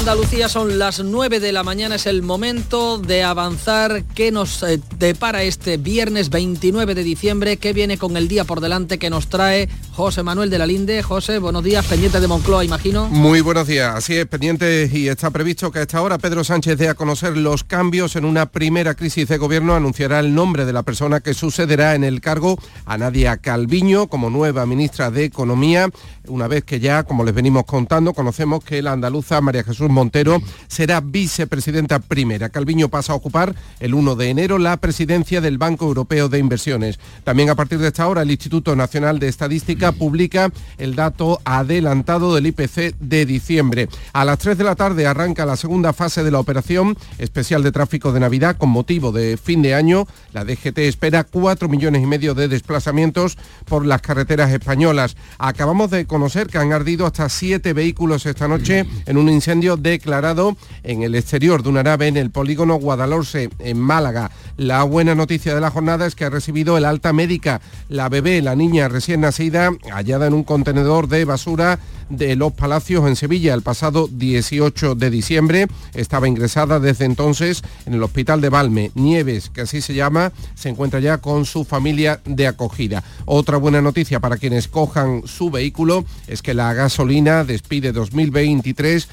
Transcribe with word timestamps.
Andalucía 0.00 0.48
son 0.48 0.78
las 0.78 1.04
9 1.04 1.40
de 1.40 1.52
la 1.52 1.62
mañana, 1.62 1.96
es 1.96 2.06
el 2.06 2.22
momento 2.22 2.96
de 2.96 3.22
avanzar 3.22 4.02
que 4.14 4.32
nos 4.32 4.62
eh, 4.62 4.80
depara 4.98 5.42
este 5.42 5.76
viernes 5.76 6.30
29 6.30 6.94
de 6.94 7.04
diciembre, 7.04 7.58
que 7.58 7.74
viene 7.74 7.98
con 7.98 8.16
el 8.16 8.26
día 8.26 8.44
por 8.44 8.62
delante 8.62 8.98
que 8.98 9.10
nos 9.10 9.28
trae 9.28 9.68
José 9.92 10.22
Manuel 10.22 10.48
de 10.48 10.56
la 10.56 10.66
Linde. 10.66 11.02
José, 11.02 11.38
buenos 11.38 11.62
días, 11.62 11.84
pendiente 11.84 12.18
de 12.18 12.26
Moncloa, 12.26 12.64
imagino. 12.64 13.08
Muy 13.10 13.42
buenos 13.42 13.66
días, 13.66 13.94
así 13.94 14.16
es, 14.16 14.24
pendiente 14.24 14.90
y 14.90 15.08
está 15.08 15.30
previsto 15.30 15.70
que 15.70 15.80
a 15.80 15.82
esta 15.82 16.00
hora 16.00 16.16
Pedro 16.16 16.44
Sánchez 16.44 16.78
dé 16.78 16.88
a 16.88 16.94
conocer 16.94 17.36
los 17.36 17.62
cambios 17.62 18.16
en 18.16 18.24
una 18.24 18.46
primera 18.46 18.94
crisis 18.94 19.28
de 19.28 19.36
gobierno, 19.36 19.74
anunciará 19.74 20.20
el 20.20 20.34
nombre 20.34 20.64
de 20.64 20.72
la 20.72 20.82
persona 20.82 21.20
que 21.20 21.34
sucederá 21.34 21.94
en 21.94 22.04
el 22.04 22.22
cargo 22.22 22.58
a 22.86 22.96
Nadia 22.96 23.36
Calviño 23.36 24.08
como 24.08 24.30
nueva 24.30 24.64
ministra 24.64 25.10
de 25.10 25.24
Economía, 25.24 25.90
una 26.26 26.48
vez 26.48 26.64
que 26.64 26.80
ya, 26.80 27.02
como 27.02 27.22
les 27.22 27.34
venimos 27.34 27.64
contando, 27.64 28.14
conocemos 28.14 28.64
que 28.64 28.80
la 28.80 28.92
andaluza 28.92 29.42
María 29.42 29.62
Jesús 29.62 29.89
Montero 29.90 30.42
será 30.68 31.00
vicepresidenta 31.00 31.98
primera. 31.98 32.48
Calviño 32.48 32.88
pasa 32.88 33.12
a 33.12 33.16
ocupar 33.16 33.54
el 33.80 33.94
1 33.94 34.16
de 34.16 34.30
enero 34.30 34.58
la 34.58 34.76
presidencia 34.76 35.40
del 35.40 35.58
Banco 35.58 35.86
Europeo 35.86 36.28
de 36.28 36.38
Inversiones. 36.38 36.98
También 37.24 37.50
a 37.50 37.54
partir 37.54 37.78
de 37.78 37.88
esta 37.88 38.06
hora 38.08 38.22
el 38.22 38.30
Instituto 38.30 38.76
Nacional 38.76 39.18
de 39.18 39.28
Estadística 39.28 39.92
publica 39.92 40.52
el 40.78 40.94
dato 40.94 41.40
adelantado 41.44 42.34
del 42.34 42.46
IPC 42.46 42.96
de 42.98 43.26
diciembre. 43.26 43.88
A 44.12 44.24
las 44.24 44.38
3 44.38 44.58
de 44.58 44.64
la 44.64 44.76
tarde 44.76 45.06
arranca 45.06 45.46
la 45.46 45.56
segunda 45.56 45.92
fase 45.92 46.22
de 46.22 46.30
la 46.30 46.40
operación 46.40 46.96
especial 47.18 47.62
de 47.62 47.72
tráfico 47.72 48.12
de 48.12 48.20
Navidad 48.20 48.56
con 48.56 48.70
motivo 48.70 49.12
de 49.12 49.36
fin 49.36 49.62
de 49.62 49.74
año. 49.74 50.06
La 50.32 50.44
DGT 50.44 50.78
espera 50.78 51.24
4 51.24 51.68
millones 51.68 52.02
y 52.02 52.06
medio 52.06 52.34
de 52.34 52.48
desplazamientos 52.48 53.38
por 53.66 53.86
las 53.86 54.02
carreteras 54.02 54.50
españolas. 54.50 55.16
Acabamos 55.38 55.90
de 55.90 56.06
conocer 56.06 56.48
que 56.48 56.58
han 56.58 56.72
ardido 56.72 57.06
hasta 57.06 57.28
siete 57.28 57.72
vehículos 57.72 58.26
esta 58.26 58.48
noche 58.48 58.86
en 59.06 59.16
un 59.16 59.28
incendio 59.28 59.76
declarado 59.82 60.56
en 60.82 61.02
el 61.02 61.14
exterior 61.14 61.62
de 61.62 61.68
una 61.68 61.82
nave 61.82 62.08
en 62.08 62.16
el 62.16 62.30
polígono 62.30 62.76
Guadalhorce, 62.76 63.50
en 63.58 63.78
Málaga. 63.78 64.30
La 64.56 64.82
buena 64.84 65.14
noticia 65.14 65.54
de 65.54 65.60
la 65.60 65.70
jornada 65.70 66.06
es 66.06 66.14
que 66.14 66.24
ha 66.24 66.30
recibido 66.30 66.76
el 66.76 66.84
alta 66.84 67.12
médica. 67.12 67.60
La 67.88 68.08
bebé, 68.08 68.42
la 68.42 68.54
niña 68.54 68.88
recién 68.88 69.22
nacida, 69.22 69.70
hallada 69.92 70.26
en 70.26 70.34
un 70.34 70.44
contenedor 70.44 71.08
de 71.08 71.24
basura 71.24 71.78
de 72.10 72.36
Los 72.36 72.52
Palacios 72.52 73.06
en 73.06 73.16
Sevilla 73.16 73.54
el 73.54 73.62
pasado 73.62 74.08
18 74.10 74.96
de 74.96 75.10
diciembre. 75.10 75.66
Estaba 75.94 76.28
ingresada 76.28 76.80
desde 76.80 77.04
entonces 77.04 77.62
en 77.86 77.94
el 77.94 78.02
hospital 78.02 78.40
de 78.40 78.48
Valme. 78.50 78.90
Nieves, 78.94 79.48
que 79.48 79.62
así 79.62 79.80
se 79.80 79.94
llama, 79.94 80.32
se 80.54 80.68
encuentra 80.68 81.00
ya 81.00 81.18
con 81.18 81.46
su 81.46 81.64
familia 81.64 82.20
de 82.24 82.46
acogida. 82.46 83.02
Otra 83.24 83.56
buena 83.56 83.80
noticia 83.80 84.20
para 84.20 84.36
quienes 84.36 84.68
cojan 84.68 85.22
su 85.24 85.50
vehículo 85.50 86.04
es 86.26 86.42
que 86.42 86.54
la 86.54 86.74
gasolina 86.74 87.44
despide 87.44 87.92
2023 87.92 89.08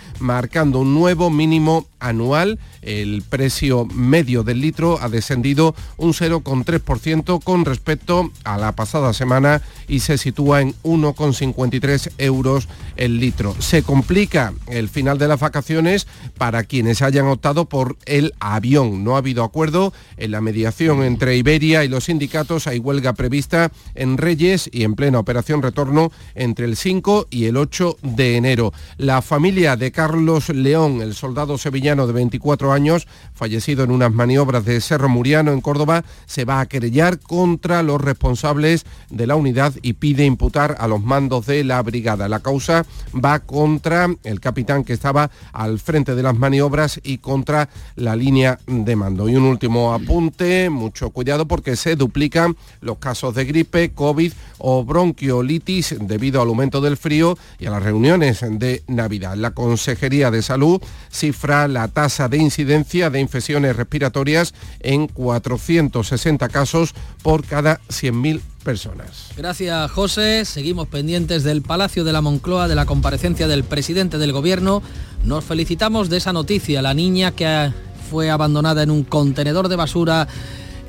un 0.64 0.94
nuevo 0.94 1.30
mínimo 1.30 1.86
anual. 2.00 2.60
El 2.82 3.24
precio 3.28 3.86
medio 3.86 4.44
del 4.44 4.62
litro 4.62 5.00
ha 5.02 5.10
descendido 5.10 5.76
un 5.98 6.14
0,3% 6.14 7.44
con 7.44 7.66
respecto 7.66 8.32
a 8.44 8.58
la 8.58 8.74
pasada 8.74 9.14
semana 9.14 9.62
y 9.88 10.00
se 10.00 10.18
sitúa 10.18 10.62
en 10.62 10.74
1,53 10.84 12.12
euros 12.18 12.68
el 12.96 13.20
litro. 13.20 13.56
Se 13.60 13.84
complica 13.84 14.54
el 14.68 14.90
final 14.90 15.18
de 15.18 15.28
las 15.28 15.40
vacaciones 15.40 16.08
para 16.38 16.64
quienes 16.64 17.02
hayan 17.02 17.28
optado 17.28 17.66
por 17.66 17.98
el 18.06 18.34
avión. 18.40 19.04
No 19.04 19.16
ha 19.16 19.20
habido 19.20 19.44
acuerdo 19.44 19.94
en 20.18 20.32
la 20.32 20.42
mediación 20.42 21.04
entre 21.04 21.38
Iberia 21.38 21.84
y 21.84 21.90
los 21.90 22.06
sindicatos. 22.06 22.68
Hay 22.68 22.80
huelga 22.80 23.14
prevista 23.14 23.72
en 23.96 24.18
Reyes 24.18 24.70
y 24.72 24.84
en 24.84 24.96
plena 24.96 25.20
operación 25.20 25.62
retorno 25.62 26.12
entre 26.36 26.66
el 26.66 26.78
5 26.78 27.28
y 27.30 27.46
el 27.46 27.58
8 27.58 27.98
de 28.02 28.38
enero. 28.38 28.74
La 28.98 29.22
familia 29.22 29.76
de 29.76 29.92
Carlos 29.92 30.47
León, 30.50 31.02
el 31.02 31.14
soldado 31.14 31.58
sevillano 31.58 32.08
de 32.08 32.14
24 32.14 32.72
años, 32.72 33.08
fallecido 33.34 33.84
en 33.84 33.92
unas 33.92 34.14
maniobras 34.14 34.66
de 34.66 34.82
Cerro 34.82 35.10
Muriano 35.10 35.52
en 35.52 35.62
Córdoba, 35.62 36.04
se 36.26 36.46
va 36.46 36.60
a 36.60 36.66
querellar 36.66 37.20
contra 37.20 37.84
los 37.84 38.02
responsables 38.02 38.86
de 39.10 39.28
la 39.28 39.36
unidad 39.36 39.74
y 39.82 39.94
pide 39.94 40.26
imputar 40.26 40.76
a 40.80 40.88
los 40.88 41.04
mandos 41.04 41.46
de 41.46 41.64
la 41.64 41.82
brigada. 41.82 42.28
La 42.28 42.40
causa 42.40 42.86
va 43.14 43.40
contra 43.40 44.10
el 44.24 44.40
capitán 44.40 44.84
que 44.84 44.94
estaba 44.94 45.32
al 45.54 45.80
frente 45.80 46.16
de 46.16 46.24
las 46.24 46.38
maniobras 46.38 47.00
y 47.04 47.18
contra 47.20 47.70
la 47.96 48.16
línea 48.16 48.60
de 48.68 48.96
mando. 48.96 49.30
Y 49.30 49.36
un 49.36 49.44
último 49.44 49.94
apunte, 49.94 50.70
mucho 50.70 51.10
cuidado 51.10 51.48
porque 51.48 51.76
se 51.76 51.96
duplican 51.96 52.56
los 52.82 52.98
casos 52.98 53.36
de 53.36 53.46
gripe, 53.46 53.92
COVID 53.92 54.34
o 54.60 54.84
bronquiolitis 54.84 55.96
debido 56.00 56.42
al 56.42 56.50
aumento 56.50 56.82
del 56.82 56.98
frío 56.98 57.38
y 57.60 57.66
a 57.66 57.72
las 57.72 57.84
reuniones 57.84 58.46
de 58.50 58.84
Navidad. 58.88 59.36
La 59.36 59.52
Consejería 59.52 60.32
de 60.32 60.37
Salud 60.42 60.82
cifra 61.10 61.68
la 61.68 61.88
tasa 61.88 62.30
de 62.30 62.38
incidencia 62.38 63.10
de 63.10 63.20
infecciones 63.20 63.76
respiratorias 63.76 64.54
en 64.80 65.08
460 65.08 66.50
casos 66.50 66.94
por 67.22 67.46
cada 67.46 67.80
100.000 67.90 68.42
personas. 68.64 69.30
Gracias, 69.38 69.92
José. 69.92 70.44
Seguimos 70.46 70.88
pendientes 70.88 71.44
del 71.44 71.62
Palacio 71.62 72.04
de 72.04 72.14
la 72.14 72.22
Moncloa, 72.22 72.68
de 72.68 72.76
la 72.76 72.86
comparecencia 72.86 73.48
del 73.48 73.64
presidente 73.64 74.18
del 74.18 74.34
Gobierno. 74.34 74.82
Nos 75.24 75.46
felicitamos 75.46 76.10
de 76.10 76.18
esa 76.18 76.34
noticia, 76.34 76.82
la 76.82 76.94
niña 76.94 77.32
que 77.32 77.72
fue 78.10 78.30
abandonada 78.30 78.84
en 78.84 78.92
un 78.92 79.04
contenedor 79.04 79.68
de 79.68 79.76
basura 79.76 80.28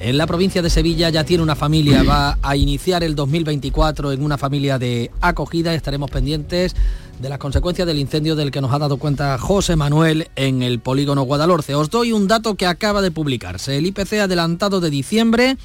en 0.00 0.16
la 0.16 0.26
provincia 0.26 0.62
de 0.62 0.70
Sevilla 0.70 1.10
ya 1.10 1.24
tiene 1.24 1.42
una 1.42 1.56
familia, 1.56 2.04
va 2.04 2.38
a 2.40 2.56
iniciar 2.56 3.02
el 3.02 3.16
2024 3.16 4.12
en 4.12 4.22
una 4.22 4.38
familia 4.38 4.78
de 4.78 5.10
acogida. 5.20 5.74
Estaremos 5.74 6.10
pendientes 6.10 6.76
de 7.20 7.28
las 7.28 7.38
consecuencias 7.38 7.86
del 7.86 7.98
incendio 7.98 8.36
del 8.36 8.50
que 8.50 8.60
nos 8.60 8.72
ha 8.72 8.78
dado 8.78 8.96
cuenta 8.96 9.38
José 9.38 9.76
Manuel 9.76 10.28
en 10.36 10.62
el 10.62 10.78
polígono 10.78 11.22
Guadalhorce. 11.22 11.74
Os 11.74 11.90
doy 11.90 12.12
un 12.12 12.28
dato 12.28 12.54
que 12.54 12.66
acaba 12.66 13.02
de 13.02 13.10
publicarse. 13.10 13.76
El 13.76 13.86
IPC 13.86 14.14
adelantado 14.14 14.80
de 14.80 14.90
diciembre 14.90 15.56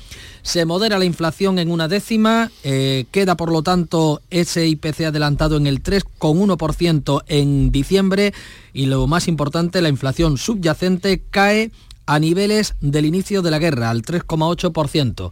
se 0.41 0.65
modera 0.65 0.97
la 0.97 1.05
inflación 1.05 1.59
en 1.59 1.71
una 1.71 1.87
décima, 1.87 2.51
eh, 2.63 3.05
queda 3.11 3.37
por 3.37 3.51
lo 3.51 3.61
tanto 3.61 4.21
ese 4.29 4.67
IPC 4.67 5.05
adelantado 5.05 5.57
en 5.57 5.67
el 5.67 5.83
3,1% 5.83 7.23
en 7.27 7.71
diciembre 7.71 8.33
y 8.73 8.87
lo 8.87 9.05
más 9.07 9.27
importante, 9.27 9.81
la 9.81 9.89
inflación 9.89 10.37
subyacente 10.37 11.21
cae 11.29 11.71
a 12.05 12.19
niveles 12.19 12.75
del 12.81 13.05
inicio 13.05 13.41
de 13.41 13.51
la 13.51 13.59
guerra, 13.59 13.89
al 13.89 14.01
3,8%. 14.01 15.31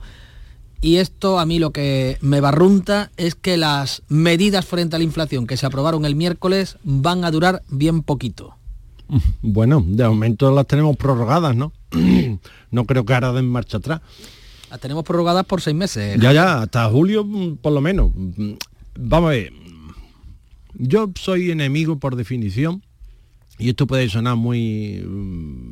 Y 0.82 0.96
esto 0.98 1.40
a 1.40 1.46
mí 1.46 1.60
lo 1.60 1.72
que 1.72 2.18
me 2.22 2.42
barrunta 2.42 3.12
es 3.16 3.36
que 3.36 3.56
las 3.56 4.02
medidas 4.10 4.66
frente 4.66 4.96
a 4.96 5.00
la 5.00 5.06
inflación 5.06 5.46
que 5.46 5.56
se 5.56 5.68
aprobaron 5.68 6.06
el 6.06 6.16
miércoles 6.16 6.78
van 6.84 7.24
a 7.24 7.32
durar 7.32 7.62
bien 7.70 8.02
poquito. 8.02 8.56
Bueno, 9.42 9.84
de 9.86 10.08
momento 10.08 10.52
las 10.52 10.66
tenemos 10.68 10.96
prorrogadas, 10.96 11.56
¿no? 11.56 11.74
no 12.72 12.86
creo 12.86 13.06
que 13.06 13.14
ahora 13.14 13.34
den 13.34 13.48
marcha 13.48 13.78
atrás. 13.78 14.02
Las 14.70 14.80
tenemos 14.80 15.04
prorrogadas 15.04 15.46
por 15.46 15.62
seis 15.62 15.76
meses. 15.76 16.18
Ya, 16.20 16.32
ya, 16.32 16.62
hasta 16.62 16.90
julio 16.90 17.26
mm, 17.26 17.58
por 17.58 17.74
lo 17.74 17.82
menos. 17.82 18.12
Vamos 18.98 19.28
a 19.28 19.32
ver. 19.32 19.54
Yo 20.76 21.12
soy 21.16 21.52
enemigo 21.52 22.00
por 22.00 22.16
definición 22.16 22.82
y 23.60 23.70
esto 23.70 23.86
puede 23.86 24.10
sonar 24.10 24.38
muy, 24.38 25.04
mm, 25.06 25.71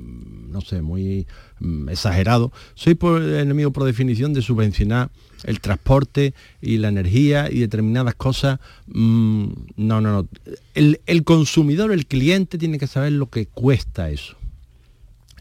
no 0.49 0.61
sé, 0.61 0.81
muy 0.81 1.27
mm, 1.59 1.89
exagerado, 1.89 2.51
soy 2.75 2.97
enemigo 3.37 3.71
por 3.71 3.83
definición 3.83 4.33
de 4.33 4.41
subvencionar 4.41 5.09
el 5.43 5.61
transporte 5.61 6.33
y 6.61 6.77
la 6.77 6.89
energía 6.89 7.49
y 7.51 7.59
determinadas 7.59 8.15
cosas. 8.15 8.59
Mm, 8.87 9.47
no, 9.77 10.01
no, 10.01 10.11
no. 10.11 10.27
El, 10.73 10.99
el, 11.05 11.23
consumidor, 11.23 11.91
el 11.91 12.05
cliente 12.05 12.57
tiene 12.57 12.77
que 12.77 12.87
saber 12.87 13.13
lo 13.13 13.29
que 13.29 13.45
cuesta 13.45 14.09
eso. 14.09 14.35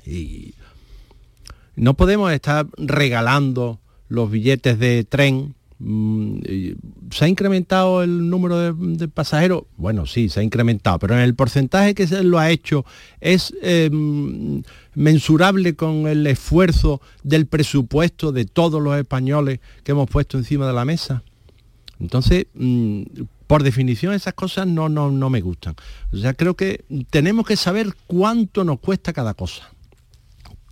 Y 0.07 0.55
no 1.77 1.95
podemos 1.95 2.33
estar 2.33 2.67
regalando 2.77 3.81
los 4.09 4.31
billetes 4.31 4.79
de 4.79 5.05
tren 5.05 5.55
¿Se 5.81 7.25
ha 7.25 7.29
incrementado 7.29 8.03
el 8.03 8.29
número 8.29 8.75
de, 8.75 9.09
pasajeros? 9.09 9.63
Bueno, 9.77 10.07
sí, 10.07 10.29
se 10.29 10.41
ha 10.41 10.43
incrementado, 10.43 10.99
pero 10.99 11.15
en 11.15 11.21
el 11.21 11.37
porcentaje 11.37 11.95
que 11.95 12.09
se 12.09 12.25
lo 12.25 12.39
ha 12.41 12.51
hecho 12.51 12.85
es 13.21 13.55
em, 13.63 14.63
mensurable 14.95 15.77
con 15.77 16.09
el 16.09 16.27
esfuerzo 16.27 17.01
del 17.23 17.47
presupuesto 17.47 18.33
de 18.33 18.45
todos 18.45 18.83
los 18.83 18.97
españoles 18.97 19.61
que 19.85 19.93
hemos 19.93 20.11
puesto 20.11 20.37
encima 20.37 20.67
de 20.67 20.73
la 20.73 20.85
mesa. 20.85 21.23
Entonces, 22.01 22.47
mm, 22.55 23.03
por 23.47 23.63
definición 23.63 24.15
esas 24.15 24.35
cosas 24.35 24.67
no, 24.67 24.89
no, 24.89 25.13
no 25.13 25.31
me 25.31 25.41
gustan. 25.41 25.77
O 26.13 26.17
sea, 26.17 26.35
creo 26.35 26.55
que 26.55 26.85
tenemos 27.11 27.47
que 27.47 27.57
saber 27.57 27.95
cuánto 28.09 28.65
nos 28.65 28.81
cuesta 28.81 29.13
cada 29.13 29.35
cosa 29.35 29.71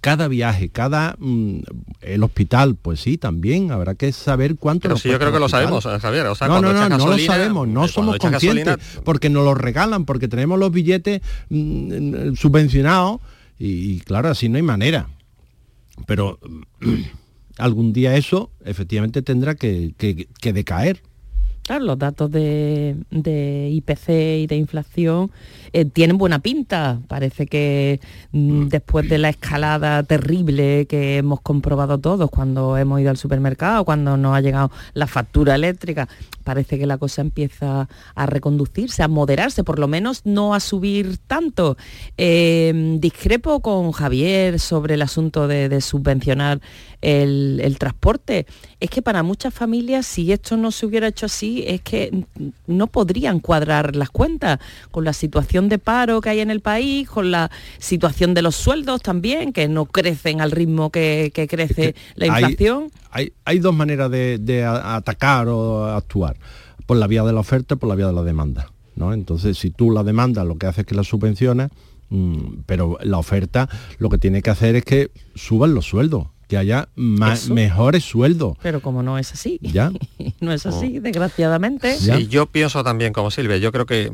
cada 0.06 0.28
viaje, 0.28 0.68
cada 0.68 1.16
mm, 1.18 1.62
el 2.02 2.22
hospital, 2.22 2.76
pues 2.80 3.00
sí, 3.00 3.18
también 3.18 3.72
habrá 3.72 3.96
que 3.96 4.12
saber 4.12 4.54
cuánto. 4.54 4.82
Pero 4.82 4.98
sí, 4.98 5.08
yo 5.08 5.18
creo 5.18 5.32
que 5.32 5.40
lo 5.40 5.48
sabemos, 5.48 5.84
eh, 5.84 5.98
Javier. 6.00 6.26
no, 6.26 6.62
no, 6.62 6.72
no, 6.72 6.88
no 6.88 7.06
lo 7.08 7.18
sabemos, 7.18 7.66
no 7.66 7.88
somos 7.88 8.16
conscientes, 8.18 8.76
porque 9.02 9.28
nos 9.30 9.44
lo 9.44 9.54
regalan, 9.54 10.04
porque 10.04 10.28
tenemos 10.28 10.60
los 10.60 10.70
billetes 10.70 11.22
mm, 11.48 12.34
subvencionados 12.36 13.20
y, 13.58 13.98
claro, 13.98 14.28
así 14.28 14.48
no 14.48 14.58
hay 14.58 14.62
manera. 14.62 15.08
Pero 16.06 16.38
algún 17.58 17.92
día 17.92 18.16
eso 18.16 18.52
efectivamente 18.64 19.22
tendrá 19.22 19.56
que, 19.56 19.92
que 19.98 20.52
decaer 20.52 21.02
Claro, 21.66 21.84
los 21.84 21.98
datos 21.98 22.30
de, 22.30 22.94
IPC 23.10 24.08
y 24.08 24.46
de 24.46 24.54
inflación 24.54 25.32
eh, 25.72 25.84
tienen 25.84 26.16
buena 26.16 26.38
pinta. 26.38 27.00
Parece 27.08 27.48
que 27.48 27.98
mm, 28.30 28.68
después 28.68 29.08
de 29.08 29.18
la 29.18 29.30
escalada 29.30 30.04
terrible 30.04 30.86
que 30.86 31.16
hemos 31.16 31.40
comprobado 31.40 31.98
todos 31.98 32.30
cuando 32.30 32.76
hemos 32.76 33.00
ido 33.00 33.10
al 33.10 33.16
supermercado, 33.16 33.84
cuando 33.84 34.16
nos 34.16 34.36
ha 34.36 34.40
llegado 34.42 34.70
la 34.94 35.08
factura 35.08 35.56
eléctrica, 35.56 36.08
parece 36.44 36.78
que 36.78 36.86
la 36.86 36.98
cosa 36.98 37.22
empieza 37.22 37.88
a 38.14 38.26
reconducirse, 38.26 39.02
a 39.02 39.08
moderarse, 39.08 39.64
por 39.64 39.80
lo 39.80 39.88
menos 39.88 40.22
no 40.24 40.54
a 40.54 40.60
subir 40.60 41.18
tanto. 41.26 41.76
Eh, 42.16 42.96
discrepo 43.00 43.58
con 43.58 43.90
Javier 43.90 44.60
sobre 44.60 44.94
el 44.94 45.02
asunto 45.02 45.48
de, 45.48 45.80
subvencionar 45.80 46.60
el, 47.00 47.76
transporte. 47.78 48.46
Es 48.80 48.90
que 48.90 49.02
para 49.02 49.22
muchas 49.22 49.52
familias, 49.52 50.06
si 50.06 50.32
esto 50.32 50.56
no 50.56 50.70
se 50.70 50.86
hubiera 50.86 51.08
hecho 51.08 51.26
así, 51.26 51.64
es 51.66 51.80
que 51.82 52.24
no 52.66 52.86
podrían 52.86 53.40
cuadrar 53.40 53.96
las 53.96 54.10
cuentas 54.10 54.58
con 54.90 55.04
la 55.04 55.12
situación 55.12 55.68
de 55.68 55.78
paro 55.78 56.20
que 56.20 56.30
hay 56.30 56.40
en 56.40 56.50
el 56.50 56.60
país, 56.60 57.08
con 57.08 57.30
la 57.30 57.50
situación 57.78 58.34
de 58.34 58.42
los 58.42 58.56
sueldos 58.56 59.02
también, 59.02 59.52
que 59.52 59.68
no 59.68 59.86
crecen 59.86 60.40
al 60.40 60.50
ritmo 60.50 60.90
que, 60.90 61.32
crece 61.48 61.94
la 62.14 62.26
inflación. 62.26 62.90
Hay, 63.10 63.32
hay, 63.44 63.58
dos 63.58 63.74
maneras 63.74 64.10
de 64.10 64.64
atacar 64.64 65.48
o 65.48 65.84
actuar 65.84 66.36
por 66.86 66.96
la 66.96 67.06
vía 67.06 67.24
de 67.24 67.32
la 67.32 67.40
oferta 67.40 67.74
y 67.74 67.76
por 67.78 67.88
la 67.88 67.94
vía 67.94 68.06
de 68.06 68.12
la 68.12 68.22
demanda. 68.22 68.70
¿no? 68.96 69.12
Entonces, 69.12 69.58
si 69.58 69.70
tú 69.70 69.90
la 69.90 70.02
demanda 70.02 70.44
lo 70.44 70.56
que 70.56 70.66
hace 70.66 70.80
es 70.80 70.86
que 70.86 70.94
la 70.94 71.04
subvencionas, 71.04 71.70
mm, 72.08 72.60
pero 72.64 72.98
la 73.02 73.18
oferta 73.18 73.68
lo 73.98 74.08
que 74.08 74.18
tiene 74.18 74.42
que 74.42 74.50
hacer 74.50 74.76
es 74.76 74.84
que 74.84 75.10
suban 75.34 75.74
los 75.74 75.86
sueldos 75.86 76.28
que 76.48 76.56
haya 76.56 76.88
mejores 76.94 78.04
sueldos. 78.04 78.56
Pero 78.62 78.80
como 78.80 79.02
no 79.02 79.18
es 79.18 79.32
así, 79.32 79.58
¿Ya? 79.60 79.90
no 80.40 80.52
es 80.52 80.64
así, 80.66 81.00
desgraciadamente. 81.00 81.96
Sí, 81.96 82.28
yo 82.28 82.46
pienso 82.46 82.84
también 82.84 83.12
como 83.12 83.30
Silvia, 83.30 83.56
yo 83.56 83.72
creo 83.72 83.86
que 83.86 84.04
eh, 84.04 84.12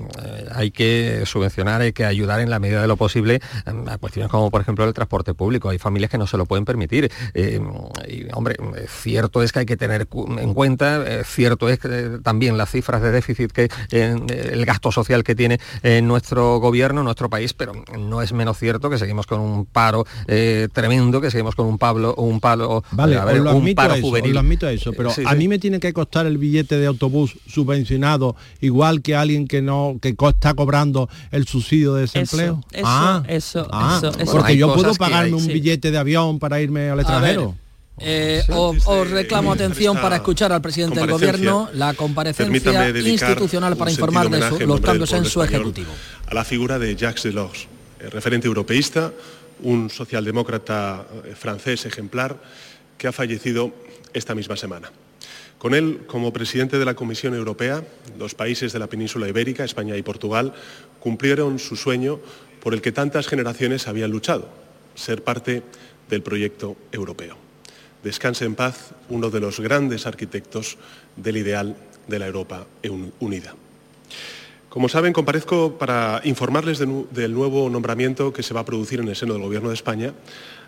hay 0.55 0.71
que 0.71 1.25
subvencionar, 1.27 1.83
hay 1.83 1.93
que 1.93 2.05
ayudar 2.05 2.41
en 2.41 2.51
la 2.51 2.59
medida 2.59 2.81
de 2.81 2.89
lo 2.89 2.97
posible 2.97 3.41
mm, 3.67 3.89
a 3.89 3.99
cuestiones 3.99 4.31
como 4.31 4.51
por 4.51 4.61
ejemplo 4.61 4.85
el 4.85 4.95
transporte 4.95 5.35
público. 5.35 5.69
Hay 5.69 5.79
familias 5.79 6.11
que 6.11 6.19
no 6.19 6.27
se 6.27 6.37
lo 6.37 6.47
pueden 6.47 6.65
permitir. 6.65 7.11
Eh, 7.35 7.61
y 8.09 8.27
hombre, 8.33 8.57
cierto 8.89 9.43
es 9.43 9.53
que 9.53 9.61
hay 9.61 9.67
que 9.67 9.77
tener 9.77 10.09
en 10.39 10.55
cuenta, 10.55 11.05
eh, 11.07 11.23
cierto 11.25 11.69
es 11.69 11.79
que 11.79 12.19
también 12.23 12.57
las 12.57 12.71
cifras 12.71 13.03
de 13.03 13.11
déficit 13.11 13.53
que 13.53 13.69
el 13.91 14.65
gasto 14.65 14.91
social 14.91 15.25
que 15.25 15.35
tiene 15.35 15.61
nuestro 16.03 16.59
gobierno, 16.59 17.03
nuestro 17.03 17.29
país, 17.29 17.53
pero 17.53 17.73
no 17.99 18.23
es 18.23 18.33
menos 18.33 18.59
cierto 18.59 18.91
que 18.91 18.99
seguimos 18.99 19.27
con 19.27 19.41
un 19.41 19.67
paro 19.67 20.07
tremendo, 20.73 21.21
que 21.21 21.31
seguimos 21.31 21.55
con 21.55 21.67
un 21.67 21.79
Pablo 21.79 22.15
un 22.27 22.41
palo, 22.41 22.85
vale, 22.93 23.17
a 23.17 23.25
ver, 23.25 23.39
lo 23.39 23.55
un 23.55 23.75
paro 23.75 23.95
eso, 23.95 24.07
juvenil. 24.07 24.35
Lo 24.35 24.41
admito 24.41 24.69
eso, 24.69 24.93
pero 24.93 25.13
a 25.25 25.35
mí 25.35 25.49
me 25.49 25.59
tiene 25.59 25.81
que 25.81 25.93
costar 25.93 26.27
el 26.27 26.39
billete 26.39 26.79
de 26.79 26.87
autobús 26.87 27.37
subvencionado 27.47 28.37
igual 28.61 29.03
que 29.03 29.15
alguien 29.17 29.47
que 29.47 29.63
no 29.63 29.99
que 30.01 30.15
está 30.29 30.55
cobrando 30.55 31.09
el 31.31 31.47
subsidio 31.47 31.95
de 31.95 32.03
desempleo. 32.03 32.63
Eso, 32.73 32.87
ah, 32.87 33.23
eso, 33.29 33.69
ah, 33.71 34.01
eso, 34.19 34.33
porque 34.33 34.57
yo 34.57 34.75
puedo 34.75 34.95
pagarme 34.95 35.35
un 35.35 35.47
billete 35.47 35.91
de 35.91 35.99
avión 35.99 36.39
para 36.39 36.61
irme 36.61 36.91
al 36.91 37.01
extranjero. 37.01 37.57
Eh, 37.99 38.43
os, 38.49 39.11
reclamo 39.11 39.53
atención 39.53 39.97
para 39.97 40.17
escuchar 40.17 40.51
al 40.53 40.63
presidente 40.63 40.99
del 41.01 41.11
gobierno 41.11 41.69
la 41.75 41.95
comparecencia 41.95 42.89
institucional 42.99 43.77
para 43.77 43.91
informar 43.91 44.29
de 44.31 44.67
los 44.67 44.81
cambios 44.81 45.13
en 45.13 45.25
su 45.25 45.43
ejecutivo. 45.43 45.93
A 46.27 46.35
la 46.35 46.45
figura 46.45 46.79
de 46.79 46.97
Jacques 46.97 47.23
Delors, 47.25 47.69
referente 48.11 48.47
europeísta, 48.47 49.13
un 49.63 49.91
socialdemócrata 49.91 51.07
eh, 51.25 51.35
francés 51.35 51.87
ejemplar 51.87 52.41
que 52.99 53.09
ha 53.09 53.13
fallecido 53.13 53.73
esta 54.13 54.35
misma 54.35 54.57
semana. 54.57 54.91
Con 55.59 55.75
él, 55.75 56.01
como 56.07 56.33
presidente 56.33 56.79
de 56.79 56.85
la 56.85 56.95
Comisión 56.95 57.35
Europea, 57.35 57.85
los 58.19 58.35
países 58.35 58.73
de 58.73 58.79
la 58.81 58.89
península 58.89 59.29
ibérica, 59.29 59.65
España 59.65 59.97
y 59.97 60.03
Portugal, 60.03 60.55
cumplieron 60.99 61.59
su 61.59 61.77
sueño 61.77 62.19
por 62.61 62.75
el 62.75 62.83
que 62.83 62.93
tantas 62.93 63.29
generaciones 63.29 63.87
habían 63.87 64.11
luchado, 64.11 64.49
ser 64.95 65.23
parte 65.23 65.63
del 66.11 66.23
proyecto 66.23 66.77
europeo. 66.91 67.37
Descanse 68.03 68.45
en 68.45 68.57
paz 68.57 68.91
uno 69.09 69.31
de 69.31 69.41
los 69.41 69.61
grandes 69.61 70.07
arquitectos 70.07 70.79
del 71.17 71.37
ideal 71.37 71.77
de 72.09 72.19
la 72.19 72.27
Europa 72.27 72.67
unida. 73.21 73.55
Como 74.73 74.89
saben, 74.89 75.13
comparezco 75.13 75.77
para 75.77 76.23
informarles 76.25 76.79
del 76.79 77.35
nuevo 77.35 77.69
nombramiento 77.69 78.33
que 78.33 78.43
se 78.43 78.55
va 78.55 78.61
a 78.61 78.65
producir 78.65 79.01
en 79.01 79.09
el 79.09 79.15
seno 79.15 79.35
del 79.35 79.43
Gobierno 79.43 79.69
de 79.69 79.75
España, 79.75 80.15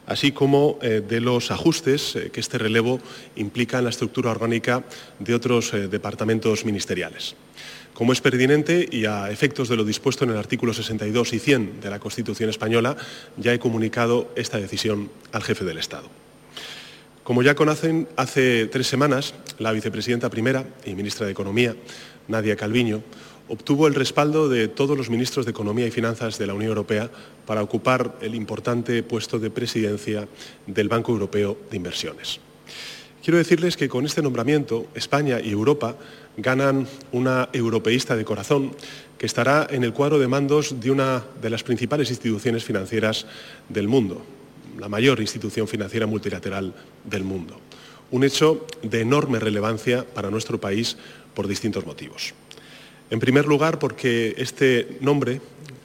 así 0.05 0.31
como 0.31 0.79
eh, 0.83 1.01
de 1.01 1.23
los 1.23 1.51
ajustes 1.51 2.15
eh, 2.15 2.29
que 2.31 2.41
este 2.41 2.59
relevo 2.59 3.01
implica 3.35 3.79
en 3.79 3.85
la 3.85 3.89
estructura 3.89 4.31
orgánica 4.31 4.85
de 5.19 5.35
otros 5.35 5.73
eh, 5.73 5.89
departamentos 5.89 6.67
ministeriales. 6.67 7.35
Como 7.95 8.13
es 8.13 8.21
pertinente 8.21 8.87
y 8.93 9.07
a 9.07 9.31
efectos 9.31 9.71
de 9.71 9.77
lo 9.77 9.85
dispuesto 9.87 10.25
en 10.25 10.33
el 10.33 10.37
artículo 10.37 10.75
62 10.75 11.33
y 11.33 11.39
100 11.39 11.81
de 11.81 11.89
la 11.89 11.99
Constitución 11.99 12.51
española, 12.51 12.99
ya 13.39 13.55
he 13.55 13.59
comunicado 13.59 14.31
esta 14.37 14.59
decisión 14.59 15.09
al 15.33 15.43
jefe 15.43 15.65
del 15.65 15.79
Estado. 15.79 16.11
Como 17.23 17.43
ya 17.43 17.55
conocen, 17.55 18.07
hace 18.17 18.67
tres 18.67 18.87
semanas 18.87 19.33
la 19.59 19.73
vicepresidenta 19.73 20.29
primera 20.29 20.67
y 20.85 20.95
ministra 20.95 21.25
de 21.25 21.33
Economía, 21.33 21.75
Nadia 22.29 22.55
Calviño, 22.55 23.03
obtuvo 23.49 23.87
el 23.87 23.95
respaldo 23.95 24.49
de 24.49 24.69
todos 24.69 24.97
los 24.97 25.11
ministros 25.11 25.45
de 25.45 25.51
Economía 25.51 25.87
y 25.87 25.91
Finanzas 25.91 26.39
de 26.39 26.47
la 26.47 26.55
Unión 26.55 26.71
Europea 26.71 27.11
para 27.47 27.63
ocupar 27.63 28.17
el 28.21 28.35
importante 28.35 29.03
puesto 29.03 29.39
de 29.39 29.51
presidencia 29.51 30.29
del 30.67 30.89
Banco 30.89 31.13
Europeo 31.13 31.59
de 31.71 31.77
Inversiones. 31.77 32.41
Quiero 33.23 33.39
decirles 33.39 33.77
que 33.77 33.89
con 33.89 34.05
este 34.05 34.21
nombramiento 34.21 34.87
España 34.95 35.41
y 35.41 35.51
Europa 35.51 35.97
ganan 36.37 36.87
una 37.13 37.49
europeísta 37.53 38.17
de 38.17 38.25
corazón 38.25 38.77
que 39.17 39.27
estará 39.27 39.67
en 39.71 39.85
el 39.85 39.95
cuadro 39.95 40.19
de 40.19 40.29
mandos 40.29 40.81
de 40.81 40.91
una 40.91 41.25
de 41.41 41.49
las 41.49 41.63
principales 41.63 42.11
instituciones 42.11 42.65
financieras 42.65 43.27
del 43.69 43.89
mundo, 43.89 44.23
la 44.79 44.91
mayor 44.91 45.21
institución 45.21 45.69
financiera 45.69 46.07
multilateral 46.07 46.75
del 47.05 47.25
mundo. 47.25 47.59
Un 48.11 48.25
hecho 48.25 48.67
de 48.83 49.01
enorme 49.01 49.39
relevancia 49.39 50.05
para 50.05 50.31
nuestro 50.31 50.61
país 50.61 50.99
por 51.35 51.49
distintos 51.49 51.87
motivos. 51.87 52.35
En 53.15 53.21
primer 53.21 53.47
lugar, 53.47 53.79
porque 53.79 54.35
este 54.39 54.99
nombre, 55.01 55.41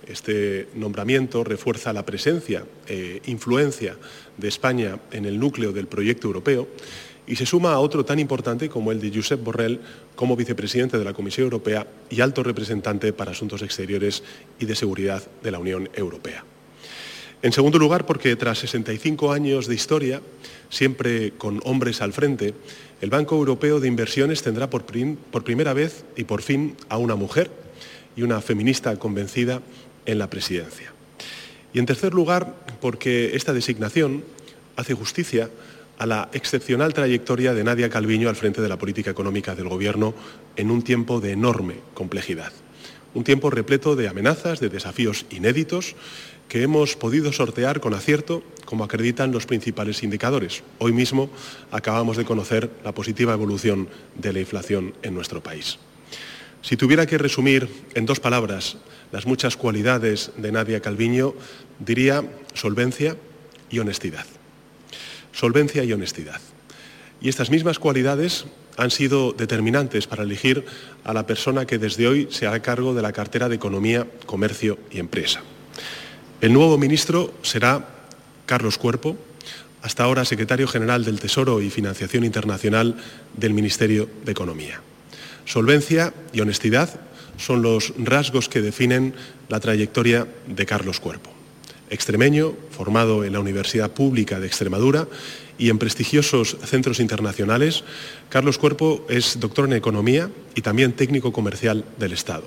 este 0.07 0.67
nombramiento 0.73 1.43
refuerza 1.43 1.93
la 1.93 2.03
presencia 2.03 2.65
e 2.87 3.21
influencia 3.27 3.93
de 4.35 4.47
España 4.47 4.97
en 5.11 5.25
el 5.29 5.37
núcleo 5.37 5.71
del 5.71 5.85
proyecto 5.85 6.25
europeo 6.25 6.67
y 7.27 7.35
se 7.35 7.45
suma 7.45 7.73
a 7.73 7.85
otro 7.85 8.03
tan 8.03 8.17
importante 8.17 8.67
como 8.67 8.91
el 8.91 8.99
de 8.99 9.13
Josep 9.13 9.43
Borrell 9.43 9.79
como 10.15 10.35
vicepresidente 10.35 10.97
de 10.97 11.05
la 11.05 11.13
Comisión 11.13 11.43
Europea 11.43 11.85
y 12.09 12.19
alto 12.21 12.41
representante 12.41 13.13
para 13.13 13.33
Asuntos 13.33 13.61
Exteriores 13.61 14.23
y 14.57 14.65
de 14.65 14.73
Seguridad 14.73 15.21
de 15.43 15.51
la 15.51 15.59
Unión 15.59 15.87
Europea. 15.93 16.43
En 17.43 17.53
segundo 17.53 17.77
lugar, 17.77 18.07
porque 18.07 18.35
tras 18.35 18.57
65 18.57 19.31
años 19.31 19.67
de 19.67 19.75
historia, 19.75 20.19
siempre 20.69 21.33
con 21.37 21.61
hombres 21.63 22.01
al 22.01 22.11
frente, 22.11 22.55
el 23.01 23.09
Banco 23.09 23.35
Europeo 23.35 23.79
de 23.79 23.87
Inversiones 23.87 24.43
tendrá 24.43 24.69
por, 24.69 24.83
primera 24.85 25.73
vez 25.73 26.03
y 26.15 26.25
por 26.25 26.41
fin 26.41 26.75
a 26.89 26.97
una 26.97 27.15
mujer 27.15 27.49
y 28.15 28.23
una 28.23 28.41
feminista 28.41 28.95
convencida 28.97 29.61
en 30.05 30.19
la 30.19 30.29
presidencia. 30.29 30.91
Y 31.73 31.79
en 31.79 31.85
tercer 31.85 32.13
lugar, 32.13 32.55
porque 32.81 33.35
esta 33.35 33.53
designación 33.53 34.23
hace 34.75 34.93
justicia 34.93 35.49
a 35.97 36.05
la 36.05 36.29
excepcional 36.33 36.93
trayectoria 36.93 37.53
de 37.53 37.63
Nadia 37.63 37.89
Calviño 37.89 38.29
al 38.29 38.35
frente 38.35 38.61
de 38.61 38.69
la 38.69 38.77
política 38.77 39.11
económica 39.11 39.55
del 39.55 39.69
Gobierno 39.69 40.13
en 40.55 40.71
un 40.71 40.81
tiempo 40.81 41.19
de 41.19 41.33
enorme 41.33 41.75
complejidad. 41.93 42.51
Un 43.13 43.23
tiempo 43.23 43.49
repleto 43.49 43.95
de 43.95 44.07
amenazas, 44.07 44.59
de 44.59 44.69
desafíos 44.69 45.25
inéditos 45.29 45.95
que 46.49 46.63
hemos 46.63 46.95
podido 46.95 47.31
sortear 47.31 47.79
con 47.79 47.93
acierto, 47.93 48.43
como 48.65 48.83
acreditan 48.83 49.31
los 49.31 49.45
principales 49.45 50.01
indicadores. 50.03 50.63
Hoy 50.79 50.91
mismo 50.91 51.29
acabamos 51.71 52.17
de 52.17 52.25
conocer 52.25 52.71
la 52.83 52.91
positiva 52.91 53.33
evolución 53.33 53.87
de 54.15 54.33
la 54.33 54.39
inflación 54.39 54.95
en 55.03 55.13
nuestro 55.13 55.41
país. 55.41 55.77
Si 56.61 56.75
tuviera 56.75 57.05
que 57.05 57.19
resumir 57.19 57.69
en 57.93 58.05
dos 58.05 58.19
palabras 58.19 58.77
las 59.11 59.27
muchas 59.27 59.55
cualidades 59.55 60.31
de 60.37 60.51
Nadia 60.51 60.81
Calviño, 60.81 61.35
diría 61.79 62.23
solvencia 62.55 63.15
y 63.69 63.79
honestidad. 63.79 64.25
Solvencia 65.31 65.83
y 65.83 65.93
honestidad. 65.93 66.41
Y 67.21 67.29
estas 67.29 67.51
mismas 67.51 67.77
cualidades 67.77 68.45
han 68.75 68.89
sido 68.91 69.33
determinantes 69.33 70.07
para 70.07 70.23
elegir 70.23 70.65
a 71.03 71.13
la 71.13 71.27
persona 71.27 71.65
que 71.65 71.77
desde 71.77 72.07
hoy 72.07 72.27
se 72.31 72.47
hará 72.47 72.61
cargo 72.61 72.95
de 72.95 73.03
la 73.03 73.13
cartera 73.13 73.49
de 73.49 73.55
Economía, 73.55 74.07
Comercio 74.25 74.79
y 74.89 74.99
Empresa. 74.99 75.43
El 76.41 76.53
nuevo 76.53 76.77
ministro 76.77 77.33
será 77.41 77.85
Carlos 78.45 78.77
Cuerpo, 78.77 79.17
hasta 79.81 80.05
ahora 80.05 80.23
secretario 80.23 80.69
general 80.69 81.03
del 81.03 81.19
Tesoro 81.19 81.61
y 81.61 81.69
Financiación 81.69 82.23
Internacional 82.23 82.95
del 83.35 83.53
Ministerio 83.53 84.09
de 84.23 84.31
Economía. 84.31 84.81
Solvencia 85.43 86.13
y 86.31 86.39
honestidad 86.39 87.01
son 87.37 87.61
los 87.61 87.93
rasgos 87.97 88.47
que 88.47 88.61
definen 88.61 89.15
la 89.49 89.59
trayectoria 89.59 90.27
de 90.47 90.65
Carlos 90.65 91.01
Cuerpo. 91.01 91.29
Extremeño, 91.89 92.53
formado 92.71 93.25
en 93.25 93.33
la 93.33 93.41
Universidad 93.41 93.91
Pública 93.91 94.39
de 94.39 94.47
Extremadura 94.47 95.09
y 95.57 95.69
en 95.69 95.77
prestigiosos 95.77 96.55
centros 96.63 97.01
internacionales, 97.01 97.83
Carlos 98.29 98.57
Cuerpo 98.57 99.05
es 99.09 99.41
doctor 99.41 99.65
en 99.65 99.73
Economía 99.73 100.29
y 100.55 100.61
también 100.61 100.93
técnico 100.93 101.33
comercial 101.33 101.83
del 101.97 102.13
Estado. 102.13 102.45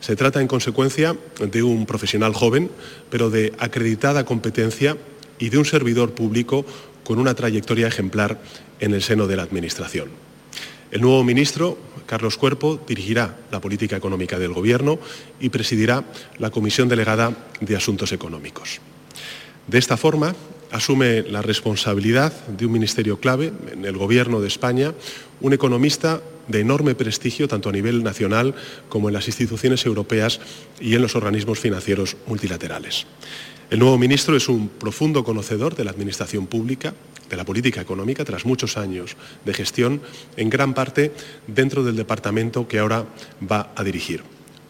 Se 0.00 0.16
trata, 0.16 0.40
en 0.40 0.48
consecuencia, 0.48 1.16
de 1.38 1.62
un 1.62 1.86
profesional 1.86 2.32
joven, 2.32 2.70
pero 3.10 3.30
de 3.30 3.52
acreditada 3.58 4.24
competencia 4.24 4.96
y 5.38 5.50
de 5.50 5.58
un 5.58 5.64
servidor 5.64 6.12
público 6.12 6.64
con 7.04 7.18
una 7.18 7.34
trayectoria 7.34 7.88
ejemplar 7.88 8.40
en 8.80 8.94
el 8.94 9.02
seno 9.02 9.26
de 9.26 9.36
la 9.36 9.42
Administración. 9.42 10.08
El 10.90 11.02
nuevo 11.02 11.22
ministro, 11.22 11.78
Carlos 12.06 12.36
Cuerpo, 12.36 12.80
dirigirá 12.86 13.36
la 13.52 13.60
política 13.60 13.96
económica 13.96 14.38
del 14.38 14.52
Gobierno 14.52 14.98
y 15.38 15.50
presidirá 15.50 16.04
la 16.38 16.50
Comisión 16.50 16.88
Delegada 16.88 17.48
de 17.60 17.76
Asuntos 17.76 18.12
Económicos. 18.12 18.80
De 19.70 19.78
esta 19.78 19.96
forma, 19.96 20.34
asume 20.72 21.22
la 21.22 21.42
responsabilidad 21.42 22.32
de 22.48 22.66
un 22.66 22.72
ministerio 22.72 23.20
clave 23.20 23.52
en 23.70 23.84
el 23.84 23.96
Gobierno 23.96 24.40
de 24.40 24.48
España, 24.48 24.94
un 25.40 25.52
economista 25.52 26.20
de 26.48 26.58
enorme 26.58 26.96
prestigio 26.96 27.46
tanto 27.46 27.68
a 27.68 27.72
nivel 27.72 28.02
nacional 28.02 28.56
como 28.88 29.08
en 29.08 29.14
las 29.14 29.28
instituciones 29.28 29.86
europeas 29.86 30.40
y 30.80 30.96
en 30.96 31.02
los 31.02 31.14
organismos 31.14 31.60
financieros 31.60 32.16
multilaterales. 32.26 33.06
El 33.70 33.78
nuevo 33.78 33.96
ministro 33.96 34.36
es 34.36 34.48
un 34.48 34.70
profundo 34.70 35.22
conocedor 35.22 35.76
de 35.76 35.84
la 35.84 35.92
administración 35.92 36.48
pública, 36.48 36.92
de 37.28 37.36
la 37.36 37.44
política 37.44 37.80
económica, 37.80 38.24
tras 38.24 38.44
muchos 38.44 38.76
años 38.76 39.16
de 39.44 39.54
gestión, 39.54 40.00
en 40.36 40.50
gran 40.50 40.74
parte 40.74 41.12
dentro 41.46 41.84
del 41.84 41.94
departamento 41.94 42.66
que 42.66 42.80
ahora 42.80 43.06
va 43.40 43.70
a 43.76 43.84
dirigir. 43.84 44.24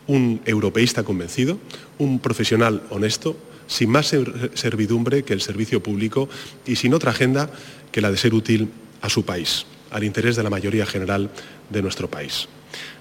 Un 0.08 0.42
europeísta 0.44 1.04
convencido, 1.04 1.56
un 1.96 2.18
profesional 2.18 2.82
honesto, 2.90 3.34
sin 3.70 3.88
más 3.88 4.12
servidumbre 4.54 5.22
que 5.22 5.32
el 5.32 5.40
servicio 5.40 5.80
público 5.80 6.28
y 6.66 6.74
sin 6.74 6.92
otra 6.92 7.12
agenda 7.12 7.48
que 7.92 8.00
la 8.00 8.10
de 8.10 8.16
ser 8.16 8.34
útil 8.34 8.68
a 9.00 9.08
su 9.08 9.24
país, 9.24 9.64
al 9.92 10.02
interés 10.02 10.34
de 10.34 10.42
la 10.42 10.50
mayoría 10.50 10.84
general 10.84 11.30
de 11.70 11.80
nuestro 11.80 12.10
país. 12.10 12.48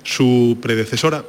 Su 0.03 0.59
predecesora 0.61 1.25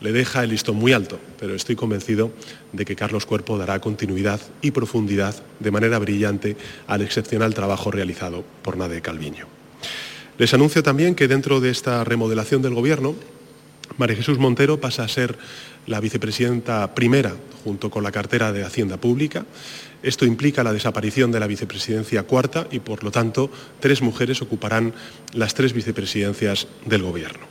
le 0.00 0.12
deja 0.12 0.44
el 0.44 0.50
listón 0.50 0.76
muy 0.76 0.92
alto, 0.92 1.18
pero 1.40 1.56
estoy 1.56 1.74
convencido 1.74 2.30
de 2.72 2.84
que 2.84 2.94
Carlos 2.94 3.26
Cuerpo 3.26 3.58
dará 3.58 3.80
continuidad 3.80 4.40
y 4.62 4.70
profundidad 4.70 5.34
de 5.58 5.70
manera 5.72 5.98
brillante 5.98 6.56
al 6.86 7.02
excepcional 7.02 7.52
trabajo 7.52 7.90
realizado 7.90 8.44
por 8.62 8.76
Nade 8.76 9.02
Calviño. 9.02 9.48
Les 10.38 10.54
anuncio 10.54 10.84
también 10.84 11.16
que 11.16 11.26
dentro 11.26 11.60
de 11.60 11.70
esta 11.70 12.04
remodelación 12.04 12.62
del 12.62 12.74
Gobierno, 12.74 13.16
María 13.98 14.16
Jesús 14.16 14.38
Montero 14.38 14.80
pasa 14.80 15.02
a 15.02 15.08
ser 15.08 15.36
la 15.86 16.00
vicepresidenta 16.00 16.94
primera 16.94 17.34
junto 17.64 17.90
con 17.90 18.02
la 18.02 18.12
cartera 18.12 18.52
de 18.52 18.64
Hacienda 18.64 18.96
Pública. 18.98 19.44
Esto 20.02 20.26
implica 20.26 20.62
la 20.62 20.72
desaparición 20.72 21.32
de 21.32 21.40
la 21.40 21.46
vicepresidencia 21.46 22.24
cuarta 22.24 22.66
y, 22.70 22.80
por 22.80 23.02
lo 23.02 23.10
tanto, 23.10 23.50
tres 23.80 24.02
mujeres 24.02 24.42
ocuparán 24.42 24.92
las 25.32 25.54
tres 25.54 25.72
vicepresidencias 25.72 26.68
del 26.84 27.02
Gobierno. 27.02 27.46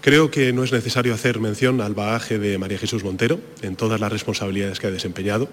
Creo 0.00 0.30
que 0.30 0.52
no 0.54 0.64
es 0.64 0.72
necesario 0.72 1.12
hacer 1.12 1.40
mención 1.40 1.82
al 1.82 1.92
bagaje 1.92 2.38
de 2.38 2.56
María 2.56 2.78
Jesús 2.78 3.04
Montero 3.04 3.38
en 3.60 3.76
todas 3.76 4.00
las 4.00 4.10
responsabilidades 4.10 4.80
que 4.80 4.86
ha 4.86 4.90
desempeñado, 4.90 5.48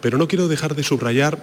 pero 0.00 0.18
no 0.18 0.26
quiero 0.26 0.48
dejar 0.48 0.74
de 0.74 0.82
subrayar 0.82 1.38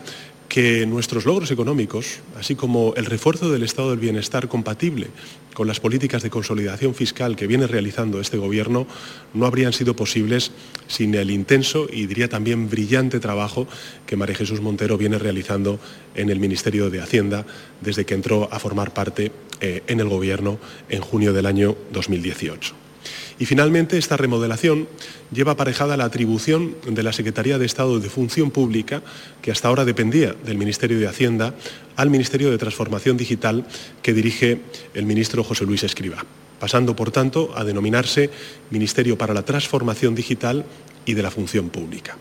que 0.51 0.86
nuestros 0.86 1.25
logros 1.25 1.50
económicos, 1.50 2.20
así 2.38 2.55
como 2.55 2.93
el 2.98 3.05
refuerzo 3.05 3.50
del 3.50 3.63
estado 3.63 3.91
del 3.91 4.00
bienestar 4.00 4.50
compatible 4.50 5.08
con 5.53 5.65
las 5.65 5.79
políticas 5.79 6.24
de 6.24 6.29
consolidación 6.29 6.93
fiscal 6.93 7.38
que 7.38 7.48
viene 7.48 7.67
realizando 7.67 8.20
este 8.20 8.36
Gobierno, 8.36 8.86
no 9.34 9.46
habrían 9.46 9.72
sido 9.72 9.96
posibles 9.96 10.51
sin 10.88 11.15
el 11.15 11.31
intenso 11.31 11.88
y 11.89 12.05
diría 12.05 12.27
también 12.27 12.70
brillante 12.70 13.22
trabajo 13.22 13.65
que 14.05 14.17
María 14.17 14.36
Jesús 14.36 14.60
Montero 14.60 14.98
viene 14.98 15.17
realizando 15.17 15.79
en 16.15 16.29
el 16.29 16.41
Ministerio 16.41 16.89
de 16.89 17.00
Hacienda 17.00 17.46
desde 17.79 18.03
que 18.03 18.15
entró 18.15 18.50
a 18.51 18.60
formar 18.60 18.93
parte 18.93 19.31
eh, 19.62 19.84
en 19.88 20.01
el 20.01 20.10
Gobierno 20.10 20.60
en 20.89 21.00
junio 21.00 21.31
del 21.31 21.46
año 21.46 21.77
2018. 21.93 22.80
Y 23.41 23.48
finalmente, 23.48 23.98
esta 23.98 24.17
remodelación 24.17 24.88
lleva 25.31 25.53
aparejada 25.53 25.98
la 25.98 26.05
atribución 26.05 26.75
de 26.86 27.01
la 27.01 27.12
Secretaría 27.12 27.57
de 27.57 27.65
Estado 27.65 28.00
de 28.00 28.07
Función 28.07 28.51
Pública, 28.51 29.01
que 29.41 29.50
hasta 29.50 29.67
ahora 29.67 29.83
dependía 29.83 30.36
del 30.45 30.60
Ministerio 30.60 31.00
de 31.00 31.07
Hacienda, 31.07 31.55
al 31.95 32.12
Ministerio 32.12 32.51
de 32.51 32.60
Transformación 32.60 33.17
Digital 33.17 33.65
que 34.03 34.13
dirige 34.13 34.62
el 34.93 35.07
ministro 35.07 35.43
José 35.43 35.65
Luis 35.65 35.81
Escriba, 35.81 36.24
pasando, 36.60 36.95
por 36.95 37.10
tanto, 37.10 37.51
a 37.57 37.63
denominarse 37.63 38.29
Ministerio 38.69 39.17
para 39.17 39.33
la 39.33 39.41
Transformación 39.41 40.13
Digital 40.13 40.63
y 41.07 41.15
de 41.15 41.24
la 41.24 41.31
Función 41.31 41.71
Pública. 41.71 42.19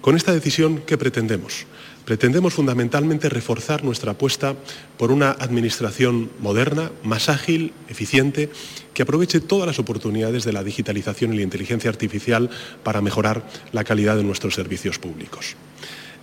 Con 0.00 0.16
esta 0.16 0.32
decisión, 0.32 0.82
¿qué 0.84 0.98
pretendemos? 0.98 1.64
Pretendemos 2.10 2.54
fundamentalmente 2.54 3.28
reforzar 3.28 3.84
nuestra 3.84 4.10
apuesta 4.10 4.56
por 4.98 5.12
una 5.12 5.30
administración 5.30 6.28
moderna, 6.40 6.90
más 7.04 7.28
ágil, 7.28 7.72
eficiente, 7.88 8.50
que 8.92 9.02
aproveche 9.04 9.38
todas 9.38 9.68
las 9.68 9.78
oportunidades 9.78 10.42
de 10.42 10.52
la 10.52 10.64
digitalización 10.64 11.32
y 11.32 11.36
la 11.36 11.44
inteligencia 11.44 11.88
artificial 11.88 12.50
para 12.82 13.00
mejorar 13.00 13.48
la 13.70 13.84
calidad 13.84 14.16
de 14.16 14.24
nuestros 14.24 14.56
servicios 14.56 14.98
públicos. 14.98 15.54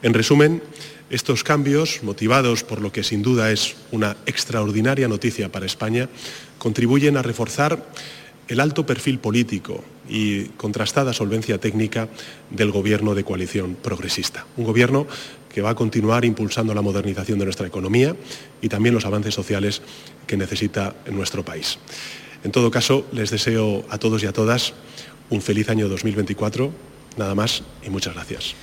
En 0.02 0.14
resumen, 0.14 0.62
estos 1.10 1.46
cambios, 1.46 2.04
motivados 2.04 2.66
por 2.66 2.82
lo 2.82 2.92
que 2.92 3.04
sin 3.04 3.22
duda 3.22 3.54
es 3.54 3.78
una 3.94 4.18
extraordinaria 4.26 5.08
noticia 5.08 5.54
para 5.54 5.68
España, 5.68 6.10
contribuyen 6.58 7.16
a 7.16 7.22
reforzar 7.22 7.88
el 8.50 8.60
alto 8.60 8.86
perfil 8.86 9.20
político 9.20 9.84
y 10.10 10.46
contrastada 10.58 11.14
solvencia 11.14 11.60
técnica 11.60 12.08
del 12.50 12.72
gobierno 12.72 13.16
de 13.16 13.24
coalición 13.24 13.76
progresista. 13.76 14.46
Un 14.56 14.66
gobierno 14.66 15.08
que 15.58 15.64
va 15.64 15.72
a 15.72 15.76
continuar 15.76 16.24
impulsando 16.24 16.72
la 16.76 16.84
modernización 16.84 17.40
de 17.40 17.46
nuestra 17.46 17.66
economía 17.66 18.16
y 18.62 18.70
también 18.70 18.94
los 18.94 19.08
avances 19.08 19.34
sociales 19.34 19.82
que 20.28 20.38
necesita 20.38 20.94
nuestro 21.10 21.44
país. 21.44 21.80
En 22.44 22.52
todo 22.52 22.70
caso, 22.70 23.08
les 23.12 23.32
deseo 23.32 23.84
a 23.90 23.98
todos 23.98 24.22
y 24.22 24.28
a 24.28 24.34
todas 24.34 24.76
un 25.32 25.42
feliz 25.42 25.68
año 25.70 25.90
2024. 25.90 26.72
Nada 27.18 27.34
más 27.34 27.64
y 27.84 27.90
muchas 27.90 28.14
gracias. 28.14 28.54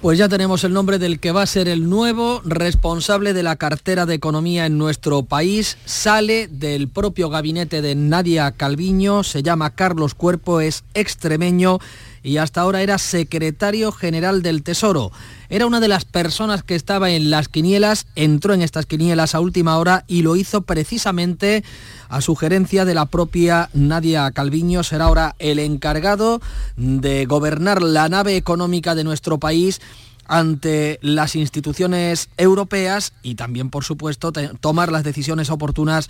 Pues 0.00 0.16
ya 0.16 0.30
tenemos 0.30 0.64
el 0.64 0.72
nombre 0.72 0.98
del 0.98 1.20
que 1.20 1.32
va 1.32 1.42
a 1.42 1.46
ser 1.46 1.68
el 1.68 1.90
nuevo 1.90 2.40
responsable 2.46 3.34
de 3.34 3.42
la 3.42 3.56
cartera 3.56 4.06
de 4.06 4.14
economía 4.14 4.64
en 4.64 4.78
nuestro 4.78 5.24
país. 5.24 5.76
Sale 5.84 6.48
del 6.48 6.88
propio 6.88 7.28
gabinete 7.28 7.82
de 7.82 7.94
Nadia 7.94 8.52
Calviño, 8.52 9.22
se 9.22 9.42
llama 9.42 9.74
Carlos 9.74 10.14
Cuerpo, 10.14 10.62
es 10.62 10.84
extremeño 10.94 11.78
y 12.22 12.38
hasta 12.38 12.60
ahora 12.60 12.82
era 12.82 12.98
secretario 12.98 13.92
general 13.92 14.42
del 14.42 14.62
Tesoro. 14.62 15.12
Era 15.48 15.66
una 15.66 15.80
de 15.80 15.88
las 15.88 16.04
personas 16.04 16.62
que 16.62 16.74
estaba 16.74 17.10
en 17.10 17.30
las 17.30 17.48
quinielas, 17.48 18.06
entró 18.16 18.54
en 18.54 18.62
estas 18.62 18.86
quinielas 18.86 19.34
a 19.34 19.40
última 19.40 19.78
hora 19.78 20.04
y 20.06 20.22
lo 20.22 20.36
hizo 20.36 20.62
precisamente 20.62 21.64
a 22.08 22.20
sugerencia 22.20 22.84
de 22.84 22.94
la 22.94 23.06
propia 23.06 23.70
Nadia 23.72 24.30
Calviño. 24.30 24.82
Será 24.82 25.06
ahora 25.06 25.36
el 25.38 25.58
encargado 25.58 26.40
de 26.76 27.24
gobernar 27.26 27.82
la 27.82 28.08
nave 28.08 28.36
económica 28.36 28.94
de 28.94 29.04
nuestro 29.04 29.38
país 29.38 29.80
ante 30.28 30.98
las 31.02 31.34
instituciones 31.34 32.28
europeas 32.36 33.14
y 33.22 33.34
también, 33.34 33.70
por 33.70 33.82
supuesto, 33.82 34.30
tomar 34.60 34.92
las 34.92 35.02
decisiones 35.02 35.50
oportunas 35.50 36.08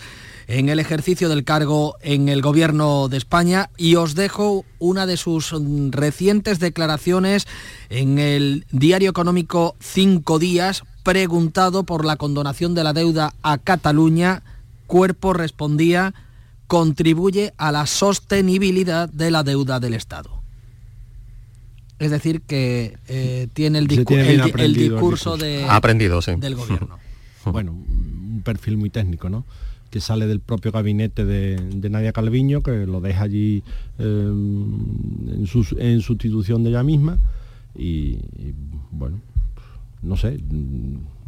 en 0.49 0.69
el 0.69 0.81
ejercicio 0.81 1.29
del 1.29 1.45
cargo 1.45 1.97
en 2.03 2.29
el 2.29 2.43
Gobierno 2.43 3.09
de 3.09 3.17
España. 3.17 3.71
Y 3.77 3.95
os 3.95 4.15
dejo 4.15 4.65
una 4.79 5.07
de 5.07 5.17
sus 5.17 5.55
recientes 5.91 6.59
declaraciones 6.59 7.47
en 7.89 8.19
el 8.19 8.67
diario 8.73 9.11
económico 9.11 9.77
Cinco 9.81 10.39
Días, 10.39 10.83
preguntado 11.05 11.85
por 11.85 12.05
la 12.05 12.17
condonación 12.17 12.75
de 12.75 12.85
la 12.85 12.93
deuda 12.93 13.35
a 13.43 13.59
Cataluña. 13.59 14.43
Cuerpo 14.87 15.33
respondía, 15.33 16.13
contribuye 16.67 17.55
a 17.57 17.71
la 17.73 17.87
sostenibilidad 17.87 19.09
de 19.09 19.31
la 19.31 19.45
deuda 19.45 19.81
del 19.81 19.95
Estado. 19.95 20.38
Es 21.99 22.11
decir, 22.11 22.43
que 22.43 22.97
eh, 23.09 23.49
tiene 23.52 23.78
el, 23.78 23.88
discurso 23.88 25.37
de, 25.37 25.64
aprendido, 25.64 26.21
del 26.38 26.55
gobierno. 26.55 26.99
bueno, 27.45 27.73
un 27.73 28.43
perfil 28.45 28.76
muy 28.76 28.90
técnico, 28.90 29.28
¿no? 29.28 29.45
que 29.90 30.00
sale 30.00 30.26
del 30.26 30.40
propio 30.40 30.71
gabinete 30.71 31.25
de, 31.25 31.90
Nadia 31.90 32.12
Calviño, 32.12 32.62
que 32.62 32.87
lo 32.87 33.00
deja 33.00 33.25
allí 33.25 33.62
eh, 33.99 34.31
en, 35.78 36.00
sustitución 36.02 36.62
de 36.62 36.71
ella 36.71 36.83
misma. 36.83 37.19
Y, 37.75 38.19
bueno, 38.90 39.21
no 40.02 40.17
sé, 40.17 40.38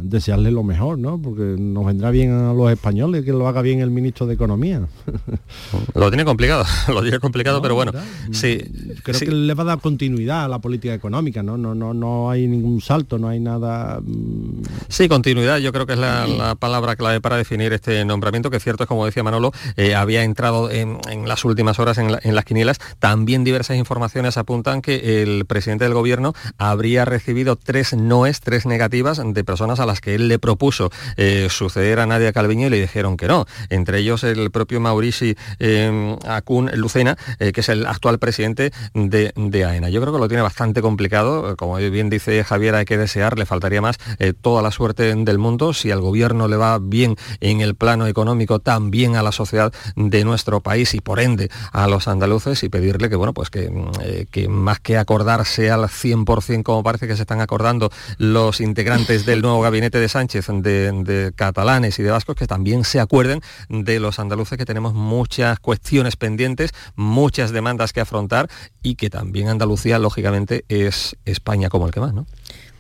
desearle 0.02 0.50
lo 0.50 0.62
mejor, 0.62 0.99
¿no? 0.99 1.21
Porque 1.21 1.57
nos 1.59 1.85
vendrá 1.87 2.11
bien 2.11 2.33
a 2.33 2.52
los 2.52 2.71
españoles 2.71 3.25
que 3.25 3.33
lo 3.33 3.47
haga 3.49 3.62
bien 3.62 3.80
el 3.80 3.90
ministro 3.90 4.26
de 4.26 4.35
Economía. 4.35 4.83
Lo 5.95 6.09
tiene 6.11 6.25
complicado, 6.25 6.64
lo 6.88 7.02
tiene 7.02 7.19
complicado, 7.19 7.61
pero 7.62 7.75
bueno, 7.75 7.92
sí. 8.33 8.59
Creo 9.02 9.19
sí. 9.19 9.26
que 9.26 9.33
le 9.33 9.54
va 9.54 9.62
a 9.62 9.66
dar 9.66 9.80
continuidad 9.80 10.45
a 10.45 10.49
la 10.49 10.59
política 10.59 10.95
económica, 10.95 11.42
¿no? 11.42 11.57
No, 11.57 11.75
no, 11.75 11.92
no 11.95 12.30
hay 12.30 12.47
ningún 12.47 12.80
salto, 12.80 13.19
no 13.19 13.28
hay 13.28 13.40
nada. 13.40 14.00
mm, 14.00 14.62
Sí, 14.88 15.09
continuidad, 15.09 15.59
yo 15.59 15.73
creo 15.73 15.87
que 15.87 15.95
es 15.95 15.99
la, 15.99 16.26
la 16.26 16.54
palabra 16.54 16.97
clave 16.97 17.21
para 17.21 17.37
definir 17.37 17.73
este 17.73 18.04
nombramiento, 18.04 18.50
que 18.50 18.57
es 18.59 18.62
cierto 18.62 18.85
es 18.85 18.88
como 18.88 19.04
decía 19.07 19.23
Manolo, 19.23 19.52
eh, 19.76 19.95
había 19.95 20.23
entrado 20.25 20.71
en, 20.71 20.99
en 21.11 21.28
las 21.28 21.45
últimas 21.45 21.78
horas 21.78 21.99
en, 21.99 22.12
la- 22.12 22.21
en 22.23 22.35
las 22.35 22.45
quinielas. 22.45 22.78
También 22.99 23.45
diversas 23.45 23.76
informaciones 23.76 24.37
apuntan 24.37 24.80
que 24.83 25.23
el 25.23 25.45
presidente 25.47 25.85
del 25.85 25.95
gobierno 25.95 26.35
habría 26.59 27.04
recibido 27.04 27.57
tres 27.57 27.95
noes, 27.95 28.40
tres 28.40 28.66
negativas 28.66 29.21
de 29.25 29.45
personas 29.45 29.80
a 29.80 29.87
las 29.90 30.00
que 30.00 30.14
él 30.14 30.28
le 30.28 30.38
propuso 30.38 30.90
eh, 31.16 31.49
suceder 31.50 31.99
a 32.00 32.06
Nadia 32.06 32.32
Calviño 32.32 32.66
y 32.66 32.70
le 32.70 32.80
dijeron 32.80 33.16
que 33.16 33.26
no. 33.28 33.47
Entre 33.68 33.99
ellos 33.99 34.25
el 34.25 34.50
propio 34.50 34.80
Maurici 34.80 35.37
eh, 35.59 36.16
Acun 36.26 36.70
Lucena, 36.75 37.16
eh, 37.38 37.52
que 37.52 37.61
es 37.61 37.68
el 37.68 37.87
actual 37.87 38.18
presidente 38.18 38.73
de, 38.94 39.32
de 39.35 39.64
AENA. 39.64 39.88
Yo 39.90 40.00
creo 40.00 40.12
que 40.12 40.18
lo 40.20 40.28
tiene 40.28 40.42
bastante 40.42 40.80
complicado. 40.82 41.52
eh, 41.52 41.56
Como 41.56 41.76
bien 41.76 42.09
dice 42.11 42.44
Javier, 42.44 42.75
hay 42.75 42.85
que 42.85 42.97
desear, 42.97 43.38
le 43.38 43.47
faltaría 43.47 43.82
más 43.82 43.97
toda 44.42 44.62
la 44.62 44.70
suerte 44.70 45.14
del 45.14 45.38
mundo. 45.38 45.73
Si 45.73 45.90
al 45.90 46.00
gobierno 46.00 46.47
le 46.47 46.56
va 46.56 46.78
bien 46.80 47.16
en 47.40 47.61
el 47.61 47.75
plano 47.75 48.06
económico, 48.06 48.59
también 48.61 49.16
a 49.16 49.23
la 49.23 49.32
sociedad 49.32 49.73
de 49.97 50.25
nuestro 50.25 50.61
país 50.61 50.94
y 50.94 51.00
por 51.00 51.18
ende 51.20 51.50
a 51.73 51.88
los 51.88 52.06
andaluces 52.09 52.62
y 52.62 52.68
pedirle 52.68 53.09
que, 53.09 53.16
bueno, 53.16 53.32
pues 53.35 53.50
que, 53.50 53.70
mm, 53.70 54.26
que 54.30 54.49
más 54.49 54.78
que 54.80 54.97
acordarse 54.99 55.70
al 55.70 55.88
100% 55.88 56.62
como 56.62 56.82
parece 56.82 57.06
que 57.09 57.16
se 57.16 57.23
están 57.23 57.40
acordando 57.40 57.90
los 58.18 58.61
integrantes 58.61 59.26
del 59.26 59.42
nuevo 59.42 59.61
gabinete 59.61 59.79
de 59.88 60.08
Sánchez, 60.08 60.46
de, 60.49 60.92
de 60.92 61.32
catalanes 61.34 61.99
y 61.99 62.02
de 62.02 62.10
vascos, 62.10 62.37
que 62.37 62.46
también 62.46 62.84
se 62.84 63.00
acuerden 63.00 63.40
de 63.68 63.99
los 64.00 64.18
andaluces 64.18 64.58
que 64.58 64.66
tenemos 64.66 64.92
muchas 64.92 65.58
cuestiones 65.58 66.16
pendientes, 66.16 66.72
muchas 66.96 67.50
demandas 67.50 67.92
que 67.92 68.00
afrontar 68.00 68.49
y 68.82 68.96
que 68.96 69.08
también 69.08 69.49
Andalucía, 69.49 69.99
lógicamente, 69.99 70.64
es 70.68 71.16
España 71.25 71.70
como 71.70 71.87
el 71.87 71.92
que 71.92 72.00
más, 72.00 72.12
¿no? 72.12 72.26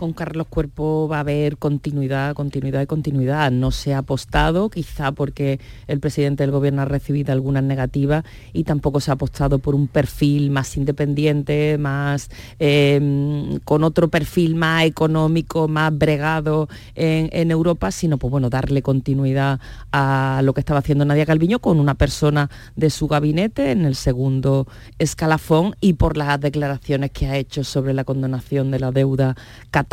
Con 0.00 0.14
Carlos 0.14 0.46
Cuerpo 0.48 1.08
va 1.08 1.18
a 1.18 1.20
haber 1.20 1.58
continuidad, 1.58 2.32
continuidad 2.32 2.80
y 2.80 2.86
continuidad. 2.86 3.50
No 3.50 3.70
se 3.70 3.92
ha 3.92 3.98
apostado, 3.98 4.70
quizá 4.70 5.12
porque 5.12 5.60
el 5.88 6.00
presidente 6.00 6.42
del 6.42 6.52
gobierno 6.52 6.80
ha 6.80 6.86
recibido 6.86 7.34
algunas 7.34 7.62
negativas 7.64 8.24
y 8.54 8.64
tampoco 8.64 9.00
se 9.00 9.10
ha 9.10 9.14
apostado 9.14 9.58
por 9.58 9.74
un 9.74 9.88
perfil 9.88 10.48
más 10.48 10.74
independiente, 10.78 11.76
más 11.76 12.30
eh, 12.58 13.58
con 13.64 13.84
otro 13.84 14.08
perfil 14.08 14.54
más 14.54 14.84
económico, 14.84 15.68
más 15.68 15.92
bregado 15.94 16.70
en, 16.94 17.28
en 17.30 17.50
Europa, 17.50 17.90
sino 17.90 18.16
pues 18.16 18.30
bueno, 18.30 18.48
darle 18.48 18.80
continuidad 18.80 19.60
a 19.92 20.40
lo 20.42 20.54
que 20.54 20.60
estaba 20.60 20.78
haciendo 20.78 21.04
Nadia 21.04 21.26
Calviño 21.26 21.58
con 21.58 21.78
una 21.78 21.94
persona 21.94 22.48
de 22.74 22.88
su 22.88 23.06
gabinete 23.06 23.70
en 23.70 23.84
el 23.84 23.96
segundo 23.96 24.66
escalafón 24.98 25.76
y 25.82 25.92
por 25.92 26.16
las 26.16 26.40
declaraciones 26.40 27.10
que 27.10 27.26
ha 27.26 27.36
hecho 27.36 27.64
sobre 27.64 27.92
la 27.92 28.04
condonación 28.04 28.70
de 28.70 28.80
la 28.80 28.92
deuda 28.92 29.36
catalana, 29.70 29.89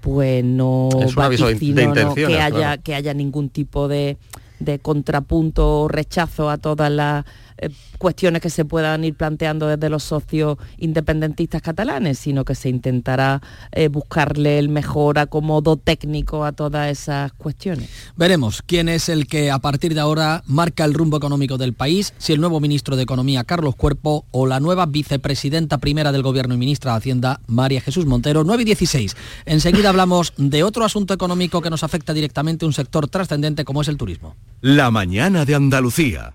pues 0.00 0.44
no 0.44 0.88
vaticino, 1.14 1.94
¿no? 1.94 2.14
que 2.14 2.40
haya 2.40 2.50
claro. 2.50 2.82
que 2.82 2.94
haya 2.94 3.14
ningún 3.14 3.48
tipo 3.48 3.88
de, 3.88 4.16
de 4.60 4.78
contrapunto 4.78 5.82
o 5.82 5.88
rechazo 5.88 6.50
a 6.50 6.58
todas 6.58 6.90
las 6.90 7.24
eh, 7.60 7.70
cuestiones 7.98 8.42
que 8.42 8.50
se 8.50 8.64
puedan 8.64 9.04
ir 9.04 9.14
planteando 9.14 9.66
desde 9.66 9.90
los 9.90 10.04
socios 10.04 10.58
independentistas 10.78 11.62
catalanes, 11.62 12.18
sino 12.18 12.44
que 12.44 12.54
se 12.54 12.68
intentará 12.68 13.42
eh, 13.72 13.88
buscarle 13.88 14.58
el 14.58 14.68
mejor 14.68 15.18
acomodo 15.18 15.76
técnico 15.76 16.44
a 16.44 16.52
todas 16.52 16.90
esas 16.90 17.32
cuestiones. 17.32 17.88
Veremos 18.16 18.62
quién 18.62 18.88
es 18.88 19.08
el 19.08 19.26
que 19.26 19.50
a 19.50 19.58
partir 19.58 19.94
de 19.94 20.00
ahora 20.00 20.42
marca 20.46 20.84
el 20.84 20.94
rumbo 20.94 21.16
económico 21.16 21.58
del 21.58 21.74
país, 21.74 22.14
si 22.18 22.32
el 22.32 22.40
nuevo 22.40 22.60
ministro 22.60 22.96
de 22.96 23.02
Economía 23.02 23.44
Carlos 23.44 23.74
Cuerpo 23.74 24.26
o 24.30 24.46
la 24.46 24.60
nueva 24.60 24.86
vicepresidenta 24.86 25.78
primera 25.78 26.12
del 26.12 26.22
Gobierno 26.22 26.54
y 26.54 26.58
ministra 26.58 26.92
de 26.92 26.98
Hacienda 26.98 27.40
María 27.46 27.80
Jesús 27.80 28.06
Montero, 28.06 28.44
9 28.44 28.62
y 28.62 28.66
16. 28.66 29.16
Enseguida 29.46 29.88
hablamos 29.88 30.32
de 30.36 30.62
otro 30.62 30.84
asunto 30.84 31.14
económico 31.14 31.60
que 31.60 31.70
nos 31.70 31.82
afecta 31.82 32.14
directamente 32.14 32.64
a 32.64 32.68
un 32.68 32.72
sector 32.72 33.08
trascendente 33.08 33.64
como 33.64 33.82
es 33.82 33.88
el 33.88 33.96
turismo. 33.96 34.36
La 34.60 34.90
mañana 34.90 35.44
de 35.44 35.54
Andalucía. 35.54 36.34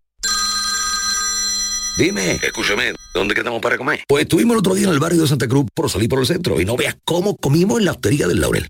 Dime, 1.97 2.39
escúchame, 2.41 2.93
¿dónde 3.13 3.35
quedamos 3.35 3.61
para 3.61 3.77
comer? 3.77 3.99
Pues 4.07 4.23
estuvimos 4.23 4.53
el 4.53 4.59
otro 4.59 4.75
día 4.75 4.87
en 4.87 4.93
el 4.93 4.99
barrio 4.99 5.23
de 5.23 5.27
Santa 5.27 5.49
Cruz 5.49 5.65
por 5.73 5.89
salir 5.89 6.07
por 6.07 6.19
el 6.19 6.25
centro 6.25 6.61
y 6.61 6.65
no 6.65 6.77
veas 6.77 6.95
cómo 7.03 7.35
comimos 7.35 7.79
en 7.79 7.85
la 7.85 7.91
hostería 7.91 8.27
del 8.27 8.39
Laurel. 8.39 8.69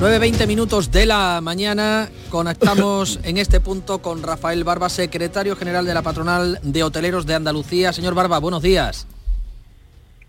9.20 0.00 0.46
minutos 0.46 0.90
de 0.90 1.06
la 1.06 1.40
mañana, 1.42 2.10
conectamos 2.28 3.18
en 3.24 3.38
este 3.38 3.60
punto 3.60 4.02
con 4.02 4.22
Rafael 4.22 4.62
Barba, 4.62 4.90
secretario 4.90 5.56
general 5.56 5.86
de 5.86 5.94
la 5.94 6.02
Patronal 6.02 6.60
de 6.62 6.82
Hoteleros 6.82 7.24
de 7.24 7.34
Andalucía. 7.34 7.94
Señor 7.94 8.14
Barba, 8.14 8.38
buenos 8.38 8.60
días. 8.60 9.06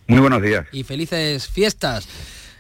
Muy 0.08 0.21
buenos 0.21 0.41
días. 0.41 0.65
Y 0.71 0.84
felices 0.84 1.49
fiestas. 1.49 2.08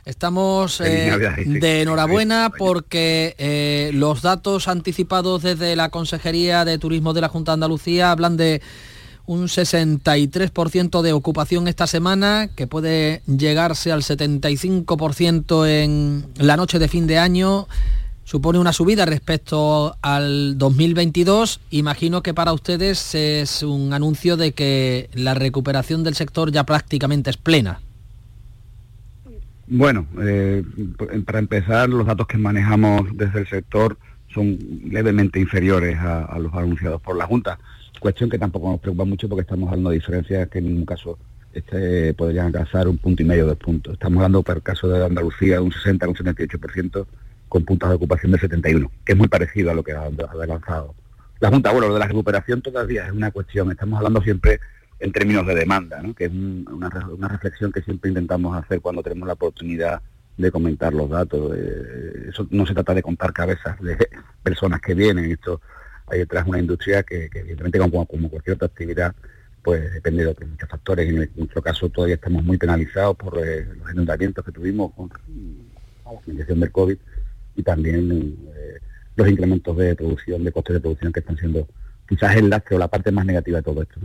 Estamos 0.03 0.81
eh, 0.81 1.45
de 1.45 1.81
enhorabuena 1.83 2.51
porque 2.57 3.35
eh, 3.37 3.91
los 3.93 4.21
datos 4.21 4.67
anticipados 4.67 5.43
desde 5.43 5.77
la 5.77 5.87
Consejería 5.89 6.65
de 6.65 6.77
Turismo 6.77 7.13
de 7.13 7.21
la 7.21 7.29
Junta 7.29 7.53
de 7.53 7.53
Andalucía 7.53 8.11
hablan 8.11 8.35
de 8.35 8.61
un 9.27 9.43
63% 9.47 11.01
de 11.01 11.11
ocupación 11.11 11.67
esta 11.67 11.85
semana, 11.85 12.49
que 12.55 12.65
puede 12.65 13.21
llegarse 13.27 13.91
al 13.91 14.01
75% 14.01 15.67
en 15.67 16.25
la 16.37 16.55
noche 16.55 16.79
de 16.79 16.87
fin 16.87 17.07
de 17.07 17.19
año. 17.19 17.67
Supone 18.23 18.57
una 18.57 18.73
subida 18.73 19.05
respecto 19.05 19.95
al 20.01 20.57
2022. 20.57 21.59
Imagino 21.71 22.23
que 22.23 22.33
para 22.33 22.53
ustedes 22.53 23.15
es 23.15 23.63
un 23.63 23.93
anuncio 23.93 24.37
de 24.37 24.53
que 24.53 25.09
la 25.13 25.33
recuperación 25.33 26.03
del 26.03 26.15
sector 26.15 26.51
ya 26.51 26.65
prácticamente 26.65 27.29
es 27.29 27.37
plena. 27.37 27.81
Bueno, 29.67 30.07
eh, 30.21 30.63
para 31.25 31.39
empezar, 31.39 31.89
los 31.89 32.07
datos 32.07 32.27
que 32.27 32.37
manejamos 32.37 33.09
desde 33.13 33.39
el 33.39 33.47
sector 33.47 33.97
son 34.33 34.57
levemente 34.85 35.39
inferiores 35.39 35.97
a 35.99 36.37
los 36.39 36.53
anunciados 36.53 37.01
por 37.01 37.17
la 37.17 37.25
Junta 37.25 37.59
cuestión 37.99 38.29
que 38.29 38.39
tampoco 38.39 38.69
nos 38.69 38.79
preocupa 38.79 39.05
mucho 39.05 39.27
porque 39.29 39.41
estamos 39.41 39.67
hablando 39.69 39.89
de 39.89 39.95
diferencias 39.95 40.49
que 40.49 40.59
en 40.59 40.65
ningún 40.65 40.85
caso 40.85 41.17
este, 41.53 42.13
podrían 42.13 42.47
alcanzar 42.47 42.87
un 42.87 42.97
punto 42.97 43.23
y 43.23 43.25
medio, 43.25 43.45
dos 43.45 43.57
puntos. 43.57 43.93
Estamos 43.93 44.17
hablando, 44.17 44.43
para 44.43 44.57
el 44.57 44.63
caso 44.63 44.87
de 44.87 45.03
Andalucía, 45.03 45.55
de 45.55 45.61
un 45.61 45.71
60 45.71 46.07
un 46.07 46.15
78% 46.15 47.05
con 47.49 47.63
puntos 47.63 47.89
de 47.89 47.95
ocupación 47.95 48.31
de 48.31 48.39
71, 48.39 48.91
que 49.05 49.13
es 49.13 49.17
muy 49.17 49.27
parecido 49.27 49.71
a 49.71 49.73
lo 49.73 49.83
que 49.83 49.93
ha, 49.93 50.03
avanzado. 50.03 50.93
La 51.39 51.49
Junta, 51.49 51.71
bueno, 51.71 51.87
lo 51.87 51.93
de 51.93 51.99
la 51.99 52.07
recuperación 52.07 52.61
todavía 52.61 53.05
es 53.05 53.11
una 53.11 53.31
cuestión, 53.31 53.71
estamos 53.71 53.97
hablando 53.97 54.21
siempre 54.21 54.59
en 54.99 55.11
términos 55.11 55.45
de 55.45 55.55
demanda, 55.55 56.01
¿no? 56.01 56.13
que 56.13 56.25
es 56.25 56.31
una, 56.31 56.89
reflexión 57.27 57.71
que 57.71 57.81
siempre 57.81 58.09
intentamos 58.09 58.55
hacer 58.55 58.81
cuando 58.81 59.03
tenemos 59.03 59.27
la 59.27 59.33
oportunidad 59.33 60.01
de 60.35 60.51
comentar 60.51 60.93
los 60.93 61.09
datos. 61.09 61.55
Eso 62.27 62.47
no 62.49 62.65
se 62.65 62.73
trata 62.73 62.93
de 62.93 63.03
contar 63.03 63.33
cabezas 63.33 63.79
de 63.81 63.97
personas 64.43 64.81
que 64.81 64.93
vienen, 64.93 65.31
esto 65.31 65.61
hay 66.07 66.19
detrás 66.19 66.47
una 66.47 66.59
industria 66.59 67.03
que, 67.03 67.29
evidentemente 67.33 67.79
como, 67.79 68.05
cualquier 68.05 68.55
otra 68.55 68.67
actividad 68.67 69.15
pues 69.61 69.91
depende 69.93 70.23
de 70.23 70.29
otros 70.29 70.49
muchos 70.49 70.69
factores. 70.69 71.09
En 71.09 71.29
nuestro 71.35 71.61
caso 71.61 71.89
todavía 71.89 72.15
estamos 72.15 72.43
muy 72.43 72.57
penalizados 72.57 73.17
por 73.17 73.37
eh, 73.45 73.67
los 73.77 73.91
inundamientos 73.91 74.45
que 74.45 74.51
tuvimos 74.51 74.93
con 74.93 75.09
la 75.09 76.21
finalización 76.21 76.59
del 76.61 76.71
COVID 76.71 76.97
y 77.57 77.63
también 77.63 78.37
eh, 78.55 78.79
los 79.17 79.27
incrementos 79.27 79.75
de 79.75 79.95
producción, 79.95 80.43
de 80.43 80.51
costes 80.53 80.75
de 80.75 80.79
producción 80.79 81.11
que 81.11 81.19
están 81.19 81.37
siendo 81.37 81.67
quizás 82.07 82.37
el 82.37 82.49
lastre 82.49 82.77
o 82.77 82.79
la 82.79 82.87
parte 82.87 83.11
más 83.11 83.25
negativa 83.25 83.57
de 83.57 83.63
todo 83.63 83.81
esto. 83.81 83.99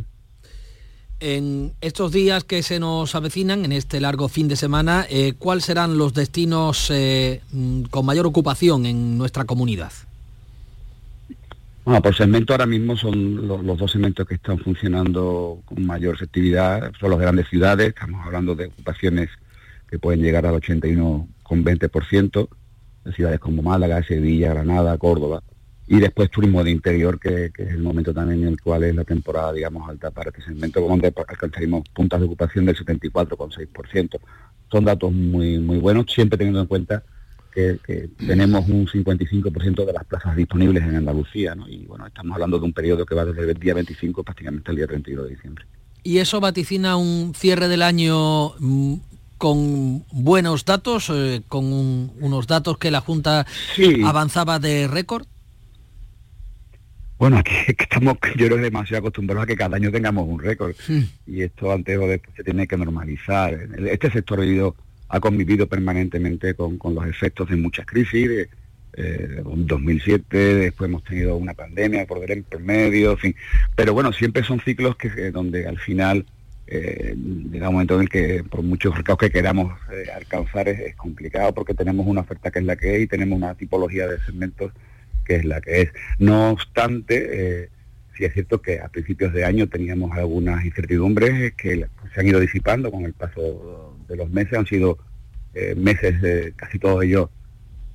En 1.21 1.75
estos 1.81 2.11
días 2.11 2.43
que 2.43 2.65
se 2.65 2.81
nos 2.81 3.15
avecinan, 3.15 3.65
en 3.65 3.71
este 3.71 4.01
largo 4.01 4.29
fin 4.29 4.49
de 4.49 4.57
semana, 4.57 5.07
eh, 5.09 5.35
¿cuáles 5.39 5.67
serán 5.67 5.97
los 5.97 6.13
destinos 6.15 6.91
mm, 6.91 7.83
con 7.85 8.05
mayor 8.05 8.27
ocupación 8.27 8.87
en 8.87 9.17
nuestra 9.17 9.45
comunidad? 9.45 9.93
Bueno, 11.85 12.01
por 12.01 12.15
segmento 12.15 12.53
ahora 12.53 12.67
mismo 12.67 12.97
son 12.97 13.49
los, 13.49 13.65
dos 13.77 13.91
segmentos 13.91 14.25
que 14.27 14.37
están 14.37 14.57
funcionando 14.59 15.63
con 15.65 15.85
mayor 15.85 16.15
efectividad, 16.15 16.93
son 17.01 17.11
las 17.11 17.19
grandes 17.19 17.49
ciudades, 17.49 17.89
estamos 17.89 18.25
hablando 18.25 18.55
de 18.55 18.67
ocupaciones 18.67 19.31
que 19.89 19.99
pueden 19.99 20.23
llegar 20.23 20.47
al 20.47 20.55
81,20%, 20.55 22.49
de 23.05 23.13
ciudades 23.13 23.41
como 23.41 23.63
Málaga, 23.63 24.01
Sevilla, 24.05 24.51
Granada, 24.51 24.97
Córdoba, 24.97 25.43
y 25.89 25.99
después 25.99 26.31
turismo 26.31 26.63
de 26.63 26.71
interior, 26.71 27.19
que, 27.19 27.47
es 27.47 27.71
el 27.71 27.83
momento 27.83 28.15
también 28.15 28.43
en 28.43 28.49
el 28.51 28.61
cual 28.61 28.85
es 28.85 28.95
la 28.95 29.03
temporada, 29.03 29.53
digamos, 29.53 29.89
alta 29.89 30.13
para 30.13 30.31
este 30.31 30.43
segmento, 30.43 30.81
donde 30.81 31.13
alcanzaremos 31.29 31.83
puntas 31.93 32.21
de 32.21 32.27
ocupación 32.27 32.65
del 32.65 32.77
74,6%. 32.77 34.21
Son 34.71 34.85
datos 34.85 35.13
muy, 35.13 35.59
muy 35.59 35.79
buenos, 35.79 36.07
siempre 36.09 36.39
teniendo 36.39 36.61
en 36.61 36.67
cuenta 36.67 37.03
que, 37.53 38.11
tenemos 38.19 38.69
un 38.69 38.87
55% 38.87 39.85
de 39.85 39.93
las 39.93 40.05
plazas 40.05 40.37
disponibles 40.37 40.83
en 40.83 40.97
Andalucía, 40.97 41.55
¿no? 41.55 41.69
Y 41.69 41.85
bueno, 41.87 42.07
estamos 42.07 42.35
hablando 42.35 42.59
de 42.59 42.65
un 42.65 42.73
periodo 42.73 43.07
que 43.07 43.15
va 43.15 43.25
desde 43.25 43.53
el 43.53 43.59
día 43.59 43.75
25 43.75 44.25
prácticamente 44.25 44.71
al 44.71 44.77
día 44.77 44.87
31 44.87 45.23
de 45.25 45.31
diciembre. 45.31 45.65
¿Y 46.03 46.19
eso 46.19 46.41
vaticina 46.41 46.97
un 46.97 47.33
cierre 47.35 47.69
del 47.69 47.83
año 47.83 48.55
mm, 48.59 48.95
con 49.39 50.05
buenos 50.11 50.65
datos, 50.65 51.11
eh, 51.13 51.43
con 51.49 51.65
unos 52.21 52.47
datos 52.47 52.79
que 52.79 52.91
la 52.91 53.01
Junta 53.01 53.47
avanzaba 54.05 54.59
de 54.59 54.89
récord? 54.89 55.27
Bueno, 57.19 57.39
aquí 57.39 57.53
estamos, 57.79 58.17
yo 58.37 58.47
creo, 58.47 58.57
demasiado 58.57 58.99
acostumbrados 58.99 59.45
a 59.45 59.47
que 59.47 59.55
cada 59.55 59.77
año 59.77 59.93
tengamos 59.93 60.27
un 60.27 60.41
récord. 60.41 60.75
Y 61.25 61.43
esto 61.43 61.71
antes 61.71 61.97
o 61.97 62.09
después 62.09 62.35
se 62.37 62.43
tiene 62.43 62.67
que 62.67 62.77
normalizar. 62.77 63.55
Este 63.79 64.11
sector 64.11 64.41
ha 64.41 64.43
vivido 64.43 64.75
ha 65.13 65.21
convivido 65.21 65.67
permanentemente 65.67 66.55
con, 66.55 66.79
los 66.83 67.07
efectos 67.07 67.51
de 67.51 67.57
muchas 67.57 67.85
crisis, 67.85 68.29
de, 68.31 68.49
eh, 68.95 69.43
2007, 69.45 70.55
después 70.55 70.89
hemos 70.89 71.05
tenido 71.05 71.37
una 71.37 71.53
pandemia 71.53 72.07
por 72.07 72.19
el 72.31 72.45
medio, 72.61 73.13
en 73.13 73.19
fin. 73.19 73.37
Pero 73.77 73.93
bueno, 73.93 74.15
siempre 74.15 74.43
son 74.43 74.61
ciclos 74.61 74.97
que 74.97 75.09
eh, 75.09 75.31
donde 75.31 75.69
al 75.69 75.79
final 75.79 76.25
eh, 76.67 77.15
llega 77.51 77.69
un 77.69 77.75
momento 77.75 77.97
en 77.97 78.01
el 78.03 78.09
que 78.09 78.43
por 78.43 78.63
muchos 78.63 78.95
mercados 78.95 79.19
que 79.19 79.31
queramos 79.31 79.79
eh, 79.93 80.11
alcanzar 80.17 80.71
es, 80.71 80.97
complicado 80.97 81.53
porque 81.53 81.75
tenemos 81.75 82.07
una 82.07 82.23
oferta 82.23 82.51
que 82.51 82.61
es 82.61 82.65
la 82.65 82.77
que 82.77 82.97
es 82.97 83.03
y 83.03 83.07
tenemos 83.07 83.37
una 83.37 83.55
tipología 83.55 84.09
de 84.09 84.19
segmentos 84.21 84.73
que 85.27 85.37
es 85.37 85.45
la 85.45 85.61
que 85.61 85.83
es. 85.83 85.91
No 86.19 86.53
obstante, 86.53 87.69
sí 88.17 88.25
es 88.25 88.33
cierto 88.33 88.63
que 88.63 88.81
a 88.81 88.89
principios 88.89 89.35
de 89.35 89.45
año 89.45 89.69
teníamos 89.69 90.17
algunas 90.17 90.65
incertidumbres 90.65 91.53
que 91.53 91.87
se 92.15 92.21
han 92.21 92.27
ido 92.27 92.41
disipando 92.41 92.91
con 92.91 93.05
el 93.05 93.13
paso 93.13 93.92
de 94.09 94.17
los 94.17 94.31
meses 94.31 94.59
han 94.59 94.67
sido 94.67 94.99
eh, 95.55 95.75
meses 95.77 96.55
casi 96.57 96.79
todos 96.79 97.05
ellos 97.05 97.29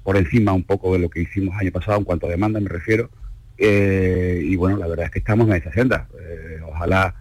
por 0.04 0.16
encima 0.18 0.54
un 0.54 0.64
poco 0.64 0.94
de 0.94 1.00
lo 1.00 1.10
que 1.10 1.22
hicimos 1.22 1.56
año 1.58 1.72
pasado 1.72 1.98
en 1.98 2.04
cuanto 2.04 2.28
a 2.28 2.30
demanda 2.30 2.60
me 2.60 2.70
refiero 2.70 3.10
eh, 3.58 4.42
y 4.44 4.56
bueno 4.56 4.78
la 4.78 4.88
verdad 4.88 5.08
es 5.08 5.12
que 5.12 5.20
estamos 5.20 5.48
en 5.50 5.56
esa 5.56 5.72
senda 5.74 6.08
eh, 6.20 6.60
ojalá 6.66 7.16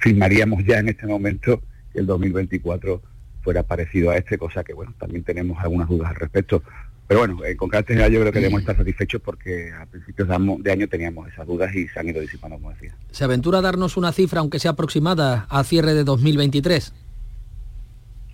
firmaríamos 0.00 0.64
ya 0.64 0.78
en 0.78 0.88
este 0.90 1.06
momento 1.06 1.60
que 1.92 1.98
el 1.98 2.06
2024 2.06 3.02
fuera 3.42 3.64
parecido 3.64 4.10
a 4.10 4.16
este 4.16 4.38
cosa 4.38 4.62
que 4.62 4.72
bueno 4.72 4.94
también 4.98 5.24
tenemos 5.24 5.58
algunas 5.60 5.88
dudas 5.88 6.10
al 6.10 6.16
respecto 6.16 6.62
pero 7.08 7.20
bueno, 7.20 7.42
en 7.42 7.56
concreto 7.56 7.94
yo 7.94 8.20
creo 8.20 8.32
que 8.32 8.38
debemos 8.38 8.60
estar 8.60 8.76
satisfechos 8.76 9.22
porque 9.22 9.72
a 9.72 9.86
principios 9.86 10.28
de 10.28 10.70
año 10.70 10.88
teníamos 10.88 11.26
esas 11.32 11.46
dudas 11.46 11.74
y 11.74 11.88
se 11.88 11.98
han 11.98 12.06
ido 12.06 12.20
disipando, 12.20 12.56
como 12.58 12.70
decía. 12.70 12.94
¿Se 13.10 13.24
aventura 13.24 13.60
a 13.60 13.62
darnos 13.62 13.96
una 13.96 14.12
cifra, 14.12 14.40
aunque 14.40 14.58
sea 14.58 14.72
aproximada, 14.72 15.46
a 15.48 15.64
cierre 15.64 15.94
de 15.94 16.04
2023? 16.04 16.92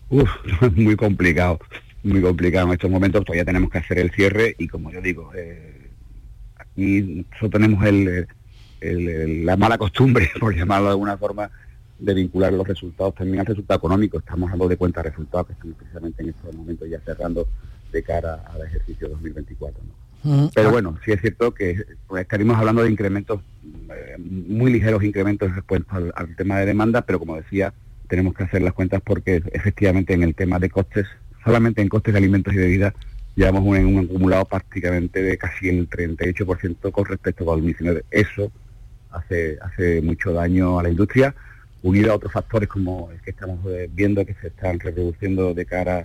Uf, 0.09 0.31
muy 0.77 0.97
complicado, 0.97 1.59
muy 2.03 2.21
complicado. 2.21 2.67
En 2.67 2.73
estos 2.75 2.91
momentos 2.91 3.25
todavía 3.25 3.45
tenemos 3.45 3.71
que 3.71 3.79
hacer 3.79 3.99
el 3.99 4.11
cierre 4.11 4.55
y 4.59 4.69
como 4.69 4.91
yo 4.91 5.01
digo, 5.01 5.33
eh, 5.35 5.91
aquí 6.57 7.25
nosotros 7.31 7.51
tenemos 7.51 7.85
el, 7.85 8.27
la 9.45 9.57
mala 9.57 9.79
costumbre, 9.79 10.31
por 10.41 10.55
llamarlo 10.55 10.87
de 10.87 10.93
alguna 10.93 11.17
forma, 11.17 11.51
de 11.99 12.15
vincular 12.15 12.53
los 12.53 12.67
resultados 12.67 13.15
también 13.15 13.41
al 13.41 13.47
resultado 13.47 13.79
económico. 13.79 14.19
Estamos 14.19 14.51
hablando 14.51 14.69
de 14.69 14.77
cuentas 14.77 15.05
de 15.05 15.11
resultados 15.11 15.47
que 15.47 15.53
estamos 15.55 15.77
precisamente 15.77 16.23
en 16.23 16.29
estos 16.31 16.55
momentos 16.55 16.89
ya 16.89 17.01
cerrando 17.01 17.49
de 17.93 18.03
cara 18.03 18.45
al 18.53 18.67
ejercicio 18.67 19.09
2024. 19.09 19.83
Pero 20.55 20.71
bueno, 20.71 20.99
sí 21.05 21.13
es 21.13 21.21
cierto 21.21 21.53
que 21.53 21.85
pues, 22.07 22.23
estaríamos 22.23 22.57
hablando 22.57 22.83
de 22.83 22.91
incrementos, 22.91 23.41
eh, 23.63 24.17
muy 24.19 24.73
ligeros 24.73 25.05
incrementos 25.05 25.55
respecto 25.55 25.95
al, 26.15 26.37
tema 26.37 26.59
de 26.59 26.67
demanda, 26.67 27.03
pero 27.03 27.19
como 27.19 27.37
decía, 27.37 27.75
tenemos 28.09 28.35
que 28.35 28.45
hacer 28.45 28.63
las 28.63 28.73
cuentas 28.73 29.01
porque 29.05 29.43
efectivamente 29.53 30.15
en 30.15 30.23
el 30.23 30.35
tema 30.35 30.59
de 30.59 30.71
costes, 30.71 31.07
solamente 31.45 31.83
en 31.83 31.89
costes 31.89 32.15
de 32.15 32.19
alimentos 32.19 32.55
y 32.55 32.59
bebidas, 32.59 32.95
llevamos 33.37 33.65
un, 33.65 33.99
acumulado 33.99 34.45
prácticamente 34.45 35.23
de 35.23 35.37
casi 35.39 35.69
el 35.69 35.89
38% 35.89 36.91
con 36.91 37.05
respecto 37.05 37.45
al 37.45 37.59
2019. 37.59 38.05
Eso 38.11 38.53
hace, 39.11 39.59
hace 39.61 40.03
mucho 40.03 40.33
daño 40.33 40.79
a 40.79 40.83
la 40.83 40.91
industria, 40.91 41.35
unido 41.83 42.13
a 42.13 42.17
otros 42.17 42.33
factores 42.33 42.69
como 42.69 43.11
el 43.13 43.21
que 43.21 43.31
estamos 43.31 43.59
eh, 43.67 43.89
viendo 43.93 44.25
que 44.25 44.35
se 44.35 44.49
están 44.49 44.79
reproduciendo 44.81 45.55
de 45.55 45.67
cara 45.67 46.03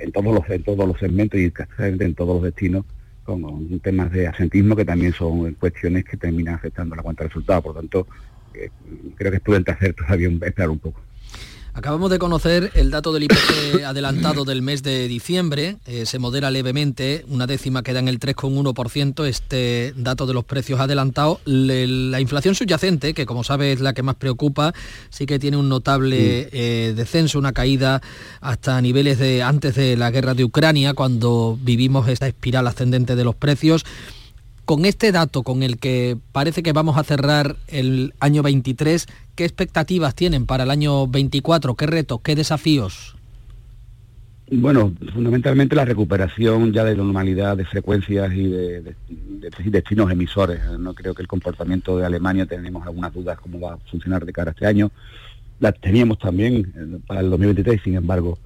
en 0.00 0.10
todos 0.10 0.34
los 0.34 0.50
en 0.50 0.62
todos 0.64 0.88
los 0.88 0.98
segmentos 0.98 1.38
y 1.38 1.52
en 1.78 2.14
todos 2.14 2.34
los 2.34 2.42
destinos 2.42 2.84
con 3.22 3.78
temas 3.80 4.10
de 4.10 4.26
asentismo 4.26 4.74
que 4.74 4.86
también 4.86 5.12
son 5.12 5.52
cuestiones 5.54 6.04
que 6.04 6.16
terminan 6.16 6.54
afectando 6.54 6.96
la 6.96 7.02
cuenta 7.02 7.24
de 7.24 7.28
resultados. 7.28 7.62
Por 7.62 7.74
lo 7.74 7.80
tanto, 7.80 8.06
eh, 8.54 8.70
creo 9.16 9.30
que 9.30 9.36
es 9.36 9.42
prudente 9.42 9.70
hacer 9.70 9.92
todavía 9.92 10.30
un, 10.30 10.42
esperar 10.42 10.70
un 10.70 10.78
poco. 10.78 11.02
Acabamos 11.78 12.10
de 12.10 12.18
conocer 12.18 12.72
el 12.74 12.90
dato 12.90 13.12
del 13.12 13.22
IPC 13.22 13.84
adelantado 13.86 14.44
del 14.44 14.62
mes 14.62 14.82
de 14.82 15.06
diciembre, 15.06 15.76
eh, 15.86 16.06
se 16.06 16.18
modera 16.18 16.50
levemente, 16.50 17.24
una 17.28 17.46
décima 17.46 17.84
queda 17.84 18.00
en 18.00 18.08
el 18.08 18.18
3,1%, 18.18 19.24
este 19.24 19.94
dato 19.96 20.26
de 20.26 20.34
los 20.34 20.42
precios 20.42 20.80
adelantados. 20.80 21.38
la 21.44 22.20
inflación 22.20 22.56
subyacente, 22.56 23.14
que 23.14 23.26
como 23.26 23.44
sabe 23.44 23.70
es 23.70 23.78
la 23.80 23.92
que 23.92 24.02
más 24.02 24.16
preocupa, 24.16 24.74
sí 25.10 25.24
que 25.24 25.38
tiene 25.38 25.56
un 25.56 25.68
notable 25.68 26.48
eh, 26.50 26.94
descenso, 26.96 27.38
una 27.38 27.52
caída 27.52 28.02
hasta 28.40 28.82
niveles 28.82 29.20
de 29.20 29.44
antes 29.44 29.76
de 29.76 29.96
la 29.96 30.10
guerra 30.10 30.34
de 30.34 30.42
Ucrania, 30.42 30.94
cuando 30.94 31.56
vivimos 31.62 32.08
esta 32.08 32.26
espiral 32.26 32.66
ascendente 32.66 33.14
de 33.14 33.22
los 33.22 33.36
precios 33.36 33.84
con 34.68 34.84
este 34.84 35.12
dato 35.12 35.44
con 35.44 35.62
el 35.62 35.78
que 35.78 36.18
parece 36.30 36.62
que 36.62 36.74
vamos 36.74 36.98
a 36.98 37.02
cerrar 37.02 37.56
el 37.68 38.12
año 38.20 38.42
23, 38.42 39.06
¿qué 39.34 39.44
expectativas 39.46 40.14
tienen 40.14 40.44
para 40.44 40.64
el 40.64 40.70
año 40.70 41.06
24? 41.06 41.74
¿Qué 41.74 41.86
retos, 41.86 42.20
qué 42.22 42.34
desafíos? 42.34 43.16
Bueno, 44.50 44.92
fundamentalmente 45.14 45.74
la 45.74 45.86
recuperación 45.86 46.74
ya 46.74 46.84
de 46.84 46.94
normalidad 46.94 47.56
de 47.56 47.64
frecuencias 47.64 48.30
y 48.34 48.46
de, 48.46 48.94
destinos 49.70 50.12
emisores. 50.12 50.60
No 50.78 50.92
creo 50.92 51.14
que 51.14 51.22
el 51.22 51.28
comportamiento 51.28 51.96
de 51.96 52.04
Alemania 52.04 52.44
tenemos 52.44 52.86
algunas 52.86 53.14
dudas 53.14 53.40
cómo 53.40 53.58
va 53.60 53.72
a 53.72 53.78
funcionar 53.90 54.26
de 54.26 54.34
cara 54.34 54.50
a 54.50 54.52
este 54.52 54.66
año. 54.66 54.90
La 55.60 55.72
teníamos 55.72 56.18
también 56.18 56.74
eh, 56.76 56.98
para 57.06 57.20
el 57.20 57.30
2023, 57.30 57.80
sin 57.82 57.94
embargo, 57.94 58.38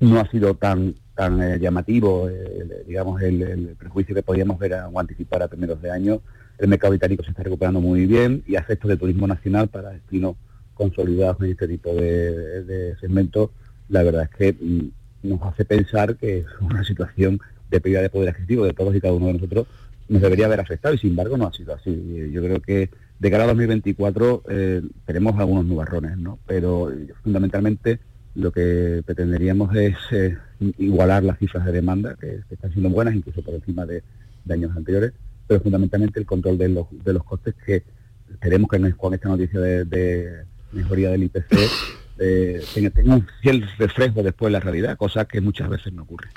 no 0.00 0.20
ha 0.20 0.30
sido 0.30 0.52
tan 0.52 0.96
tan 1.22 1.40
eh, 1.40 1.58
llamativo, 1.60 2.28
eh, 2.28 2.84
digamos, 2.86 3.22
el, 3.22 3.76
prejuicio 3.78 4.12
que 4.12 4.24
podíamos 4.24 4.58
ver 4.58 4.74
o 4.92 4.98
anticipar 4.98 5.42
a 5.42 5.48
primeros 5.48 5.80
de 5.80 5.90
año. 5.90 6.20
El 6.58 6.68
mercado 6.68 6.90
británico 6.90 7.22
se 7.22 7.30
está 7.30 7.44
recuperando 7.44 7.80
muy 7.80 8.06
bien 8.06 8.42
y 8.46 8.56
efectos 8.56 8.88
de 8.88 8.96
turismo 8.96 9.28
nacional 9.28 9.68
para 9.68 9.90
destinos 9.90 10.34
consolidados 10.74 11.36
en 11.40 11.50
este 11.52 11.68
tipo 11.68 11.94
de, 11.94 12.96
segmentos, 13.00 13.50
la 13.88 14.02
verdad 14.02 14.24
es 14.24 14.30
que 14.36 14.52
mm, 14.52 15.28
nos 15.28 15.42
hace 15.42 15.64
pensar 15.64 16.16
que 16.16 16.38
es 16.38 16.46
una 16.60 16.82
situación 16.82 17.38
de 17.70 17.80
pérdida 17.80 18.02
de 18.02 18.10
poder 18.10 18.30
adquisitivo 18.30 18.64
de 18.64 18.72
todos 18.72 18.94
y 18.96 19.00
cada 19.00 19.14
uno 19.14 19.26
de 19.26 19.34
nosotros 19.34 19.66
nos 20.08 20.22
debería 20.22 20.46
haber 20.46 20.60
afectado 20.60 20.94
y 20.94 20.98
sin 20.98 21.10
embargo 21.10 21.36
no 21.36 21.46
ha 21.46 21.52
sido 21.52 21.72
así. 21.74 22.30
Yo 22.32 22.42
creo 22.42 22.60
que 22.60 22.90
de 23.18 23.30
cara 23.30 23.44
a 23.44 23.46
2024 23.46 24.42
eh, 24.48 24.82
tenemos 25.06 25.38
algunos 25.38 25.64
nubarrones, 25.66 26.18
¿no? 26.18 26.40
pero 26.46 26.90
fundamentalmente 27.22 28.00
lo 28.34 28.50
que 28.50 29.02
pretenderíamos 29.04 29.74
es 29.74 29.96
eh, 30.10 30.36
igualar 30.78 31.22
las 31.22 31.38
cifras 31.38 31.64
de 31.66 31.72
demanda, 31.72 32.16
que, 32.18 32.40
están 32.50 32.72
siendo 32.72 32.90
buenas, 32.90 33.14
incluso 33.14 33.42
por 33.42 33.54
encima 33.54 33.84
de, 33.86 34.02
años 34.50 34.76
anteriores, 34.76 35.12
pero 35.46 35.60
fundamentalmente 35.60 36.18
el 36.18 36.26
control 36.26 36.58
de 36.58 36.68
los, 36.68 36.86
de 36.90 37.12
los 37.12 37.24
costes 37.24 37.54
que 37.64 37.84
esperemos 38.30 38.68
que 38.70 38.92
con 38.94 39.14
esta 39.14 39.28
noticia 39.28 39.60
de, 39.60 40.44
mejoría 40.72 41.10
del 41.10 41.24
IPC 41.24 41.52
eh, 42.18 42.62
tenga, 42.74 43.14
un 43.14 43.26
fiel 43.40 43.68
reflejo 43.78 44.22
después 44.22 44.48
de 44.48 44.52
la 44.52 44.60
realidad, 44.60 44.96
cosa 44.96 45.26
que 45.26 45.40
muchas 45.40 45.68
veces 45.68 45.92
no 45.92 46.02
ocurre. 46.02 46.28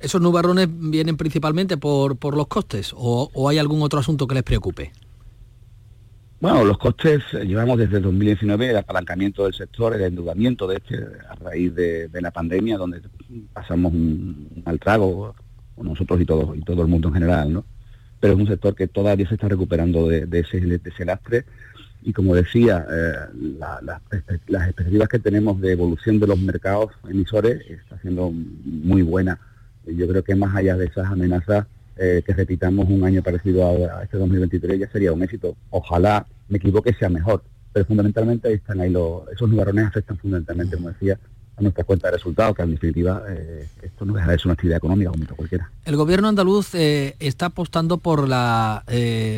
¿Esos 0.00 0.20
nubarrones 0.20 0.68
vienen 0.70 1.16
principalmente 1.16 1.76
por, 1.76 2.16
por 2.16 2.36
los 2.36 2.46
costes 2.46 2.92
o 2.96 3.48
hay 3.48 3.58
algún 3.58 3.82
otro 3.82 3.98
asunto 3.98 4.28
que 4.28 4.34
les 4.36 4.44
preocupe? 4.44 4.92
Bueno, 6.40 6.64
los 6.64 6.78
costes 6.78 7.24
eh, 7.32 7.44
llevamos 7.44 7.78
desde 7.78 7.98
2019 7.98 8.70
el 8.70 8.76
apalancamiento 8.76 9.42
del 9.42 9.54
sector, 9.54 9.94
el 9.94 10.02
endeudamiento 10.02 10.68
de 10.68 10.76
este 10.76 11.04
a 11.28 11.34
raíz 11.34 11.74
de, 11.74 12.08
la 12.12 12.30
pandemia, 12.30 12.78
donde 12.78 13.00
pasamos 13.52 13.92
un 13.92 14.62
mal 14.64 14.78
trago, 14.78 15.34
nosotros 15.76 16.20
y 16.20 16.24
todo, 16.24 16.54
y 16.54 16.60
todo 16.60 16.82
el 16.82 16.88
mundo 16.88 17.08
en 17.08 17.14
general, 17.14 17.52
¿no? 17.52 17.64
Pero 18.20 18.34
es 18.34 18.38
un 18.38 18.46
sector 18.46 18.76
que 18.76 18.86
todavía 18.86 19.26
se 19.26 19.34
está 19.34 19.48
recuperando 19.48 20.06
de, 20.08 20.28
ese, 20.38 21.04
lastre 21.04 21.44
y 22.02 22.12
como 22.12 22.36
decía, 22.36 22.86
eh, 22.88 23.14
las 23.58 24.68
expectativas 24.68 25.08
que 25.08 25.18
tenemos 25.18 25.60
de 25.60 25.72
evolución 25.72 26.20
de 26.20 26.28
los 26.28 26.38
mercados 26.38 26.92
emisores 27.08 27.68
está 27.68 27.98
siendo 27.98 28.30
muy 28.30 29.02
buena. 29.02 29.40
Yo 29.84 30.06
creo 30.06 30.22
que 30.22 30.36
más 30.36 30.54
allá 30.54 30.76
de 30.76 30.86
esas 30.86 31.06
amenazas, 31.06 31.66
eh, 31.98 32.22
que 32.24 32.32
repitamos 32.32 32.88
un 32.88 33.04
año 33.04 33.22
parecido 33.22 33.66
a, 33.66 34.02
este 34.04 34.18
2023 34.18 34.80
ya 34.80 34.90
sería 34.90 35.12
un 35.12 35.22
éxito. 35.22 35.56
Ojalá 35.70 36.26
me 36.48 36.58
equivoque 36.58 36.94
sea 36.94 37.08
mejor, 37.08 37.42
pero 37.72 37.86
fundamentalmente 37.86 38.48
ahí 38.48 38.54
están 38.54 38.80
ahí 38.80 38.90
los, 38.90 39.28
esos 39.32 39.48
nubarrones 39.48 39.86
afectan 39.86 40.16
fundamentalmente, 40.18 40.76
como 40.76 40.90
decía, 40.90 41.18
a 41.58 41.62
nuestra 41.62 41.84
cuenta 41.84 42.08
de 42.08 42.16
resultados, 42.16 42.54
que 42.54 42.62
en 42.62 42.70
definitiva 42.70 43.22
eh, 43.28 43.66
esto 43.82 44.04
no 44.04 44.14
deja 44.14 44.30
de 44.30 44.38
ser 44.38 44.46
una 44.46 44.54
actividad 44.54 44.76
económica 44.78 45.10
como 45.10 45.24
cualquiera. 45.26 45.70
El 45.84 45.96
gobierno 45.96 46.28
andaluz 46.28 46.74
eh, 46.74 47.16
está 47.18 47.46
apostando 47.46 47.98
por 47.98 48.28
la 48.28 48.84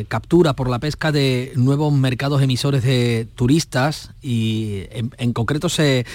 captura, 0.07 0.53
por 0.53 0.69
la 0.69 0.79
pesca 0.79 1.11
de 1.11 1.51
nuevos 1.55 1.93
mercados 1.93 2.41
emisores 2.41 2.83
de 2.83 3.27
turistas 3.35 4.11
y 4.21 4.83
en 4.91 5.33
concreto 5.33 5.69
se 5.69 6.05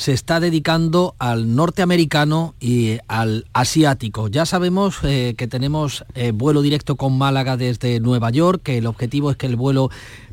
se 0.00 0.14
está 0.14 0.40
dedicando 0.40 1.14
al 1.18 1.54
norteamericano 1.54 2.54
y 2.58 2.98
al 3.06 3.44
asiático. 3.52 4.28
Ya 4.28 4.46
sabemos 4.46 4.96
eh, 5.02 5.34
que 5.36 5.46
tenemos 5.46 6.06
eh, 6.14 6.32
vuelo 6.32 6.62
directo 6.62 6.96
con 6.96 7.18
Málaga 7.18 7.58
desde 7.58 8.00
Nueva 8.00 8.30
York, 8.30 8.62
que 8.62 8.78
el 8.78 8.86
objetivo 8.86 9.30
es 9.30 9.36
que 9.36 9.44
el 9.44 9.56
vuelo 9.56 9.90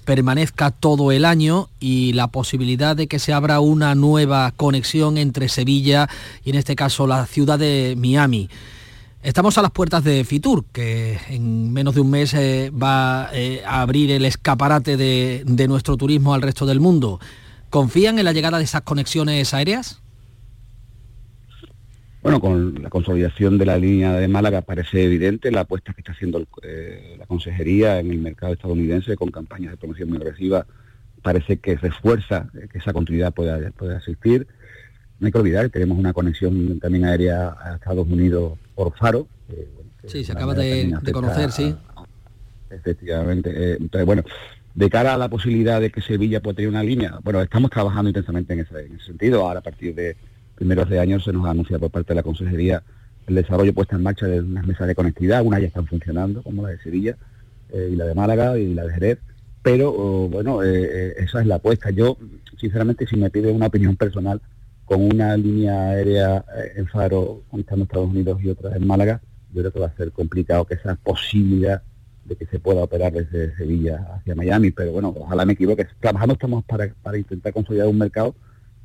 permanezca 0.08 0.72
todo 0.72 1.12
el 1.12 1.26
año 1.26 1.68
y 1.82 2.14
la 2.14 2.30
posibilidad 2.30 2.96
de 2.96 3.08
que 3.08 3.20
se 3.20 3.34
abra 3.34 3.60
una 3.60 3.94
nueva 3.94 4.54
conexión 4.56 5.18
entre 5.18 5.50
Sevilla 5.50 6.08
y 6.46 6.52
en 6.52 6.56
este 6.56 6.78
caso 6.78 7.08
la 7.08 7.26
ciudad 7.26 7.60
de 7.60 7.94
Miami. 7.98 8.50
Estamos 9.22 9.58
a 9.58 9.62
las 9.62 9.72
puertas 9.72 10.06
de 10.06 10.24
Fitur, 10.24 10.64
que 10.72 11.20
en 11.28 11.74
menos 11.74 11.94
de 11.94 12.00
un 12.02 12.10
mes 12.10 12.34
eh, 12.34 12.72
va 12.72 13.26
a 13.26 13.82
abrir 13.82 14.10
el 14.12 14.24
escaparate 14.24 14.96
de 14.96 15.68
nuestro 15.68 15.98
turismo 15.98 16.34
al 16.34 16.42
resto 16.42 16.66
del 16.66 16.80
mundo. 16.80 17.20
¿Confían 17.70 18.18
en 18.18 18.24
la 18.24 18.32
llegada 18.32 18.60
de 18.60 18.64
esas 18.64 18.84
conexiones 18.84 19.54
aéreas? 19.54 20.00
Bueno, 22.22 22.40
con 22.42 22.82
la 22.82 22.90
consolidación 22.90 23.58
de 23.58 23.66
la 23.66 23.78
línea 23.78 24.14
de 24.14 24.28
Málaga 24.28 24.62
parece 24.62 25.04
evidente 25.04 25.52
la 25.52 25.62
apuesta 25.62 25.94
que 25.94 26.02
está 26.02 26.12
haciendo 26.12 26.46
eh, 26.64 27.16
la 27.18 27.26
consejería 27.26 28.00
en 28.00 28.12
el 28.12 28.18
mercado 28.20 28.54
estadounidense 28.54 29.16
con 29.16 29.32
campañas 29.32 29.72
de 29.72 29.78
promoción 29.78 30.10
muy 30.10 30.18
agresivas. 30.18 30.66
Parece 31.22 31.58
que 31.58 31.76
refuerza 31.76 32.50
que 32.72 32.78
esa 32.78 32.94
continuidad 32.94 33.34
pueda, 33.34 33.72
pueda 33.72 33.98
existir. 33.98 34.48
No 35.20 35.28
hay 35.28 35.32
que 35.32 35.38
olvidar 35.40 35.66
que 35.66 35.72
tenemos 35.80 35.98
una 35.98 36.14
conexión 36.14 36.80
también 36.80 37.06
aérea 37.06 37.56
a 37.60 37.76
Estados 37.76 38.08
Unidos 38.08 38.58
por 38.76 38.96
Faro. 38.98 39.28
sí, 40.06 40.24
se 40.24 40.32
acaba 40.32 40.54
de, 40.54 40.94
conocer, 41.12 41.52
sí. 41.52 41.76
Efectivamente. 42.70 43.52
Eh, 43.52 43.78
entonces, 43.80 44.06
bueno, 44.06 44.24
de 44.76 44.90
cara 44.90 45.16
a 45.16 45.18
la 45.18 45.28
posibilidad 45.28 45.82
de 45.82 45.90
que 45.90 46.02
Sevilla 46.02 46.40
pueda 46.40 46.58
tener 46.58 46.70
una 46.70 46.84
línea, 46.84 47.18
bueno, 47.24 47.42
estamos 47.42 47.72
trabajando 47.72 48.10
intensamente 48.10 48.54
en 48.54 48.60
ese, 48.60 49.06
sentido. 49.06 49.42
Ahora, 49.42 49.60
a 49.60 49.64
partir 49.64 49.96
de 49.96 50.16
primeros 50.58 50.90
de 50.90 51.00
años, 51.00 51.24
se 51.24 51.32
nos 51.32 51.46
ha 51.46 51.52
anunciado 51.52 51.82
por 51.82 51.92
parte 51.92 52.10
de 52.10 52.16
la 52.16 52.24
Consejería 52.24 52.84
el 53.28 53.36
desarrollo 53.36 53.74
puesta 53.74 53.96
en 53.96 54.04
marcha 54.04 54.26
de 54.26 54.42
unas 54.42 54.66
mesas 54.66 54.88
de 54.88 54.96
conectividad. 54.96 55.44
Unas 55.44 55.62
ya 55.62 55.68
están 55.68 55.86
funcionando, 55.86 56.42
como 56.42 56.64
la 56.64 56.70
de 56.70 56.80
Sevilla, 56.80 57.18
eh, 57.70 57.90
y 57.92 57.96
la 57.96 58.06
de 58.06 58.16
Málaga, 58.16 58.58
y 58.58 58.74
la 58.74 58.86
de 58.86 58.94
Jerez. 58.94 59.20
Pero, 59.62 59.92
bueno, 60.30 60.64
eh, 60.64 60.70
eh, 60.84 61.14
esa 61.18 61.42
es 61.42 61.48
la 61.48 61.56
apuesta. 61.56 61.90
Yo, 61.92 62.18
sinceramente, 62.58 63.06
si 63.06 63.18
me 63.18 63.30
pide 63.30 63.52
una 63.52 63.68
opinión 63.68 63.96
personal, 63.96 64.42
con 64.86 65.04
una 65.04 65.36
línea 65.36 65.90
aérea 65.90 66.46
en 66.76 66.88
Faro, 66.88 67.44
conectando 67.50 67.84
Estados 67.84 68.10
Unidos 68.10 68.40
y 68.42 68.50
otra 68.50 68.74
en 68.76 68.88
Málaga, 68.88 69.22
yo 69.52 69.62
creo 69.62 69.74
que 69.74 69.80
va 69.82 69.88
a 69.88 69.98
ser 69.98 70.14
complicado 70.14 70.64
que 70.64 70.76
esa 70.76 70.96
posibilidad 70.96 71.84
de 72.24 72.36
que 72.38 72.46
se 72.46 72.60
pueda 72.60 72.84
operar 72.84 73.12
desde 73.12 73.54
Sevilla 73.58 74.08
hacia 74.14 74.36
Miami, 74.36 74.72
pero 74.72 74.94
bueno, 74.94 75.14
ojalá 75.18 75.46
me 75.46 75.54
equivoque. 75.54 75.88
Trabajando 76.00 76.34
estamos 76.34 76.64
para, 76.64 76.88
para 77.04 77.18
intentar 77.18 77.52
consolidar 77.52 77.88
un 77.88 77.98
mercado 77.98 78.34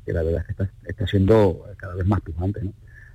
que 0.05 0.13
la 0.13 0.23
verdad 0.23 0.41
es 0.41 0.47
que 0.47 0.63
está, 0.63 0.69
está 0.85 1.07
siendo 1.07 1.65
cada 1.77 1.95
vez 1.95 2.05
más 2.05 2.21
pujante. 2.21 2.61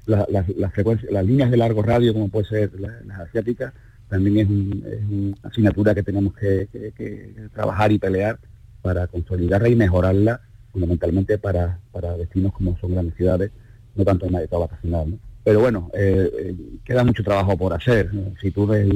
La, 0.07 0.27
las 0.31 1.25
líneas 1.27 1.51
de 1.51 1.57
largo 1.57 1.83
radio, 1.83 2.15
como 2.15 2.29
puede 2.29 2.47
ser 2.47 2.71
las 2.81 3.21
asiáticas, 3.21 3.75
también 4.09 4.39
es, 4.39 4.49
una 4.49 5.37
asignatura 5.43 5.95
que 5.95 6.03
tenemos 6.03 6.35
que, 6.35 7.49
trabajar 7.53 7.93
y 7.93 7.99
pelear 7.99 8.39
para 8.81 9.07
consolidarla 9.07 9.69
y 9.69 9.77
mejorarla 9.77 10.41
fundamentalmente 10.73 11.39
para, 11.39 11.79
para 11.93 12.17
destinos 12.17 12.53
como 12.53 12.79
son 12.79 12.93
grandes 12.93 13.15
ciudades, 13.17 13.51
no 13.95 14.05
tanto 14.05 14.27
en 14.27 14.33
la 14.33 14.43
etapa 14.43 14.67
vacacional. 14.67 15.11
¿no? 15.11 15.19
pero 15.49 15.61
bueno, 15.61 15.91
eh, 15.95 16.31
eh, 16.41 16.55
queda 16.85 17.05
mucho 17.05 17.25
trabajo 17.25 17.57
por 17.57 17.73
hacer. 17.73 18.11
Si 18.39 18.51
tú 18.51 18.67
ves, 18.67 18.87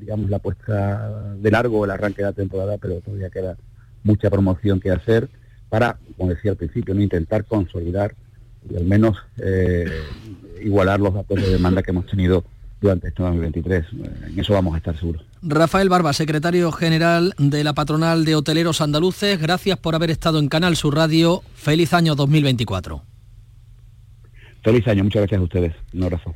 digamos, 0.00 0.28
la 0.28 0.40
puesta 0.40 1.32
de 1.36 1.48
largo, 1.48 1.84
el 1.84 1.92
arranque 1.92 2.22
de 2.22 2.28
la 2.28 2.32
temporada, 2.32 2.76
pero 2.76 3.00
todavía 3.00 3.30
queda 3.30 3.56
mucha 4.02 4.28
promoción 4.28 4.80
que 4.80 4.90
hacer 4.90 5.28
para, 5.68 5.98
como 6.16 6.30
decía 6.30 6.52
al 6.52 6.56
principio, 6.56 6.94
no 6.94 7.02
intentar 7.02 7.44
consolidar 7.44 8.14
y 8.68 8.76
al 8.76 8.84
menos 8.84 9.16
eh, 9.38 9.86
igualar 10.62 11.00
los 11.00 11.14
datos 11.14 11.40
de 11.40 11.48
demanda 11.48 11.82
que 11.82 11.90
hemos 11.90 12.06
tenido 12.06 12.44
durante 12.80 13.08
este 13.08 13.22
2023. 13.22 13.86
En 14.28 14.38
eso 14.38 14.52
vamos 14.52 14.74
a 14.74 14.78
estar 14.78 14.96
seguros. 14.98 15.22
Rafael 15.42 15.88
Barba, 15.88 16.12
secretario 16.12 16.72
general 16.72 17.34
de 17.38 17.64
la 17.64 17.72
Patronal 17.72 18.24
de 18.24 18.34
Hoteleros 18.34 18.80
Andaluces, 18.80 19.40
gracias 19.40 19.78
por 19.78 19.94
haber 19.94 20.10
estado 20.10 20.38
en 20.38 20.48
Canal 20.48 20.76
Sur 20.76 20.94
Radio. 20.94 21.42
Feliz 21.54 21.92
año 21.94 22.14
2024. 22.14 23.02
Feliz 24.62 24.86
año, 24.88 25.04
muchas 25.04 25.20
gracias 25.20 25.40
a 25.40 25.44
ustedes. 25.44 25.74
Un 25.94 26.02
abrazo. 26.02 26.34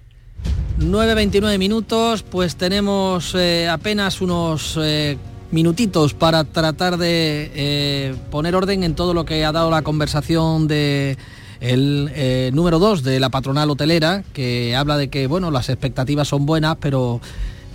9.29 0.78 1.58
minutos, 1.58 2.22
pues 2.22 2.56
tenemos 2.56 3.34
eh, 3.34 3.68
apenas 3.68 4.20
unos 4.22 4.78
eh, 4.80 5.18
minutitos 5.50 6.14
para 6.14 6.44
tratar 6.44 6.96
de 6.96 7.50
eh, 7.54 8.14
poner 8.30 8.54
orden 8.54 8.84
en 8.84 8.94
todo 8.94 9.14
lo 9.14 9.24
que 9.24 9.44
ha 9.44 9.52
dado 9.52 9.70
la 9.70 9.82
conversación 9.82 10.68
de 10.68 11.16
el 11.60 12.10
eh, 12.14 12.50
número 12.54 12.78
2 12.78 13.02
de 13.02 13.20
la 13.20 13.28
patronal 13.28 13.68
hotelera, 13.70 14.24
que 14.32 14.74
habla 14.74 14.96
de 14.96 15.08
que 15.08 15.26
bueno, 15.26 15.50
las 15.50 15.68
expectativas 15.68 16.28
son 16.28 16.46
buenas, 16.46 16.76
pero 16.80 17.20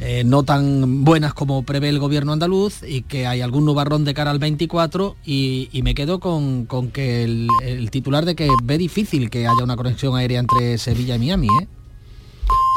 eh, 0.01 0.23
no 0.25 0.43
tan 0.43 1.05
buenas 1.05 1.33
como 1.33 1.63
prevé 1.63 1.89
el 1.89 1.99
gobierno 1.99 2.33
andaluz 2.33 2.83
y 2.83 3.03
que 3.03 3.27
hay 3.27 3.41
algún 3.41 3.63
nubarrón 3.65 4.03
de 4.03 4.13
cara 4.13 4.31
al 4.31 4.39
24 4.39 5.15
y, 5.25 5.69
me 5.83 5.95
quedo 5.95 6.19
con, 6.19 6.67
que 6.91 7.23
el, 7.23 7.89
titular 7.91 8.25
de 8.25 8.35
que 8.35 8.49
ve 8.63 8.77
difícil 8.77 9.29
que 9.29 9.47
haya 9.47 9.63
una 9.63 9.77
conexión 9.77 10.15
aérea 10.15 10.39
entre 10.39 10.77
Sevilla 10.77 11.15
y 11.15 11.19
Miami. 11.19 11.47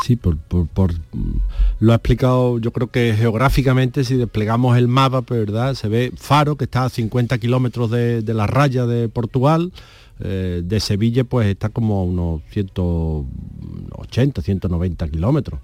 Sí, 0.04 0.16
por, 0.16 0.36
lo 1.80 1.92
ha 1.92 1.96
explicado, 1.96 2.58
yo 2.58 2.72
creo 2.72 2.90
que 2.90 3.14
geográficamente, 3.14 4.04
si 4.04 4.16
desplegamos 4.16 4.76
el 4.78 4.88
mapa, 4.88 5.22
pues, 5.22 5.40
¿verdad? 5.40 5.74
Se 5.74 5.88
ve 5.88 6.12
Faro, 6.16 6.56
que 6.56 6.64
está 6.64 6.84
a 6.84 6.88
50 6.88 7.38
kilómetros 7.38 7.90
de, 7.90 8.22
de 8.22 8.34
la 8.34 8.46
raya 8.46 8.86
de 8.86 9.08
Portugal, 9.08 9.72
eh, 10.20 10.62
de 10.64 10.80
Sevilla 10.80 11.22
pues 11.22 11.46
está 11.46 11.68
como 11.68 12.00
a 12.00 12.02
unos 12.02 12.42
180, 12.50 14.42
190 14.42 15.08
kilómetros. 15.08 15.60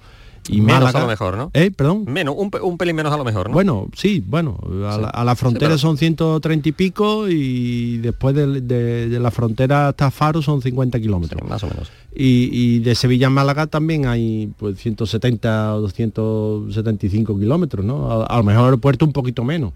Y 0.49 0.61
menos 0.61 0.95
a 0.95 1.01
lo 1.01 1.07
mejor, 1.07 1.37
¿no? 1.37 1.51
¿Eh? 1.55 1.71
Perdón. 1.71 2.05
Menos, 2.07 2.35
un, 2.37 2.79
pelín 2.79 2.97
menos 2.97 3.13
a 3.13 3.17
lo 3.17 3.25
mejor, 3.25 3.49
¿no? 3.49 3.55
Bueno, 3.55 3.89
sí, 3.95 4.23
bueno, 4.27 4.59
a, 4.87 5.25
la, 5.25 5.37
frontera 5.37 5.79
son 5.79 5.97
130 5.97 6.69
y 6.69 6.73
pico 6.73 7.29
y 7.29 7.99
después 7.99 8.35
de, 8.35 9.19
la 9.21 9.31
frontera 9.31 9.89
hasta 9.89 10.11
Faro 10.11 10.43
son 10.43 10.61
50 10.61 11.01
kilómetros. 11.01 11.49
más 11.49 11.63
o 11.65 11.69
menos. 11.69 11.91
Y, 12.15 12.81
de 12.81 12.95
Sevilla 12.95 13.29
a 13.29 13.31
Málaga 13.31 13.67
también 13.67 14.07
hay 14.07 14.53
pues 14.59 14.79
170 14.79 15.77
o 15.77 15.81
275 15.81 17.39
kilómetros, 17.39 17.85
¿no? 17.85 18.11
A, 18.11 18.27
a 18.27 18.37
lo 18.37 18.45
mejor 18.45 18.75
el 18.75 18.81
puerto 18.81 19.05
un 19.07 19.13
poquito 19.13 19.45
menos 19.45 19.73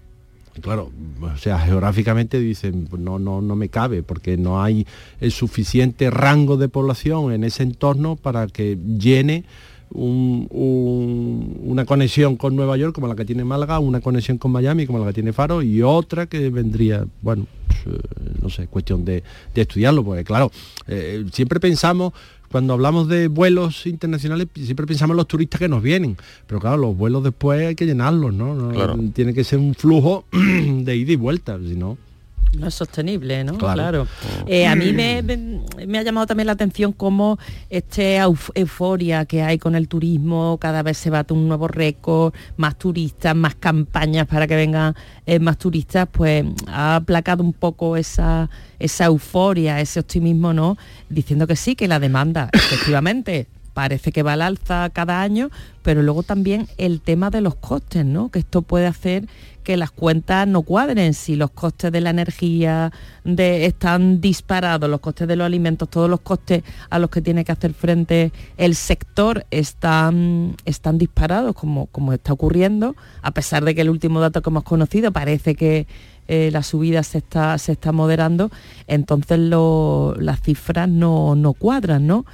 claro, 0.59 0.91
o 1.21 1.37
sea, 1.37 1.59
geográficamente 1.59 2.39
dicen, 2.39 2.87
pues 2.89 3.01
no, 3.01 3.19
no, 3.19 3.41
no 3.41 3.55
me 3.55 3.69
cabe, 3.69 4.03
porque 4.03 4.37
no 4.37 4.61
hay 4.61 4.85
el 5.19 5.31
suficiente 5.31 6.09
rango 6.09 6.57
de 6.57 6.69
población 6.69 7.31
en 7.31 7.43
ese 7.43 7.63
entorno 7.63 8.15
para 8.15 8.47
que 8.47 8.77
llene 8.97 9.45
una 9.91 11.85
conexión 11.85 12.35
con 12.35 12.55
Nueva 12.55 12.77
York 12.77 12.93
como 12.93 13.07
la 13.07 13.15
que 13.15 13.25
tiene 13.25 13.43
Málaga, 13.43 13.79
una 13.79 14.01
conexión 14.01 14.37
con 14.37 14.51
Miami 14.51 14.85
como 14.85 14.99
la 14.99 15.07
que 15.07 15.13
tiene 15.13 15.33
Faro 15.33 15.61
y 15.61 15.81
otra 15.81 16.27
que 16.27 16.49
vendría, 16.49 17.05
bueno, 17.21 17.47
eh, 17.85 17.97
no 18.41 18.49
sé, 18.49 18.67
cuestión 18.67 19.03
de, 19.05 19.23
estudiarlo, 19.55 20.03
porque 20.03 20.23
claro, 20.23 20.51
eh, 20.87 21.25
siempre 21.31 21.59
pensamos 21.59 22.13
cuando 22.51 22.73
hablamos 22.73 23.07
de 23.07 23.27
vuelos 23.27 23.85
internacionales 23.85 24.47
siempre 24.55 24.87
pensamos 24.87 25.13
en 25.13 25.17
los 25.17 25.27
turistas 25.27 25.59
que 25.59 25.67
nos 25.67 25.83
vienen, 25.83 26.17
pero 26.47 26.59
claro, 26.59 26.77
los 26.77 26.97
vuelos 26.97 27.23
después 27.23 27.67
hay 27.67 27.75
que 27.75 27.85
llenarlos, 27.85 28.33
¿no? 28.33 29.11
Tiene 29.13 29.33
que 29.33 29.43
ser 29.43 29.59
un 29.59 29.75
flujo 29.75 30.25
de 30.31 30.95
ida 30.95 31.11
y 31.11 31.15
vuelta, 31.15 31.57
si 31.59 31.75
no... 31.75 31.97
No 32.57 32.67
es 32.67 32.73
sostenible, 32.73 33.43
¿no? 33.43 33.57
Claro. 33.57 34.07
Eh, 34.47 34.65
a 34.65 34.75
mí 34.75 34.91
me, 34.91 35.19
ha 35.99 36.03
llamado 36.03 36.25
también 36.25 36.47
la 36.47 36.53
atención 36.53 36.93
cómo 36.93 37.37
este 37.69 38.17
euforia 38.17 39.25
que 39.25 39.43
hay 39.43 39.59
con 39.59 39.75
el 39.75 39.87
turismo, 39.87 40.57
cada 40.59 40.81
vez 40.81 40.97
se 40.97 41.09
bate 41.09 41.33
un 41.33 41.47
nuevo 41.47 41.67
récord, 41.67 42.33
más 42.57 42.77
turistas, 42.77 43.35
más 43.35 43.55
campañas 43.55 44.27
para 44.27 44.47
que 44.47 44.55
vengan 44.55 44.95
eh, 45.27 45.39
más 45.39 45.57
turistas, 45.57 46.07
pues 46.11 46.43
ha 46.67 46.95
aplacado 46.95 47.43
un 47.43 47.53
poco 47.53 47.95
esa, 47.95 48.49
esa 48.79 49.05
euforia, 49.05 49.79
ese 49.79 49.99
optimismo, 49.99 50.51
¿no? 50.53 50.77
Diciendo 51.09 51.45
que 51.45 51.55
sí, 51.55 51.75
que 51.75 51.87
la 51.87 51.99
demanda, 51.99 52.49
efectivamente, 52.53 53.47
parece 53.79 54.11
que 54.11 54.23
va 54.23 54.33
al 54.33 54.41
alza 54.41 54.89
cada 54.89 55.21
año, 55.21 55.51
pero 55.83 56.03
luego 56.03 56.21
también 56.21 56.67
el 56.77 56.99
tema 56.99 57.29
de 57.29 57.39
los 57.39 57.55
costes, 57.55 58.03
¿no? 58.03 58.29
Que 58.29 58.39
esto 58.39 58.61
puede 58.61 58.87
hacer 58.87 59.25
que 59.63 59.77
las 59.77 59.89
cuentas 59.89 60.45
no 60.49 60.63
cuadren, 60.63 61.13
si 61.13 61.37
los 61.37 61.51
costes 61.51 61.89
de 61.89 62.01
la 62.01 62.09
energía 62.09 62.91
están 63.23 64.19
disparados, 64.19 64.89
los 64.89 64.99
costes 64.99 65.29
de 65.29 65.37
los 65.37 65.45
alimentos, 65.45 65.89
todos 65.89 66.09
los 66.09 66.19
costes 66.19 66.61
a 66.89 66.99
los 66.99 67.09
que 67.09 67.21
tiene 67.21 67.45
que 67.45 67.53
hacer 67.53 67.73
frente 67.73 68.33
el 68.57 68.75
sector 68.75 69.45
están, 69.49 70.57
están 70.65 70.97
disparados, 70.97 71.55
como, 71.55 71.85
como 71.85 72.11
está 72.11 72.33
ocurriendo, 72.33 72.97
a 73.21 73.31
pesar 73.31 73.63
de 73.63 73.75
que 73.75 73.81
el 73.81 73.89
último 73.89 74.19
dato 74.19 74.41
que 74.41 74.49
hemos 74.49 74.63
conocido 74.63 75.13
parece 75.13 75.55
que 75.55 75.87
eh, 76.27 76.49
la 76.51 76.63
subida 76.63 77.01
se 77.03 77.19
está, 77.19 77.57
se 77.57 77.71
está 77.71 77.93
moderando, 77.93 78.51
entonces 78.87 79.39
las 79.39 80.41
cifras 80.41 80.89
no, 80.89 81.35
no 81.35 81.53
cuadran, 81.53 82.07
¿no? 82.07 82.25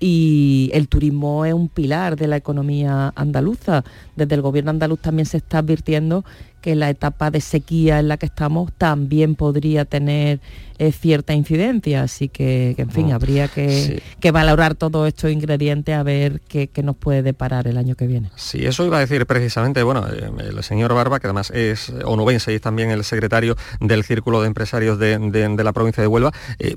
Y 0.00 0.70
el 0.74 0.88
turismo 0.88 1.44
es 1.44 1.54
un 1.54 1.68
pilar 1.68 2.16
de 2.16 2.26
la 2.26 2.36
economía 2.36 3.12
andaluza. 3.14 3.84
Desde 4.16 4.34
el 4.34 4.42
gobierno 4.42 4.70
andaluz 4.70 5.00
también 5.00 5.26
se 5.26 5.38
está 5.38 5.58
advirtiendo 5.58 6.24
que 6.64 6.74
la 6.74 6.88
etapa 6.88 7.30
de 7.30 7.42
sequía 7.42 8.00
en 8.00 8.08
la 8.08 8.16
que 8.16 8.24
estamos 8.24 8.72
también 8.72 9.34
podría 9.34 9.84
tener 9.84 10.40
eh, 10.78 10.92
cierta 10.92 11.34
incidencia, 11.34 12.02
así 12.02 12.30
que, 12.30 12.74
en 12.78 12.90
fin, 12.90 13.12
habría 13.12 13.48
que, 13.48 14.00
valorar 14.32 14.74
todos 14.74 15.06
estos 15.06 15.30
ingredientes 15.30 15.94
a 15.94 16.02
ver 16.02 16.40
qué, 16.48 16.70
nos 16.82 16.96
puede 16.96 17.22
deparar 17.22 17.68
el 17.68 17.76
año 17.76 17.96
que 17.96 18.06
viene. 18.06 18.30
Sí, 18.36 18.64
eso 18.64 18.86
iba 18.86 18.96
a 18.96 19.00
decir 19.00 19.26
precisamente, 19.26 19.82
bueno, 19.82 20.06
eh, 20.08 20.30
el 20.38 20.62
señor 20.64 20.94
Barba, 20.94 21.20
que 21.20 21.26
además 21.26 21.50
es 21.50 21.92
onubense 22.06 22.50
y 22.50 22.54
es 22.54 22.62
también 22.62 22.90
el 22.90 23.04
secretario 23.04 23.56
del 23.80 24.02
Círculo 24.02 24.40
de 24.40 24.46
Empresarios 24.46 24.98
de, 24.98 25.18
la 25.62 25.72
provincia 25.74 26.00
de 26.00 26.06
Huelva, 26.06 26.32
eh, 26.58 26.74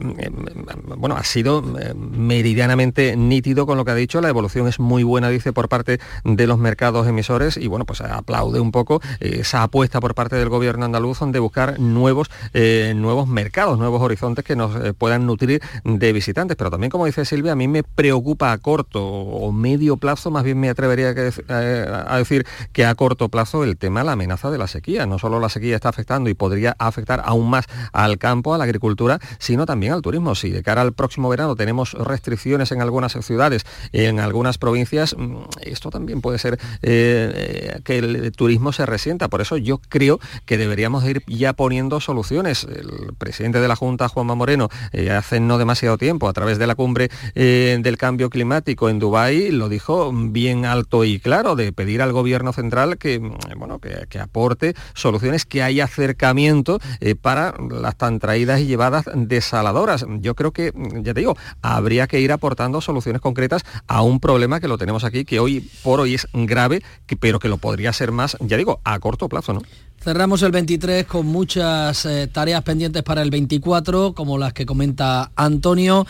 bueno, 0.97 1.15
ha 1.15 1.23
sido 1.23 1.61
meridianamente 1.61 3.06
nítido 3.15 3.65
con 3.65 3.77
lo 3.77 3.85
que 3.85 3.91
ha 3.91 3.95
dicho, 3.95 4.21
la 4.21 4.29
evolución 4.29 4.67
es 4.67 4.79
muy 4.79 5.03
buena, 5.03 5.29
dice, 5.29 5.53
por 5.53 5.69
parte 5.69 5.99
de 6.23 6.47
los 6.47 6.57
mercados 6.57 7.07
emisores 7.07 7.57
y 7.57 7.67
bueno, 7.67 7.85
pues 7.85 8.01
aplaude 8.01 8.59
un 8.59 8.71
poco 8.71 9.01
esa 9.19 9.63
apuesta 9.63 9.99
por 9.99 10.15
parte 10.15 10.35
del 10.35 10.49
gobierno 10.49 10.85
andaluz 10.85 11.07
de 11.25 11.39
buscar 11.39 11.79
nuevos, 11.79 12.29
eh, 12.53 12.93
nuevos 12.95 13.27
mercados, 13.27 13.79
nuevos 13.79 14.01
horizontes 14.01 14.45
que 14.45 14.55
nos 14.55 14.75
eh, 14.75 14.93
puedan 14.93 15.25
nutrir 15.25 15.61
de 15.83 16.13
visitantes. 16.13 16.55
Pero 16.57 16.69
también, 16.69 16.91
como 16.91 17.05
dice 17.05 17.25
Silvia, 17.25 17.53
a 17.53 17.55
mí 17.55 17.67
me 17.67 17.83
preocupa 17.83 18.51
a 18.51 18.57
corto 18.57 19.03
o 19.03 19.51
medio 19.51 19.97
plazo, 19.97 20.31
más 20.31 20.43
bien 20.43 20.59
me 20.59 20.69
atrevería 20.69 21.13
eh, 21.15 22.03
a 22.07 22.17
decir 22.17 22.45
que 22.71 22.85
a 22.85 22.93
corto 22.95 23.29
plazo 23.29 23.63
el 23.63 23.77
tema, 23.77 24.03
la 24.03 24.11
amenaza 24.13 24.51
de 24.51 24.57
la 24.57 24.67
sequía. 24.67 25.05
No 25.05 25.17
solo 25.17 25.39
la 25.39 25.49
sequía 25.49 25.75
está 25.75 25.89
afectando 25.89 26.29
y 26.29 26.33
podría 26.33 26.75
afectar 26.77 27.21
aún 27.25 27.49
más 27.49 27.65
al 27.93 28.17
campo, 28.17 28.53
a 28.53 28.57
la 28.57 28.65
agricultura, 28.65 29.19
sino 29.39 29.65
también 29.65 29.93
al 29.93 30.01
turismo. 30.01 30.35
Si 30.35 30.51
de 30.51 30.61
cara 30.61 30.81
al 30.81 30.93
próximo 30.93 31.29
verano 31.29 31.55
tenemos 31.55 31.93
restricciones 31.93 32.71
en 32.71 32.81
algunas 32.97 33.25
ciudades, 33.25 33.63
en 33.91 34.19
algunas 34.19 34.57
provincias, 34.57 35.15
mm, 35.17 35.37
esto 35.61 35.89
también 35.89 36.21
puede 36.21 36.39
ser 36.39 36.57
que 36.81 37.97
el 37.97 38.31
turismo 38.31 38.71
se 38.71 38.85
resienta. 38.85 39.27
Por 39.27 39.41
eso 39.41 39.57
yo 39.57 39.79
creo 39.89 40.19
que 40.45 40.57
deberíamos 40.57 41.03
ir 41.05 41.23
ya 41.27 41.53
poniendo 41.53 41.99
soluciones. 41.99 42.63
El 42.63 43.13
presidente 43.17 43.59
de 43.59 43.67
la 43.67 43.75
Junta, 43.75 44.07
Juanma 44.07 44.35
Moreno, 44.35 44.69
eh, 44.91 45.11
hace 45.11 45.39
no 45.39 45.57
demasiado 45.57 45.97
tiempo, 45.97 46.27
a 46.27 46.33
través 46.33 46.57
de 46.57 46.67
la 46.67 46.75
cumbre 46.75 47.09
eh, 47.35 47.77
del 47.81 47.97
cambio 47.97 48.29
climático 48.29 48.89
en 48.89 48.99
Dubái, 48.99 49.51
lo 49.51 49.69
dijo 49.69 50.11
bien 50.13 50.65
alto 50.65 51.03
y 51.03 51.19
claro, 51.19 51.55
de 51.55 51.71
pedir 51.71 52.01
al 52.01 52.13
gobierno 52.13 52.53
central 52.53 52.97
que, 52.97 53.19
mm, 53.19 53.37
bueno, 53.57 53.79
que, 53.79 54.17
aporte 54.17 54.73
soluciones, 54.95 55.45
que 55.45 55.61
haya 55.61 55.83
acercamiento 55.83 56.79
eh, 57.01 57.13
para 57.13 57.53
las 57.69 57.95
tan 57.97 58.17
traídas 58.19 58.61
y 58.61 58.65
llevadas 58.65 59.05
desaladoras. 59.13 60.05
Yo 60.19 60.33
creo 60.33 60.51
que, 60.51 60.71
mm, 60.73 61.03
ya 61.03 61.13
te 61.13 61.19
digo, 61.19 61.37
habría 61.61 62.07
que 62.07 62.19
ir 62.19 62.31
aportando 62.31 62.81
soluciones 62.87 63.21
concretas 63.21 63.63
a 63.85 64.01
un 64.01 64.19
problema 64.19 64.59
que 64.59 64.67
lo 64.67 64.79
tenemos 64.79 65.03
aquí, 65.03 65.23
que 65.23 65.39
hoy 65.39 65.69
por 65.83 65.99
hoy 65.99 66.15
es 66.15 66.27
grave, 66.33 66.81
pero 67.19 67.39
que 67.39 67.47
lo 67.47 67.57
podría 67.57 67.93
ser 67.93 68.11
más, 68.11 68.35
ya 68.39 68.57
digo, 68.57 68.79
a 68.83 68.97
corto 68.99 69.29
plazo. 69.29 69.61
Cerramos 70.01 70.41
el 70.41 70.51
23 70.51 71.05
con 71.05 71.25
muchas 71.25 72.05
eh, 72.05 72.27
tareas 72.27 72.63
pendientes 72.63 73.03
para 73.03 73.21
el 73.21 73.29
24, 73.29 74.13
como 74.13 74.37
las 74.37 74.53
que 74.53 74.65
comenta 74.65 75.31
Antonio. 75.35 76.07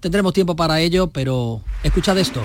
Tendremos 0.00 0.32
tiempo 0.32 0.54
para 0.54 0.80
ello, 0.80 1.08
pero 1.08 1.60
escuchad 1.82 2.18
esto. 2.18 2.42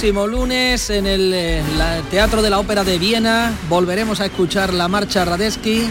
Próximo 0.00 0.28
lunes 0.28 0.90
en 0.90 1.08
el 1.08 1.32
eh, 1.34 1.60
Teatro 2.08 2.40
de 2.40 2.50
la 2.50 2.60
Ópera 2.60 2.84
de 2.84 3.00
Viena 3.00 3.52
volveremos 3.68 4.20
a 4.20 4.26
escuchar 4.26 4.72
la 4.72 4.86
marcha 4.86 5.24
Radetzky, 5.24 5.90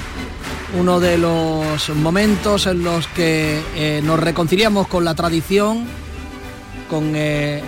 uno 0.80 1.02
de 1.02 1.18
los 1.18 1.90
momentos 1.90 2.68
en 2.68 2.86
los 2.86 3.06
que 3.08 3.62
eh, 3.76 4.00
nos 4.06 4.18
reconciliamos 4.18 4.88
con 4.88 5.04
la 5.04 5.14
tradición, 5.14 5.86
con 6.90 7.12
eh, 7.18 7.62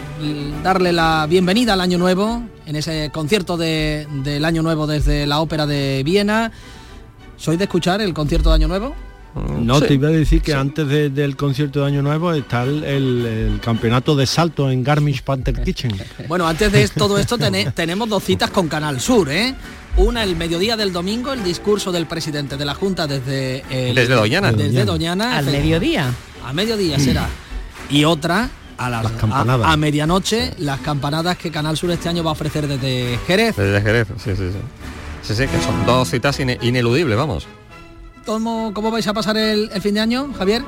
darle 0.63 0.93
la 0.93 1.25
bienvenida 1.29 1.73
al 1.73 1.81
Año 1.81 1.97
Nuevo, 1.97 2.41
en 2.65 2.75
ese 2.77 3.09
concierto 3.13 3.57
de- 3.57 4.07
del 4.23 4.45
Año 4.45 4.61
Nuevo 4.61 4.87
desde 4.87 5.27
la 5.27 5.41
Ópera 5.41 5.65
de 5.65 6.03
Viena. 6.05 6.53
¿Sois 7.35 7.57
de 7.57 7.65
escuchar 7.65 7.99
el 7.99 8.13
concierto 8.13 8.47
de 8.47 8.55
Año 8.55 8.69
Nuevo? 8.69 8.95
No, 9.35 9.79
te 9.79 9.93
iba 9.93 10.07
a 10.07 10.11
decir 10.11 10.41
que 10.41 10.53
antes 10.53 10.87
de- 10.87 11.09
del 11.09 11.35
concierto 11.35 11.81
de 11.81 11.85
Año 11.87 12.01
Nuevo 12.01 12.33
está 12.33 12.63
el, 12.63 12.83
el- 12.83 13.25
el 13.25 13.59
campeonato 13.59 14.15
de 14.15 14.25
salto 14.25 14.69
en 14.71 14.83
Garmisch 14.83 15.21
Panther 15.21 15.61
Kitchen. 15.63 15.91
Bueno, 16.27 16.47
antes 16.47 16.71
de 16.71 16.87
todo 16.89 17.17
esto 17.19 17.37
tene- 17.37 17.71
tenemos 17.71 18.09
dos 18.09 18.23
citas 18.23 18.49
con 18.49 18.67
Canal 18.67 18.99
Sur, 18.99 19.29
¿eh? 19.29 19.53
Una 19.97 20.23
el 20.23 20.35
mediodía 20.35 20.75
del 20.77 20.91
domingo, 20.91 21.31
el 21.33 21.43
discurso 21.43 21.91
del 21.91 22.05
presidente 22.07 22.57
de 22.57 22.65
la 22.65 22.73
Junta 22.73 23.05
desde 23.07 23.63
el- 23.69 23.95
Desde 23.95 24.15
Doñana. 24.15 24.51
Desde 24.51 24.83
Doñana. 24.85 25.37
Al 25.37 25.45
mediodía. 25.45 26.11
A 26.45 26.53
mediodía 26.53 26.97
será. 26.99 27.27
Y 27.89 28.05
otra 28.05 28.49
a 28.77 28.89
las, 28.89 29.11
campanadas. 29.11 29.67
a, 29.67 29.73
a 29.73 29.77
medianoche, 29.77 30.53
las 30.57 30.79
campanadas 30.79 31.37
que 31.37 31.51
Canal 31.51 31.75
Sur 31.77 31.91
este 31.91 32.07
año 32.09 32.23
va 32.23 32.29
a 32.31 32.33
ofrecer 32.33 32.67
desde 32.67 33.19
Jerez. 33.27 33.55
Desde 33.57 33.81
Jerez, 33.81 34.07
sí, 34.17 34.31
sí, 34.35 34.49
sí. 34.51 34.57
Sí, 35.21 35.35
sí, 35.35 35.47
que 35.47 35.61
son 35.61 35.85
dos 35.85 36.09
citas 36.09 36.39
ine- 36.39 36.57
ineludibles, 36.61 37.15
vamos. 37.17 37.45
¿Cómo, 38.29 38.75
cómo 38.75 38.91
vais 38.91 39.07
a 39.07 39.13
pasar 39.15 39.37
el, 39.37 39.71
el 39.73 39.81
fin 39.81 39.95
de 39.95 40.01
año, 40.01 40.31
Javier? 40.37 40.61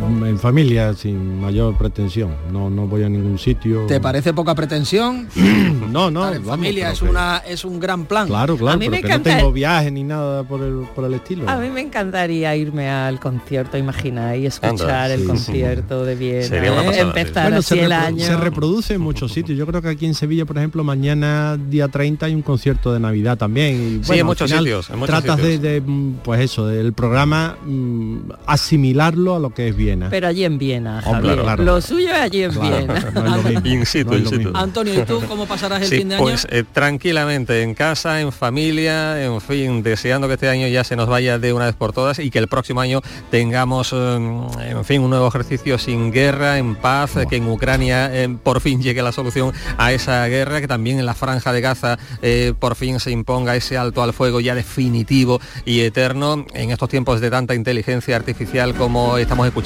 En 0.00 0.38
familia, 0.38 0.94
sin 0.94 1.40
mayor 1.40 1.76
pretensión. 1.76 2.30
No, 2.52 2.70
no 2.70 2.86
voy 2.86 3.02
a 3.02 3.08
ningún 3.08 3.38
sitio. 3.38 3.86
¿Te 3.86 4.00
parece 4.00 4.32
poca 4.32 4.54
pretensión? 4.54 5.28
No, 5.90 6.08
no, 6.08 6.20
Estar 6.20 6.36
en 6.36 6.42
vamos, 6.46 6.56
familia 6.66 6.92
es 6.92 7.00
que- 7.00 7.08
una 7.08 7.38
es 7.38 7.64
un 7.64 7.80
gran 7.80 8.04
plan. 8.04 8.28
Claro, 8.28 8.56
claro, 8.56 8.74
A 8.74 8.78
mí 8.78 8.84
pero 8.86 8.92
me 8.92 9.00
que 9.00 9.06
encanta 9.08 9.30
no 9.30 9.36
tengo 9.38 9.52
viaje 9.52 9.90
ni 9.90 10.04
nada 10.04 10.44
por 10.44 10.62
el, 10.62 10.84
por 10.94 11.04
el 11.04 11.14
estilo. 11.14 11.48
A 11.50 11.56
mí 11.56 11.68
me 11.68 11.80
encantaría 11.80 12.54
irme 12.54 12.88
al 12.88 13.18
concierto, 13.18 13.76
imagina, 13.76 14.36
y 14.36 14.46
escuchar 14.46 14.70
Anda, 15.10 15.14
el 15.14 15.20
sí, 15.22 15.26
concierto 15.26 16.04
de 16.04 16.14
Viena, 16.14 16.46
Sería 16.46 16.72
una 16.72 16.82
¿eh? 16.92 17.00
empezar 17.00 17.44
Bueno, 17.44 17.56
así 17.58 17.74
se, 17.74 17.84
el 17.84 17.90
año. 17.92 18.24
se 18.24 18.36
reproduce 18.36 18.94
en 18.94 19.00
muchos 19.00 19.32
sitios. 19.32 19.58
Yo 19.58 19.66
creo 19.66 19.82
que 19.82 19.88
aquí 19.88 20.06
en 20.06 20.14
Sevilla, 20.14 20.44
por 20.44 20.58
ejemplo, 20.58 20.84
mañana 20.84 21.56
día 21.56 21.88
30 21.88 22.26
hay 22.26 22.34
un 22.36 22.42
concierto 22.42 22.92
de 22.92 23.00
Navidad 23.00 23.36
también. 23.36 23.74
Y, 23.74 24.04
Sí, 24.04 24.06
bueno, 24.06 24.14
en 24.14 24.20
al 24.20 24.26
muchos 24.26 24.50
final 24.50 24.64
sitios, 24.64 24.90
en 24.90 24.98
muchos 25.00 25.24
tratas 25.24 25.40
sitios. 25.40 25.60
De, 25.62 25.80
de, 25.80 26.12
pues 26.22 26.40
eso, 26.40 26.66
del 26.68 26.92
programa 26.92 27.56
mm, 27.66 28.16
asimilarlo 28.46 29.34
a 29.34 29.38
lo 29.40 29.50
que 29.50 29.68
es 29.68 29.76
Viena. 29.80 30.08
Pero 30.10 30.28
allí 30.28 30.44
en 30.44 30.58
Viena, 30.58 31.02
Hombre, 31.06 31.36
claro. 31.36 31.62
Lo 31.64 31.80
suyo 31.80 32.08
es 32.10 32.20
allí 32.20 32.42
en 32.44 32.52
Claro, 32.52 32.76
Viena. 32.76 33.10
no 33.14 33.26
es 33.36 33.44
lo 33.44 33.50
mismo, 33.60 33.66
In 33.66 33.86
situ, 33.86 34.10
no 34.10 34.16
es 34.16 34.18
in 34.18 34.24
lo 34.24 34.30
situ. 34.30 34.42
mismo. 34.44 34.58
Antonio, 34.58 34.94
¿y 34.94 35.04
tú 35.04 35.22
cómo 35.26 35.46
pasarás 35.46 35.82
el 35.82 35.88
Sí, 35.88 35.98
fin 35.98 36.08
de 36.10 36.14
año? 36.16 36.22
pues 36.24 36.46
eh, 36.50 36.64
tranquilamente 36.72 37.62
en 37.62 37.74
casa, 37.74 38.20
en 38.20 38.30
familia, 38.32 39.24
en 39.24 39.40
fin, 39.40 39.82
deseando 39.82 40.28
que 40.28 40.34
este 40.34 40.48
año 40.48 40.66
ya 40.68 40.84
se 40.84 40.96
nos 40.96 41.08
vaya 41.08 41.38
de 41.38 41.52
una 41.52 41.64
vez 41.66 41.74
por 41.74 41.92
todas 41.92 42.18
y 42.18 42.30
que 42.30 42.38
el 42.38 42.48
próximo 42.48 42.80
año 42.80 43.00
tengamos, 43.30 43.92
eh, 43.94 44.16
en 44.70 44.84
fin, 44.84 45.00
un 45.00 45.10
nuevo 45.10 45.28
ejercicio 45.28 45.78
sin 45.78 46.12
guerra, 46.12 46.58
en 46.58 46.74
paz, 46.74 47.12
que 47.28 47.36
en 47.36 47.48
Ucrania 47.48 48.10
eh, 48.12 48.28
por 48.42 48.60
fin 48.60 48.82
llegue 48.82 49.02
la 49.02 49.12
solución 49.12 49.52
a 49.78 49.92
esa 49.92 50.26
guerra, 50.26 50.60
que 50.60 50.68
también 50.68 50.98
en 50.98 51.06
la 51.06 51.14
franja 51.14 51.52
de 51.52 51.60
Gaza 51.60 51.98
eh, 52.22 52.52
por 52.58 52.74
fin 52.76 53.00
se 53.00 53.10
imponga 53.10 53.56
ese 53.56 53.78
alto 53.78 54.02
al 54.02 54.12
fuego 54.12 54.40
ya 54.40 54.54
definitivo 54.54 55.40
y 55.64 55.80
eterno. 55.80 56.44
En 56.54 56.70
estos 56.70 56.88
tiempos 56.88 57.20
de 57.20 57.30
tanta 57.30 57.54
inteligencia 57.54 58.16
artificial 58.16 58.74
como 58.74 59.16
estamos 59.16 59.46
escuchando, 59.46 59.59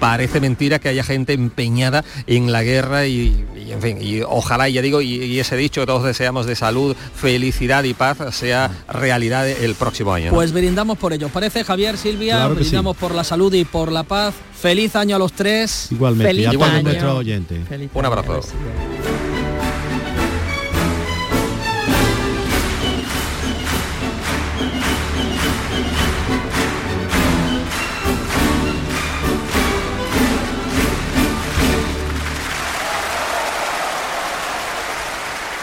parece 0.00 0.40
mentira 0.40 0.78
que 0.78 0.88
haya 0.88 1.04
gente 1.04 1.32
empeñada 1.32 2.04
en 2.26 2.52
la 2.52 2.62
guerra 2.62 3.06
y, 3.06 3.44
y, 3.56 3.72
en 3.72 3.82
fin, 3.82 3.98
y 4.00 4.22
ojalá, 4.22 4.68
ya 4.68 4.82
digo, 4.82 5.00
y, 5.00 5.14
y 5.24 5.40
ese 5.40 5.56
dicho 5.56 5.80
que 5.82 5.86
todos 5.86 6.04
deseamos 6.04 6.46
de 6.46 6.56
salud, 6.56 6.96
felicidad 7.14 7.84
y 7.84 7.94
paz 7.94 8.18
sea 8.34 8.70
realidad 8.88 9.48
el 9.48 9.74
próximo 9.74 10.12
año. 10.12 10.26
¿no? 10.26 10.32
Pues 10.34 10.52
brindamos 10.52 10.98
por 10.98 11.12
ello. 11.12 11.28
¿Parece, 11.28 11.64
Javier, 11.64 11.96
Silvia? 11.96 12.36
Claro 12.36 12.56
que 12.56 12.64
sí. 12.64 12.70
brindamos 12.70 12.96
por 12.96 13.14
la 13.14 13.24
salud 13.24 13.52
y 13.54 13.64
por 13.64 13.90
la 13.92 14.02
paz. 14.02 14.34
Feliz 14.60 14.94
año 14.94 15.16
a 15.16 15.18
los 15.18 15.32
tres. 15.32 15.88
Igualmente, 15.90 16.28
Feliz 16.28 16.44
y 16.44 16.48
a 16.48 16.52
todos 16.52 16.68
año. 16.70 16.82
nuestros 16.82 17.14
oyentes. 17.14 17.60
Un 17.94 18.06
abrazo. 18.06 18.40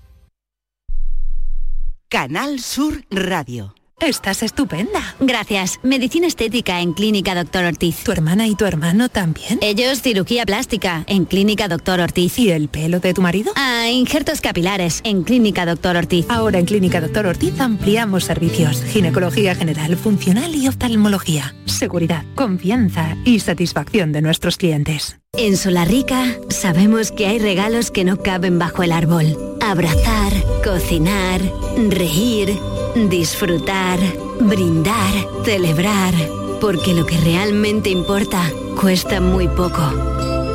Canal 2.12 2.60
Sur 2.60 3.00
Radio. 3.10 3.81
Estás 4.02 4.42
estupenda. 4.42 5.14
Gracias. 5.20 5.78
Medicina 5.84 6.26
estética 6.26 6.80
en 6.80 6.92
Clínica 6.92 7.36
Doctor 7.36 7.64
Ortiz. 7.66 8.02
¿Tu 8.02 8.10
hermana 8.10 8.48
y 8.48 8.56
tu 8.56 8.64
hermano 8.64 9.08
también? 9.08 9.60
Ellos 9.62 10.02
cirugía 10.02 10.44
plástica 10.44 11.04
en 11.06 11.24
Clínica 11.24 11.68
Doctor 11.68 12.00
Ortiz. 12.00 12.36
¿Y 12.40 12.50
el 12.50 12.68
pelo 12.68 12.98
de 12.98 13.14
tu 13.14 13.22
marido? 13.22 13.52
Ah, 13.54 13.88
injertos 13.90 14.40
capilares 14.40 15.02
en 15.04 15.22
Clínica 15.22 15.64
Doctor 15.64 15.96
Ortiz. 15.96 16.26
Ahora 16.28 16.58
en 16.58 16.66
Clínica 16.66 17.00
Doctor 17.00 17.26
Ortiz 17.26 17.60
ampliamos 17.60 18.24
servicios. 18.24 18.82
Ginecología 18.82 19.54
general, 19.54 19.96
funcional 19.96 20.52
y 20.56 20.66
oftalmología. 20.66 21.54
Seguridad, 21.66 22.24
confianza 22.34 23.16
y 23.24 23.38
satisfacción 23.38 24.10
de 24.10 24.20
nuestros 24.20 24.56
clientes. 24.56 25.20
En 25.34 25.56
Solarrica 25.56 26.24
sabemos 26.48 27.12
que 27.12 27.28
hay 27.28 27.38
regalos 27.38 27.92
que 27.92 28.02
no 28.02 28.16
caben 28.16 28.58
bajo 28.58 28.82
el 28.82 28.90
árbol. 28.90 29.56
Abrazar, 29.60 30.32
cocinar, 30.64 31.40
reír, 31.88 32.58
disfrutar, 32.94 33.98
brindar, 34.40 35.12
celebrar. 35.44 36.14
Porque 36.60 36.94
lo 36.94 37.06
que 37.06 37.16
realmente 37.18 37.90
importa 37.90 38.50
cuesta 38.80 39.20
muy 39.20 39.48
poco. 39.48 39.82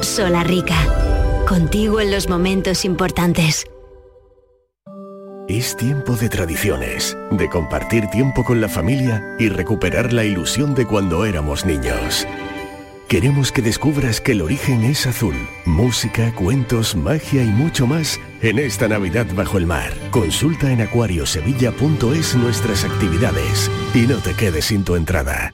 Solarrica. 0.02 0.78
Contigo 1.48 2.00
en 2.00 2.12
los 2.12 2.30
momentos 2.30 2.86
importantes. 2.86 3.66
Es 5.48 5.78
tiempo 5.78 6.18
de 6.18 6.28
tradiciones, 6.28 7.18
de 7.32 7.50
compartir 7.50 8.08
tiempo 8.08 8.44
con 8.44 8.60
la 8.60 8.68
familia 8.68 9.38
y 9.40 9.48
recuperar 9.48 10.12
la 10.12 10.26
ilusión 10.26 10.76
de 10.76 10.86
cuando 10.86 11.24
éramos 11.24 11.66
niños. 11.66 12.28
Queremos 13.08 13.54
que 13.54 13.62
descubras 13.62 14.20
que 14.20 14.34
el 14.34 14.42
origen 14.42 14.84
es 14.84 15.08
azul. 15.08 15.34
Música, 15.66 16.34
cuentos, 16.36 16.94
magia 16.94 17.42
y 17.42 17.48
mucho 17.48 17.88
más 17.88 18.20
en 18.42 18.60
esta 18.60 18.90
Navidad 18.90 19.26
bajo 19.34 19.58
el 19.58 19.66
mar. 19.66 19.94
Consulta 20.12 20.74
en 20.74 20.82
acuariosevilla.es 20.82 22.36
nuestras 22.36 22.84
actividades 22.84 23.72
y 23.94 24.08
no 24.08 24.18
te 24.18 24.34
quedes 24.34 24.66
sin 24.66 24.84
tu 24.84 24.96
entrada. 24.96 25.54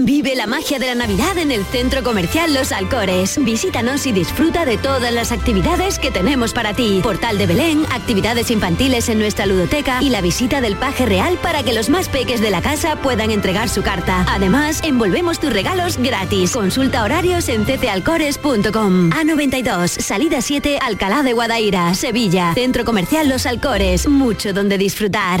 Vive 0.00 0.36
la 0.36 0.46
magia 0.46 0.78
de 0.78 0.86
la 0.86 0.94
Navidad 0.94 1.36
en 1.38 1.50
el 1.50 1.64
Centro 1.64 2.04
Comercial 2.04 2.54
Los 2.54 2.70
Alcores. 2.70 3.36
Visítanos 3.44 4.06
y 4.06 4.12
disfruta 4.12 4.64
de 4.64 4.78
todas 4.78 5.12
las 5.12 5.32
actividades 5.32 5.98
que 5.98 6.12
tenemos 6.12 6.52
para 6.52 6.72
ti. 6.72 7.00
Portal 7.02 7.36
de 7.36 7.46
Belén, 7.46 7.84
actividades 7.90 8.52
infantiles 8.52 9.08
en 9.08 9.18
nuestra 9.18 9.46
ludoteca 9.46 10.00
y 10.00 10.10
la 10.10 10.20
visita 10.20 10.60
del 10.60 10.76
paje 10.76 11.04
real 11.04 11.36
para 11.42 11.64
que 11.64 11.72
los 11.72 11.90
más 11.90 12.08
peques 12.08 12.40
de 12.40 12.50
la 12.50 12.62
casa 12.62 12.94
puedan 12.96 13.32
entregar 13.32 13.68
su 13.68 13.82
carta. 13.82 14.24
Además, 14.28 14.82
envolvemos 14.84 15.40
tus 15.40 15.52
regalos 15.52 15.98
gratis. 15.98 16.52
Consulta 16.52 17.02
horarios 17.02 17.48
en 17.48 17.64
ccalcores.com. 17.64 19.10
A92, 19.10 19.88
salida 20.00 20.40
7, 20.40 20.78
Alcalá 20.80 21.24
de 21.24 21.32
Guadaira, 21.32 21.92
Sevilla. 21.94 22.54
Centro 22.54 22.84
Comercial 22.84 23.28
Los 23.28 23.46
Alcores. 23.46 24.06
Mucho 24.06 24.52
donde 24.52 24.78
disfrutar. 24.78 25.40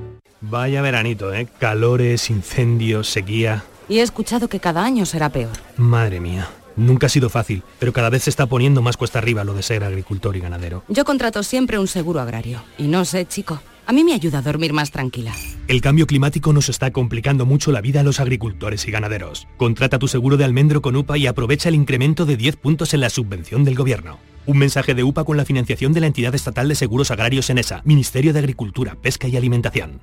Vaya 0.41 0.81
veranito, 0.81 1.33
¿eh? 1.33 1.47
Calores, 1.59 2.29
incendios, 2.29 3.07
sequía. 3.07 3.63
Y 3.87 3.99
he 3.99 4.01
escuchado 4.01 4.47
que 4.47 4.59
cada 4.59 4.83
año 4.83 5.05
será 5.05 5.29
peor. 5.29 5.51
Madre 5.77 6.19
mía. 6.19 6.49
Nunca 6.75 7.07
ha 7.07 7.09
sido 7.09 7.29
fácil, 7.29 7.63
pero 7.79 7.93
cada 7.93 8.09
vez 8.09 8.23
se 8.23 8.29
está 8.29 8.47
poniendo 8.47 8.81
más 8.81 8.97
cuesta 8.97 9.19
arriba 9.19 9.43
lo 9.43 9.53
de 9.53 9.61
ser 9.61 9.83
agricultor 9.83 10.35
y 10.35 10.39
ganadero. 10.39 10.83
Yo 10.87 11.05
contrato 11.05 11.43
siempre 11.43 11.77
un 11.77 11.87
seguro 11.87 12.21
agrario. 12.21 12.63
Y 12.77 12.87
no 12.87 13.05
sé, 13.05 13.25
chico. 13.25 13.61
A 13.85 13.93
mí 13.93 14.03
me 14.03 14.13
ayuda 14.13 14.39
a 14.39 14.41
dormir 14.41 14.73
más 14.73 14.91
tranquila. 14.91 15.33
El 15.67 15.81
cambio 15.81 16.07
climático 16.07 16.53
nos 16.53 16.69
está 16.69 16.91
complicando 16.91 17.45
mucho 17.45 17.71
la 17.71 17.81
vida 17.81 17.99
a 17.99 18.03
los 18.03 18.19
agricultores 18.19 18.87
y 18.87 18.91
ganaderos. 18.91 19.47
Contrata 19.57 19.99
tu 19.99 20.07
seguro 20.07 20.37
de 20.37 20.45
almendro 20.45 20.81
con 20.81 20.95
UPA 20.95 21.17
y 21.17 21.27
aprovecha 21.27 21.69
el 21.69 21.75
incremento 21.75 22.25
de 22.25 22.37
10 22.37 22.55
puntos 22.55 22.93
en 22.93 23.01
la 23.01 23.09
subvención 23.09 23.63
del 23.63 23.75
gobierno. 23.75 24.19
Un 24.45 24.57
mensaje 24.57 24.95
de 24.95 25.03
UPA 25.03 25.23
con 25.23 25.37
la 25.37 25.45
financiación 25.45 25.93
de 25.93 25.99
la 25.99 26.07
entidad 26.07 26.33
estatal 26.33 26.67
de 26.69 26.75
seguros 26.75 27.11
agrarios 27.11 27.49
en 27.49 27.57
ESA, 27.57 27.81
Ministerio 27.83 28.33
de 28.33 28.39
Agricultura, 28.39 28.95
Pesca 29.01 29.27
y 29.27 29.35
Alimentación. 29.35 30.01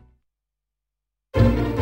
you. 1.36 1.77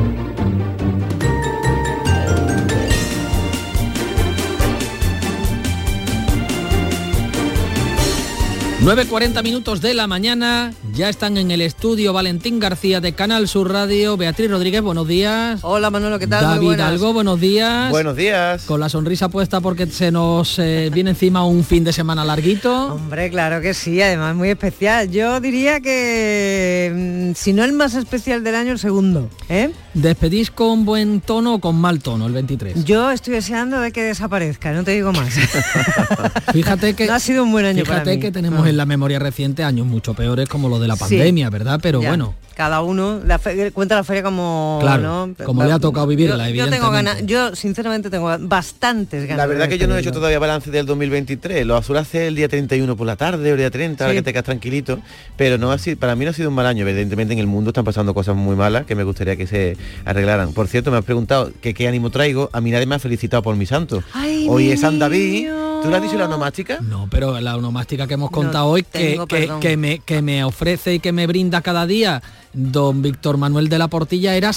9.40 8.87 9.43
minutos 9.43 9.81
de 9.81 9.95
la 9.95 10.07
mañana, 10.07 10.73
ya 10.93 11.09
están 11.09 11.39
en 11.39 11.51
el 11.51 11.61
estudio 11.61 12.13
Valentín 12.13 12.61
García 12.61 13.01
de 13.01 13.15
Canal 13.15 13.49
Sur 13.49 13.73
Radio, 13.73 14.17
Beatriz 14.17 14.49
Rodríguez, 14.49 14.81
buenos 14.81 15.09
días. 15.09 15.59
Hola 15.63 15.91
Manolo, 15.91 16.21
¿qué 16.21 16.29
tal? 16.29 16.45
David 16.45 16.79
Algo, 16.79 17.13
buenos 17.13 17.41
días. 17.41 17.91
Buenos 17.91 18.15
días. 18.15 18.63
Con 18.63 18.79
la 18.79 18.89
sonrisa 18.89 19.29
puesta 19.29 19.61
porque 19.61 19.89
se 19.89 20.13
nos 20.13 20.61
eh, 20.61 20.89
viene 20.95 21.11
encima 21.11 21.45
un 21.45 21.65
fin 21.65 21.83
de 21.83 21.93
semana 21.93 22.25
larguito. 22.25 22.95
Hombre, 22.95 23.29
claro 23.29 23.61
que 23.61 23.75
sí, 23.75 24.01
además 24.01 24.37
muy 24.37 24.51
especial. 24.51 25.11
Yo 25.11 25.41
diría 25.41 25.81
que, 25.81 27.33
mm, 27.33 27.35
si 27.35 27.53
no 27.53 27.65
el 27.65 27.73
más 27.73 27.97
especial 27.97 28.45
del 28.45 28.55
año, 28.55 28.71
el 28.71 28.79
segundo. 28.79 29.29
¿eh? 29.49 29.73
¿Despedís 29.95 30.53
con 30.53 30.85
buen 30.85 31.23
tono 31.23 31.55
o 31.55 31.59
con 31.59 31.75
mal 31.75 31.99
tono 31.99 32.29
el 32.29 32.35
23? 32.35 32.85
Yo 32.85 33.11
estoy 33.11 33.35
deseando 33.35 33.81
de 33.81 33.91
que 33.91 34.05
desaparezca, 34.05 34.71
no 34.71 34.85
te 34.85 34.93
digo 34.93 35.13
más. 35.13 35.35
Fíjate 36.53 36.95
que... 36.95 37.07
No 37.07 37.15
ha 37.15 37.19
sido 37.21 37.43
un 37.43 37.51
buen 37.51 37.65
año 37.65 37.85
Fíjate 37.85 38.01
para 38.05 38.15
mí. 38.15 38.21
que 38.21 38.31
tenemos 38.31 38.76
Ah. 38.76 38.76
En 38.77 38.79
la 38.79 38.87
memoria 38.87 39.19
reciente 39.19 39.65
años 39.65 39.87
mucho 39.87 40.13
peores 40.15 40.49
como 40.49 40.69
lo 40.69 40.79
de 40.79 40.87
la 40.89 40.97
pandemia, 40.97 41.49
¿verdad? 41.51 41.81
Pero 41.83 42.03
Ya. 42.03 42.09
bueno, 42.11 42.35
Cada 42.57 42.81
uno 42.81 43.21
la 43.23 43.39
fe- 43.39 43.71
cuenta 43.71 43.97
la 43.97 44.03
feria 44.03 44.23
como... 44.23 44.79
Claro, 44.81 45.03
¿no? 45.03 45.45
como 45.45 45.63
le 45.63 45.73
ha 45.73 45.79
tocado 45.79 46.07
vivirla, 46.07 46.49
yo, 46.49 46.65
yo 46.65 46.71
tengo 46.71 46.91
ganas, 46.91 47.19
yo 47.27 47.55
sinceramente 47.55 48.09
tengo 48.09 48.35
bastantes 48.41 49.25
ganas. 49.25 49.37
La 49.37 49.47
verdad 49.47 49.69
que 49.69 49.77
yo 49.77 49.87
no 49.87 49.95
he 49.95 50.01
hecho 50.01 50.11
todavía 50.11 50.39
balance 50.39 50.71
del 50.71 50.87
2023. 50.87 51.67
Lo 51.67 51.83
suele 51.83 52.01
hacer 52.01 52.23
el 52.23 52.35
día 52.35 52.49
31 52.49 52.97
por 52.97 53.07
la 53.07 53.17
tarde 53.17 53.51
o 53.51 53.53
el 53.53 53.59
día 53.59 53.71
30, 53.71 54.03
ahora 54.05 54.15
Sí. 54.15 54.19
que 54.21 54.23
te 54.23 54.33
quedas 54.33 54.47
tranquilito. 54.47 54.99
Pero 55.37 55.59
no 55.59 55.71
ha 55.71 55.77
sido, 55.77 55.99
para 55.99 56.17
mí 56.17 56.25
no 56.25 56.31
ha 56.31 56.35
sido 56.35 56.49
un 56.49 56.55
mal 56.55 56.65
año. 56.65 56.87
Evidentemente 56.89 57.35
en 57.35 57.41
el 57.41 57.47
mundo 57.47 57.71
están 57.71 57.85
pasando 57.85 58.15
cosas 58.15 58.35
muy 58.37 58.57
malas 58.57 58.87
que 58.87 58.95
me 58.95 59.05
gustaría 59.05 59.37
que 59.37 59.47
se 59.47 59.77
arreglaran. 60.07 60.55
Por 60.55 60.67
cierto, 60.69 60.91
me 60.91 60.97
has 60.97 61.05
preguntado 61.05 61.53
que 61.61 61.75
qué 61.75 61.87
ánimo 61.89 62.09
traigo. 62.09 62.49
A 62.55 62.63
mí 62.63 62.71
nadie 62.71 62.87
me 62.87 62.95
ha 62.95 62.99
felicitado 62.99 63.43
por 63.43 63.55
mi 63.57 63.67
santo. 63.67 64.03
Ay, 64.15 64.47
Hoy 64.49 64.65
mi 64.65 64.71
es 64.73 64.81
San 64.81 64.99
David. 64.99 65.51
¿Tú 65.83 65.91
le 65.91 65.97
has 65.99 66.03
dicho 66.03 66.17
la 66.17 66.25
onomástica? 66.25 66.79
No, 66.81 67.07
pero 67.11 67.39
la 67.39 67.55
onomástica 67.55 68.07
que 68.07 68.15
hemos 68.15 68.31
contado 68.31 68.65
hoy, 68.67 68.83
que, 68.83 69.11
tengo 69.11 69.27
que, 69.27 69.37
perdón. 69.41 69.61
que 69.61 69.77
me, 69.77 69.99
que 69.99 70.23
me 70.23 70.43
ofrece 70.43 70.95
y 70.95 71.01
que 71.01 71.13
me 71.13 71.27
brinda 71.27 71.61
cada 71.61 71.87
día 71.87 72.23
don 72.57 73.03
Víctor 73.03 73.37
Manuel 73.37 73.69
de 73.69 73.79
la 73.79 73.89
Portilla, 73.89 74.35
era 74.35 74.53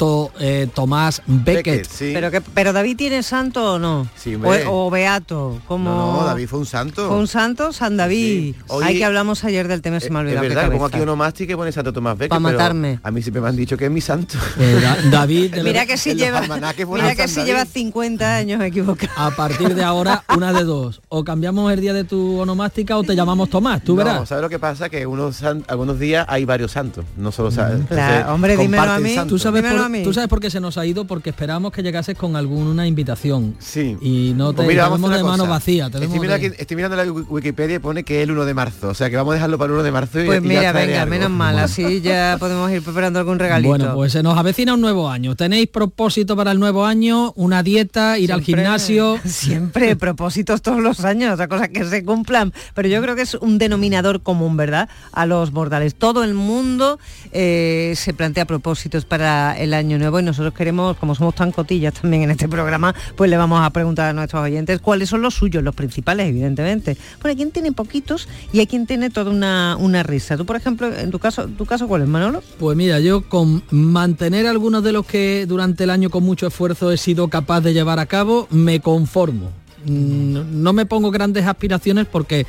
Santo 0.00 0.32
eh, 0.40 0.66
Tomás 0.72 1.20
Becket. 1.26 1.86
Pero, 1.98 2.30
que, 2.30 2.40
pero 2.40 2.72
David 2.72 2.96
tiene 2.96 3.22
santo 3.22 3.74
o 3.74 3.78
no? 3.78 4.08
Sí, 4.16 4.34
o, 4.34 4.86
o 4.86 4.90
beato, 4.90 5.60
como... 5.68 5.90
No, 5.90 6.16
no, 6.20 6.24
David 6.24 6.46
fue 6.48 6.58
un 6.60 6.64
santo. 6.66 7.06
Fue 7.06 7.18
un 7.18 7.26
santo, 7.26 7.70
San 7.74 7.98
David. 7.98 8.54
Hoy- 8.68 8.84
Ay, 8.86 8.98
que 8.98 9.04
hablamos 9.04 9.44
ayer 9.44 9.68
del 9.68 9.82
tema, 9.82 10.00
se 10.00 10.08
me 10.08 10.18
ha 10.18 10.22
Es 10.22 10.26
olvidado. 10.28 10.48
verdad, 10.48 10.62
pongo 10.68 10.78
cabeza. 10.78 10.96
aquí 10.96 11.02
onomástica 11.02 11.52
y 11.52 11.56
pone 11.56 11.70
Santo 11.72 11.92
Tomás 11.92 12.16
Becket. 12.16 12.30
Pa' 12.30 12.36
pero 12.36 12.58
matarme. 12.58 12.98
A 13.02 13.10
mí 13.10 13.20
siempre 13.20 13.42
me 13.42 13.48
han 13.48 13.56
dicho 13.56 13.76
que 13.76 13.84
es 13.86 13.90
mi 13.90 14.00
santo. 14.00 14.38
Eh, 14.58 14.78
Da- 14.82 15.10
David, 15.10 15.54
Mira 15.64 15.84
que 15.84 15.98
si 15.98 16.14
lleva, 16.14 16.40
mira 16.42 17.14
que 17.14 17.28
si 17.28 17.44
lleva 17.44 17.66
50 17.66 18.36
años 18.36 18.62
equivocado. 18.62 19.12
a 19.16 19.30
partir 19.32 19.74
de 19.74 19.84
ahora, 19.84 20.24
una 20.34 20.54
de 20.54 20.64
dos. 20.64 21.02
O 21.10 21.24
cambiamos 21.24 21.70
el 21.74 21.80
día 21.82 21.92
de 21.92 22.04
tu 22.04 22.40
onomástica 22.40 22.96
o 22.96 23.02
te 23.02 23.14
llamamos 23.14 23.50
Tomás, 23.50 23.82
tú 23.84 23.92
no, 23.96 24.04
verás. 24.04 24.26
¿sabes 24.28 24.40
lo 24.42 24.48
que 24.48 24.58
pasa? 24.58 24.88
Que 24.88 25.06
unos 25.06 25.36
san- 25.36 25.62
algunos 25.68 25.98
días 25.98 26.24
hay 26.28 26.46
varios 26.46 26.72
santos, 26.72 27.04
no 27.18 27.30
solo 27.32 27.50
sa- 27.50 27.66
Claro, 27.66 27.74
entonces, 27.76 28.24
hombre, 28.28 28.56
dímelo 28.56 28.82
a 28.92 28.98
mí. 28.98 29.14
¿Tú 29.28 29.38
sabes, 29.38 29.62
Dímelo 29.62 29.82
por, 29.82 29.89
tú 30.04 30.12
sabes 30.12 30.28
por 30.28 30.40
qué 30.40 30.50
se 30.50 30.60
nos 30.60 30.78
ha 30.78 30.86
ido? 30.86 31.04
Porque 31.06 31.30
esperábamos 31.30 31.72
que 31.72 31.82
llegases 31.82 32.16
con 32.16 32.36
alguna 32.36 32.86
invitación. 32.86 33.54
Sí. 33.58 33.96
Y 34.00 34.32
no 34.36 34.50
te 34.50 34.56
Pues 34.56 34.68
mira, 34.68 34.88
vamos 34.88 34.98
a 34.98 35.02
tenemos 35.02 35.10
hacer 35.12 35.18
de 35.18 35.22
una 35.24 35.36
mano 35.36 35.50
vacía. 35.50 35.86
Estoy 35.86 36.06
mirando, 36.08 36.28
de- 36.28 36.34
aquí- 36.34 36.56
estoy 36.58 36.76
mirando 36.76 36.96
la 36.96 37.04
Wiki- 37.06 37.26
Wikipedia 37.28 37.76
y 37.76 37.78
pone 37.78 38.04
que 38.04 38.18
es 38.18 38.24
el 38.24 38.30
1 38.32 38.44
de 38.44 38.54
marzo. 38.54 38.88
O 38.88 38.94
sea 38.94 39.10
que 39.10 39.16
vamos 39.16 39.32
a 39.32 39.34
dejarlo 39.34 39.58
para 39.58 39.66
el 39.66 39.72
1 39.74 39.82
de 39.82 39.92
marzo 39.92 40.20
y, 40.22 40.26
Pues 40.26 40.38
y 40.38 40.46
mira, 40.48 40.72
venga, 40.72 41.02
algo. 41.02 41.10
menos 41.10 41.30
mal, 41.30 41.58
así 41.58 42.00
ya 42.00 42.36
podemos 42.40 42.70
ir 42.70 42.82
preparando 42.82 43.18
algún 43.18 43.38
regalito. 43.38 43.68
Bueno, 43.68 43.94
pues 43.94 44.12
se 44.12 44.22
nos 44.22 44.36
avecina 44.38 44.74
un 44.74 44.80
nuevo 44.80 45.08
año. 45.08 45.34
¿Tenéis 45.36 45.68
propósito 45.68 46.36
para 46.36 46.52
el 46.52 46.58
nuevo 46.60 46.84
año? 46.86 47.32
¿Una 47.36 47.62
dieta? 47.62 48.18
¿Ir 48.18 48.32
al 48.32 48.42
gimnasio? 48.42 49.18
Siempre, 49.24 49.96
propósitos 49.96 50.62
todos 50.62 50.80
los 50.80 51.04
años, 51.04 51.32
otra 51.34 51.48
cosa 51.48 51.68
que 51.68 51.84
se 51.84 52.04
cumplan. 52.04 52.52
Pero 52.74 52.88
yo 52.88 53.00
creo 53.02 53.16
que 53.16 53.22
es 53.22 53.34
un 53.34 53.58
denominador 53.58 54.22
común, 54.22 54.56
¿verdad? 54.56 54.88
A 55.12 55.26
los 55.26 55.52
mortales. 55.52 55.94
Todo 55.94 56.24
el 56.24 56.34
mundo 56.34 56.98
eh, 57.32 57.94
se 57.96 58.14
plantea 58.14 58.44
propósitos 58.44 59.04
para 59.04 59.58
el 59.58 59.72
año 59.74 59.79
nuevo 59.88 60.20
y 60.20 60.22
nosotros 60.22 60.54
queremos, 60.54 60.96
como 60.96 61.14
somos 61.14 61.34
tan 61.34 61.52
cotillas 61.52 61.94
también 61.94 62.22
en 62.22 62.30
este 62.30 62.48
programa, 62.48 62.94
pues 63.16 63.30
le 63.30 63.36
vamos 63.36 63.60
a 63.62 63.70
preguntar 63.70 64.10
a 64.10 64.12
nuestros 64.12 64.42
oyentes 64.42 64.80
cuáles 64.80 65.08
son 65.08 65.22
los 65.22 65.34
suyos, 65.34 65.62
los 65.62 65.74
principales, 65.74 66.28
evidentemente. 66.28 66.96
Bueno, 67.20 67.30
hay 67.30 67.36
quien 67.36 67.50
tiene 67.50 67.72
poquitos 67.72 68.28
y 68.52 68.60
hay 68.60 68.66
quien 68.66 68.86
tiene 68.86 69.10
toda 69.10 69.30
una, 69.30 69.76
una 69.78 70.02
risa. 70.02 70.36
Tú, 70.36 70.46
por 70.46 70.56
ejemplo, 70.56 70.94
en 70.94 71.10
tu 71.10 71.18
caso, 71.18 71.46
¿tu 71.46 71.66
caso 71.66 71.88
cuál 71.88 72.02
es, 72.02 72.08
Manolo? 72.08 72.42
Pues 72.58 72.76
mira, 72.76 73.00
yo 73.00 73.28
con 73.28 73.62
mantener 73.70 74.46
algunos 74.46 74.82
de 74.84 74.92
los 74.92 75.06
que 75.06 75.46
durante 75.46 75.84
el 75.84 75.90
año 75.90 76.10
con 76.10 76.22
mucho 76.22 76.46
esfuerzo 76.46 76.90
he 76.92 76.96
sido 76.96 77.28
capaz 77.28 77.60
de 77.60 77.72
llevar 77.72 77.98
a 77.98 78.06
cabo, 78.06 78.46
me 78.50 78.80
conformo. 78.80 79.50
Mm, 79.86 80.62
No 80.62 80.72
me 80.72 80.86
pongo 80.86 81.10
grandes 81.10 81.46
aspiraciones 81.46 82.06
porque 82.06 82.46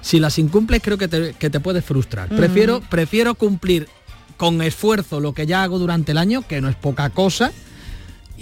si 0.00 0.18
las 0.18 0.38
incumples 0.38 0.80
creo 0.82 0.98
que 0.98 1.08
te, 1.08 1.34
que 1.34 1.50
te 1.50 1.60
puedes 1.60 1.84
frustrar. 1.84 2.32
Mm. 2.32 2.36
Prefiero, 2.36 2.80
prefiero 2.88 3.34
cumplir 3.34 3.88
con 4.40 4.62
esfuerzo 4.62 5.20
lo 5.20 5.34
que 5.34 5.44
ya 5.44 5.62
hago 5.62 5.78
durante 5.78 6.12
el 6.12 6.18
año, 6.18 6.40
que 6.48 6.62
no 6.62 6.70
es 6.70 6.74
poca 6.74 7.10
cosa, 7.10 7.52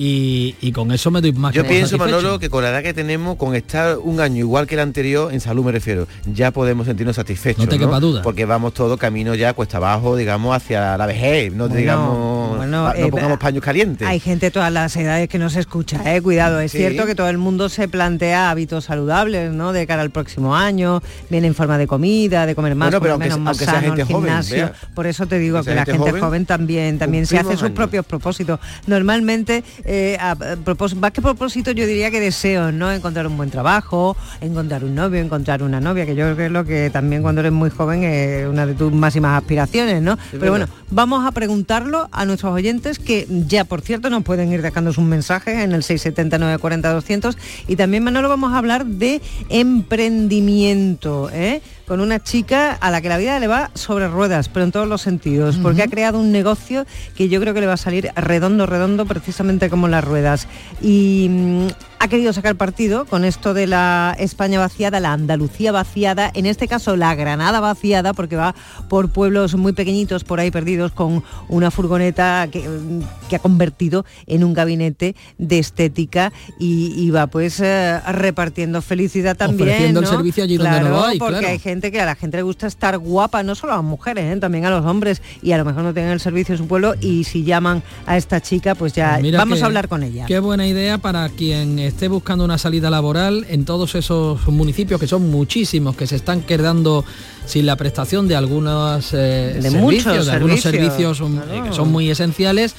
y, 0.00 0.54
y 0.60 0.70
con 0.70 0.92
eso 0.92 1.10
me 1.10 1.20
doy 1.20 1.32
más 1.32 1.52
Yo 1.52 1.64
que 1.64 1.68
pienso, 1.70 1.96
satisfecho. 1.98 2.16
Manolo, 2.16 2.38
que 2.38 2.48
con 2.48 2.62
la 2.62 2.70
edad 2.70 2.82
que 2.84 2.94
tenemos, 2.94 3.36
con 3.36 3.56
estar 3.56 3.98
un 3.98 4.20
año 4.20 4.38
igual 4.38 4.66
que 4.68 4.76
el 4.76 4.80
anterior, 4.80 5.32
en 5.34 5.40
salud 5.40 5.64
me 5.64 5.72
refiero, 5.72 6.06
ya 6.32 6.52
podemos 6.52 6.86
sentirnos 6.86 7.16
satisfechos. 7.16 7.64
No 7.64 7.68
te 7.68 7.78
quepa 7.80 7.98
duda. 7.98 8.22
Porque 8.22 8.44
vamos 8.44 8.74
todo 8.74 8.96
camino 8.96 9.34
ya 9.34 9.52
cuesta 9.54 9.78
abajo, 9.78 10.14
digamos, 10.16 10.54
hacia 10.56 10.96
la 10.96 11.04
vejez. 11.06 11.52
No 11.52 11.64
Bueno, 11.64 11.74
digamos, 11.74 12.56
bueno, 12.58 12.84
pa- 12.84 12.94
no 12.94 13.06
eh, 13.06 13.10
pongamos 13.10 13.38
paños 13.38 13.64
calientes. 13.64 14.06
Hay 14.06 14.20
gente 14.20 14.46
de 14.46 14.50
todas 14.52 14.72
las 14.72 14.94
edades 14.96 15.28
que 15.28 15.38
no 15.38 15.50
se 15.50 15.58
escucha, 15.60 16.00
eh, 16.14 16.22
cuidado. 16.22 16.60
Es 16.60 16.70
Sí. 16.70 16.78
cierto 16.78 17.04
que 17.04 17.16
todo 17.16 17.28
el 17.28 17.38
mundo 17.38 17.68
se 17.68 17.88
plantea 17.88 18.50
hábitos 18.50 18.84
saludables, 18.84 19.52
¿no? 19.52 19.72
De 19.72 19.84
cara 19.88 20.02
al 20.02 20.10
próximo 20.10 20.54
año, 20.54 21.02
viene 21.28 21.48
en 21.48 21.54
forma 21.56 21.76
de 21.76 21.88
comida, 21.88 22.46
de 22.46 22.54
comer 22.54 22.76
más, 22.76 22.90
Bueno, 22.90 23.00
pero 23.00 23.14
comer 23.14 23.32
aunque 23.32 23.34
menos, 23.34 23.34
se- 23.36 23.40
más 23.42 23.50
aunque 23.50 23.64
sea 23.64 23.74
sano, 23.74 23.86
gente 23.96 24.02
el 24.02 24.06
joven, 24.08 24.28
gimnasio. 24.30 24.70
Por 24.94 25.06
eso 25.08 25.26
te 25.26 25.38
digo 25.40 25.58
que 25.58 25.64
sea 25.64 25.74
la 25.74 25.84
gente 25.84 25.98
joven, 25.98 26.20
joven 26.22 26.46
también, 26.46 26.98
también 27.00 27.26
se 27.26 27.36
hace 27.36 27.54
sus 27.54 27.64
años. 27.64 27.74
propios 27.74 28.06
propósitos. 28.06 28.60
Normalmente 28.86 29.64
eh, 29.90 30.16
a, 30.20 30.32
a 30.32 30.36
propós- 30.56 30.94
más 30.94 31.12
que 31.12 31.22
propósito 31.22 31.70
yo 31.72 31.86
diría 31.86 32.10
que 32.10 32.20
deseos, 32.20 32.72
¿no? 32.74 32.92
Encontrar 32.92 33.26
un 33.26 33.36
buen 33.36 33.50
trabajo, 33.50 34.16
encontrar 34.42 34.84
un 34.84 34.94
novio, 34.94 35.18
encontrar 35.20 35.62
una 35.62 35.80
novia, 35.80 36.04
que 36.04 36.14
yo 36.14 36.24
creo 36.26 36.36
que 36.36 36.46
es 36.46 36.52
lo 36.52 36.64
que 36.64 36.90
también 36.90 37.22
cuando 37.22 37.40
eres 37.40 37.52
muy 37.52 37.70
joven 37.70 38.04
es 38.04 38.46
una 38.46 38.66
de 38.66 38.74
tus 38.74 38.92
máximas 38.92 39.36
aspiraciones, 39.40 40.02
¿no? 40.02 40.18
Pero 40.32 40.50
bueno, 40.52 40.66
vamos 40.90 41.26
a 41.26 41.32
preguntarlo 41.32 42.08
a 42.12 42.24
nuestros 42.26 42.52
oyentes 42.52 42.98
que 42.98 43.26
ya, 43.48 43.64
por 43.64 43.80
cierto, 43.80 44.10
nos 44.10 44.22
pueden 44.24 44.52
ir 44.52 44.60
dejando 44.62 44.92
sus 44.92 45.04
mensajes 45.04 45.54
en 45.58 45.72
el 45.72 45.82
679 45.82 46.58
40 46.58 46.92
200 46.92 47.38
y 47.66 47.76
también, 47.76 48.04
Manolo, 48.04 48.28
vamos 48.28 48.52
a 48.52 48.58
hablar 48.58 48.84
de 48.84 49.22
emprendimiento, 49.48 51.30
¿eh? 51.32 51.60
Con 51.88 52.00
una 52.00 52.22
chica 52.22 52.72
a 52.72 52.90
la 52.90 53.00
que 53.00 53.08
la 53.08 53.16
vida 53.16 53.40
le 53.40 53.46
va 53.46 53.70
sobre 53.74 54.08
ruedas, 54.08 54.50
pero 54.50 54.64
en 54.64 54.72
todos 54.72 54.86
los 54.86 55.00
sentidos, 55.00 55.56
porque 55.56 55.82
ha 55.82 55.88
creado 55.88 56.20
un 56.20 56.30
negocio 56.30 56.86
que 57.16 57.30
yo 57.30 57.40
creo 57.40 57.54
que 57.54 57.60
le 57.60 57.66
va 57.66 57.72
a 57.72 57.78
salir 57.78 58.10
redondo, 58.14 58.66
redondo, 58.66 59.06
precisamente 59.06 59.70
como 59.70 59.88
las 59.88 60.04
ruedas. 60.04 60.46
Y 60.82 61.28
mm, 61.30 61.66
ha 62.00 62.08
querido 62.08 62.32
sacar 62.32 62.54
partido 62.56 63.04
con 63.06 63.24
esto 63.24 63.54
de 63.54 63.66
la 63.66 64.14
España 64.18 64.58
vaciada, 64.58 65.00
la 65.00 65.12
Andalucía 65.12 65.72
vaciada, 65.72 66.30
en 66.32 66.46
este 66.46 66.68
caso 66.68 66.96
la 66.96 67.14
Granada 67.14 67.60
vaciada, 67.60 68.12
porque 68.12 68.36
va 68.36 68.54
por 68.88 69.10
pueblos 69.10 69.56
muy 69.56 69.72
pequeñitos 69.72 70.22
por 70.24 70.38
ahí 70.38 70.50
perdidos 70.50 70.92
con 70.92 71.24
una 71.48 71.70
furgoneta 71.70 72.48
que, 72.52 72.64
que 73.28 73.36
ha 73.36 73.38
convertido 73.40 74.04
en 74.26 74.44
un 74.44 74.54
gabinete 74.54 75.16
de 75.38 75.58
estética 75.58 76.32
y, 76.58 76.92
y 76.96 77.10
va 77.10 77.26
pues 77.26 77.58
eh, 77.60 78.00
repartiendo 78.12 78.80
felicidad 78.80 79.36
también. 79.36 79.68
Ofreciendo 79.68 80.00
el 80.00 80.06
¿no? 80.06 80.10
servicio 80.12 80.44
allí 80.44 80.56
donde 80.56 80.70
Claro, 80.70 80.88
no 80.88 80.96
lo 80.96 81.04
hay, 81.04 81.18
porque 81.18 81.32
claro. 81.38 81.48
hay 81.48 81.58
gente 81.58 81.90
que 81.90 82.00
a 82.00 82.06
la 82.06 82.14
gente 82.14 82.36
le 82.36 82.42
gusta 82.44 82.66
estar 82.68 82.96
guapa, 82.98 83.42
no 83.42 83.54
solo 83.54 83.72
a 83.72 83.76
las 83.76 83.84
mujeres, 83.84 84.36
¿eh? 84.36 84.38
también 84.40 84.64
a 84.66 84.70
los 84.70 84.84
hombres, 84.86 85.20
y 85.42 85.52
a 85.52 85.58
lo 85.58 85.64
mejor 85.64 85.82
no 85.82 85.92
tienen 85.92 86.12
el 86.12 86.20
servicio 86.20 86.54
en 86.54 86.58
su 86.58 86.66
pueblo 86.68 86.94
y 87.00 87.24
si 87.24 87.42
llaman 87.44 87.82
a 88.06 88.16
esta 88.16 88.40
chica, 88.40 88.74
pues 88.76 88.92
ya 88.92 89.18
Pues 89.20 89.32
vamos 89.36 89.58
que- 89.58 89.62
a 89.64 89.66
hablar 89.66 89.88
con 89.88 90.02
ella. 90.04 90.26
Qué 90.26 90.38
buena 90.38 90.66
idea 90.66 90.98
para 90.98 91.28
quien 91.30 91.87
esté 91.88 92.08
buscando 92.08 92.44
una 92.44 92.58
salida 92.58 92.90
laboral 92.90 93.44
en 93.48 93.64
todos 93.64 93.94
esos 93.94 94.46
municipios, 94.48 95.00
que 95.00 95.06
son 95.06 95.30
muchísimos, 95.30 95.96
que 95.96 96.06
se 96.06 96.16
están 96.16 96.42
quedando 96.42 97.04
sin 97.46 97.66
la 97.66 97.76
prestación 97.76 98.28
de 98.28 98.36
algunos 98.36 99.12
eh, 99.12 99.54
De 99.60 99.62
servicios, 99.70 99.82
muchos 99.82 100.26
de 100.26 100.32
algunos 100.32 100.60
servicios, 100.60 101.16
servicios 101.18 101.20
um, 101.20 101.36
claro. 101.36 101.54
eh, 101.66 101.68
que 101.68 101.74
son 101.74 101.90
muy 101.90 102.10
esenciales. 102.10 102.74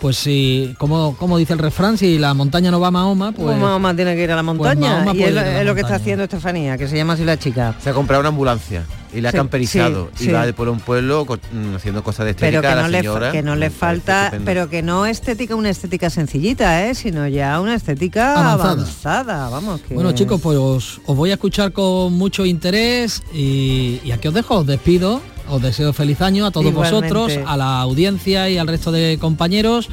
Pues 0.00 0.18
si, 0.18 0.74
como, 0.78 1.16
como 1.16 1.38
dice 1.38 1.54
el 1.54 1.58
refrán, 1.58 1.96
si 1.96 2.18
la 2.18 2.34
montaña 2.34 2.70
no 2.70 2.78
va 2.78 2.88
a 2.88 2.90
Mahoma, 2.90 3.32
pues... 3.32 3.56
Mahoma 3.58 3.96
tiene 3.96 4.14
que 4.14 4.24
ir 4.24 4.30
a 4.30 4.36
la 4.36 4.42
montaña 4.42 4.90
Mahoma 5.04 5.14
y 5.14 5.22
es, 5.22 5.34
lo- 5.34 5.40
es 5.40 5.64
lo 5.64 5.74
que 5.74 5.80
está 5.80 5.92
montaña. 5.92 5.96
haciendo 5.96 6.24
Estefanía, 6.24 6.76
que 6.76 6.86
se 6.86 6.96
llama 6.96 7.14
así 7.14 7.24
la 7.24 7.38
chica. 7.38 7.74
Se 7.82 7.88
ha 7.90 7.94
comprado 7.94 8.20
una 8.20 8.28
ambulancia 8.28 8.84
y 9.16 9.20
la 9.20 9.30
ha 9.30 9.32
Sí, 9.32 9.38
camperizado 9.38 10.10
sí, 10.14 10.24
y 10.24 10.26
sí. 10.26 10.32
va 10.32 10.44
de 10.46 10.52
pueblo 10.52 10.74
en 10.74 10.80
pueblo 10.80 11.24
mm, 11.26 11.74
haciendo 11.76 12.04
cosas 12.04 12.26
de 12.26 12.34
Pero 12.34 12.58
estética 12.58 12.74
que 12.74 12.80
a 12.80 12.82
no, 12.82 12.88
le, 12.88 12.98
señora. 12.98 13.32
que 13.32 13.42
no 13.42 13.56
le 13.56 13.70
falta, 13.70 14.32
pero 14.44 14.68
que 14.68 14.82
no 14.82 15.06
estética 15.06 15.54
una 15.54 15.70
estética 15.70 16.10
sencillita, 16.10 16.86
¿eh? 16.86 16.94
sino 16.94 17.26
ya 17.26 17.60
una 17.60 17.74
estética 17.74 18.34
Avanzada. 18.52 18.72
avanzada, 18.72 19.48
vamos. 19.48 19.80
Que... 19.80 19.94
Bueno 19.94 20.12
chicos, 20.12 20.40
pues 20.40 20.58
os, 20.58 21.00
os 21.06 21.16
voy 21.16 21.30
a 21.30 21.34
escuchar 21.34 21.72
con 21.72 22.12
mucho 22.12 22.44
interés 22.46 23.22
y, 23.34 24.00
y 24.04 24.10
aquí 24.12 24.28
os 24.28 24.34
dejo, 24.34 24.58
os 24.58 24.66
despido, 24.66 25.20
os 25.48 25.62
deseo 25.62 25.92
feliz 25.92 26.20
año 26.20 26.46
a 26.46 26.50
todos 26.50 26.66
Igualmente. 26.66 27.12
vosotros, 27.12 27.38
a 27.46 27.56
la 27.56 27.80
audiencia 27.80 28.48
y 28.50 28.58
al 28.58 28.66
resto 28.66 28.92
de 28.92 29.18
compañeros. 29.20 29.88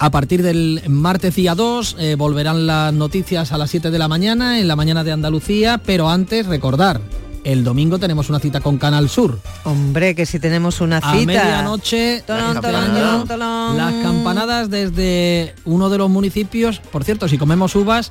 A 0.00 0.10
partir 0.10 0.42
del 0.42 0.82
martes 0.88 1.36
día 1.36 1.54
2 1.54 1.96
eh, 2.00 2.14
volverán 2.18 2.66
las 2.66 2.92
noticias 2.92 3.52
a 3.52 3.58
las 3.58 3.70
7 3.70 3.90
de 3.92 3.98
la 3.98 4.08
mañana, 4.08 4.58
en 4.58 4.66
la 4.66 4.74
mañana 4.74 5.04
de 5.04 5.12
Andalucía, 5.12 5.80
pero 5.86 6.10
antes 6.10 6.46
recordar, 6.46 7.00
el 7.44 7.62
domingo 7.64 7.98
tenemos 7.98 8.28
una 8.30 8.38
cita 8.40 8.60
con 8.60 8.78
Canal 8.78 9.08
Sur. 9.08 9.38
Hombre, 9.64 10.14
que 10.14 10.26
si 10.26 10.38
tenemos 10.38 10.80
una 10.80 10.98
A 10.98 11.12
cita. 11.12 11.26
medianoche, 11.26 12.22
Tolón, 12.26 12.60
tolón, 12.60 12.74
año, 12.84 12.94
tolón, 12.94 13.28
tolón. 13.28 13.76
las 13.76 13.94
campanadas 14.02 14.70
desde 14.70 15.54
uno 15.64 15.90
de 15.90 15.98
los 15.98 16.08
municipios. 16.10 16.80
Por 16.90 17.04
cierto, 17.04 17.28
si 17.28 17.36
comemos 17.38 17.74
uvas, 17.76 18.10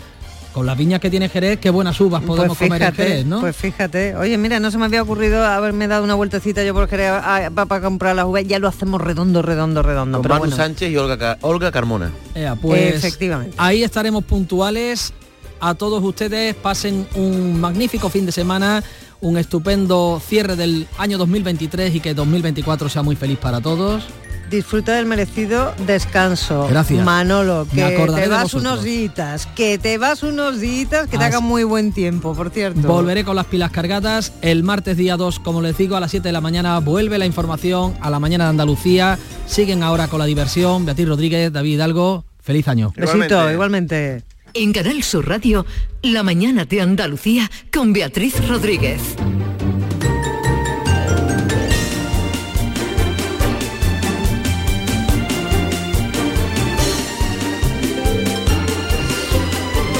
con 0.53 0.67
las 0.67 0.77
viñas 0.77 0.99
que 0.99 1.09
tiene 1.09 1.29
Jerez, 1.29 1.57
qué 1.59 1.71
buenas 1.71 1.99
uvas 1.99 2.21
podemos 2.21 2.55
pues 2.55 2.69
comer 2.69 2.84
en 2.84 2.93
Jerez, 2.93 3.25
¿no? 3.25 3.39
Pues 3.41 3.55
fíjate, 3.55 4.15
oye, 4.15 4.38
mira, 4.38 4.59
no 4.59 4.69
se 4.69 4.77
me 4.77 4.86
había 4.86 5.01
ocurrido 5.01 5.43
haberme 5.43 5.88
dado 5.88 6.03
una 6.03 6.13
vueltecita 6.13 6.63
yo 6.63 6.75
por 6.75 6.88
Jerez 6.88 7.11
para 7.55 7.81
comprar 7.81 8.15
las 8.15 8.25
uvas, 8.25 8.43
ya 8.45 8.59
lo 8.59 8.67
hacemos 8.67 9.01
redondo, 9.01 9.41
redondo, 9.41 9.81
redondo. 9.81 10.19
Con 10.19 10.21
pero 10.21 10.36
Manu 10.36 10.45
bueno. 10.45 10.55
Sánchez 10.55 10.91
y 10.91 10.97
Olga, 10.97 11.39
Olga 11.41 11.71
Carmona. 11.71 12.11
Ea, 12.36 12.53
pues, 12.55 12.93
Efectivamente. 12.95 13.55
Ahí 13.57 13.84
estaremos 13.84 14.23
puntuales. 14.25 15.11
A 15.59 15.75
todos 15.75 16.03
ustedes 16.03 16.53
pasen 16.55 17.07
un 17.15 17.59
magnífico 17.61 18.09
fin 18.09 18.25
de 18.25 18.34
semana, 18.34 18.84
un 19.24 19.38
estupendo 19.38 20.21
cierre 20.24 20.55
del 20.57 20.86
año 20.97 21.17
2023 21.17 21.95
y 21.95 21.99
que 22.01 22.13
2024 22.13 22.89
sea 22.89 23.03
muy 23.03 23.15
feliz 23.15 23.39
para 23.39 23.61
todos. 23.61 24.03
Disfruta 24.51 24.95
del 24.97 25.05
merecido 25.05 25.74
descanso. 25.88 26.67
Gracias. 26.69 27.03
Manolo, 27.03 27.65
que 27.74 28.05
te 28.13 28.28
vas 28.28 28.53
unos 28.53 28.84
días, 28.84 29.47
que 29.55 29.78
te 29.78 29.97
vas 29.97 30.21
unos 30.21 30.59
días, 30.59 31.07
que 31.07 31.17
te 31.17 31.24
haga 31.24 31.39
muy 31.39 31.63
buen 31.63 31.93
tiempo, 31.93 32.36
por 32.36 32.49
cierto. 32.51 32.86
Volveré 32.88 33.24
con 33.24 33.38
las 33.38 33.45
pilas 33.45 33.71
cargadas. 33.71 34.34
El 34.41 34.63
martes 34.63 34.97
día 34.97 35.15
2, 35.15 35.39
como 35.39 35.61
les 35.61 35.78
digo, 35.78 35.95
a 35.95 36.01
las 36.01 36.11
7 36.11 36.28
de 36.28 36.34
la 36.34 36.41
mañana 36.41 36.78
vuelve 36.80 37.17
la 37.17 37.26
información 37.26 37.95
a 38.01 38.09
la 38.09 38.19
mañana 38.19 38.43
de 38.43 38.49
Andalucía. 38.51 39.17
Siguen 39.47 39.82
ahora 39.84 40.09
con 40.09 40.19
la 40.19 40.26
diversión. 40.26 40.86
Beatriz 40.86 41.07
Rodríguez, 41.07 41.51
David 41.51 41.76
Hidalgo. 41.76 42.26
Feliz 42.41 42.67
año. 42.67 42.93
Besito, 42.97 43.49
igualmente. 43.49 44.24
En 44.56 44.72
Canal 44.72 45.01
Sur 45.01 45.28
Radio, 45.28 45.66
La 46.04 46.22
mañana 46.22 46.66
de 46.66 46.80
Andalucía 46.80 47.49
con 47.72 47.91
Beatriz 47.91 48.47
Rodríguez. 48.47 49.16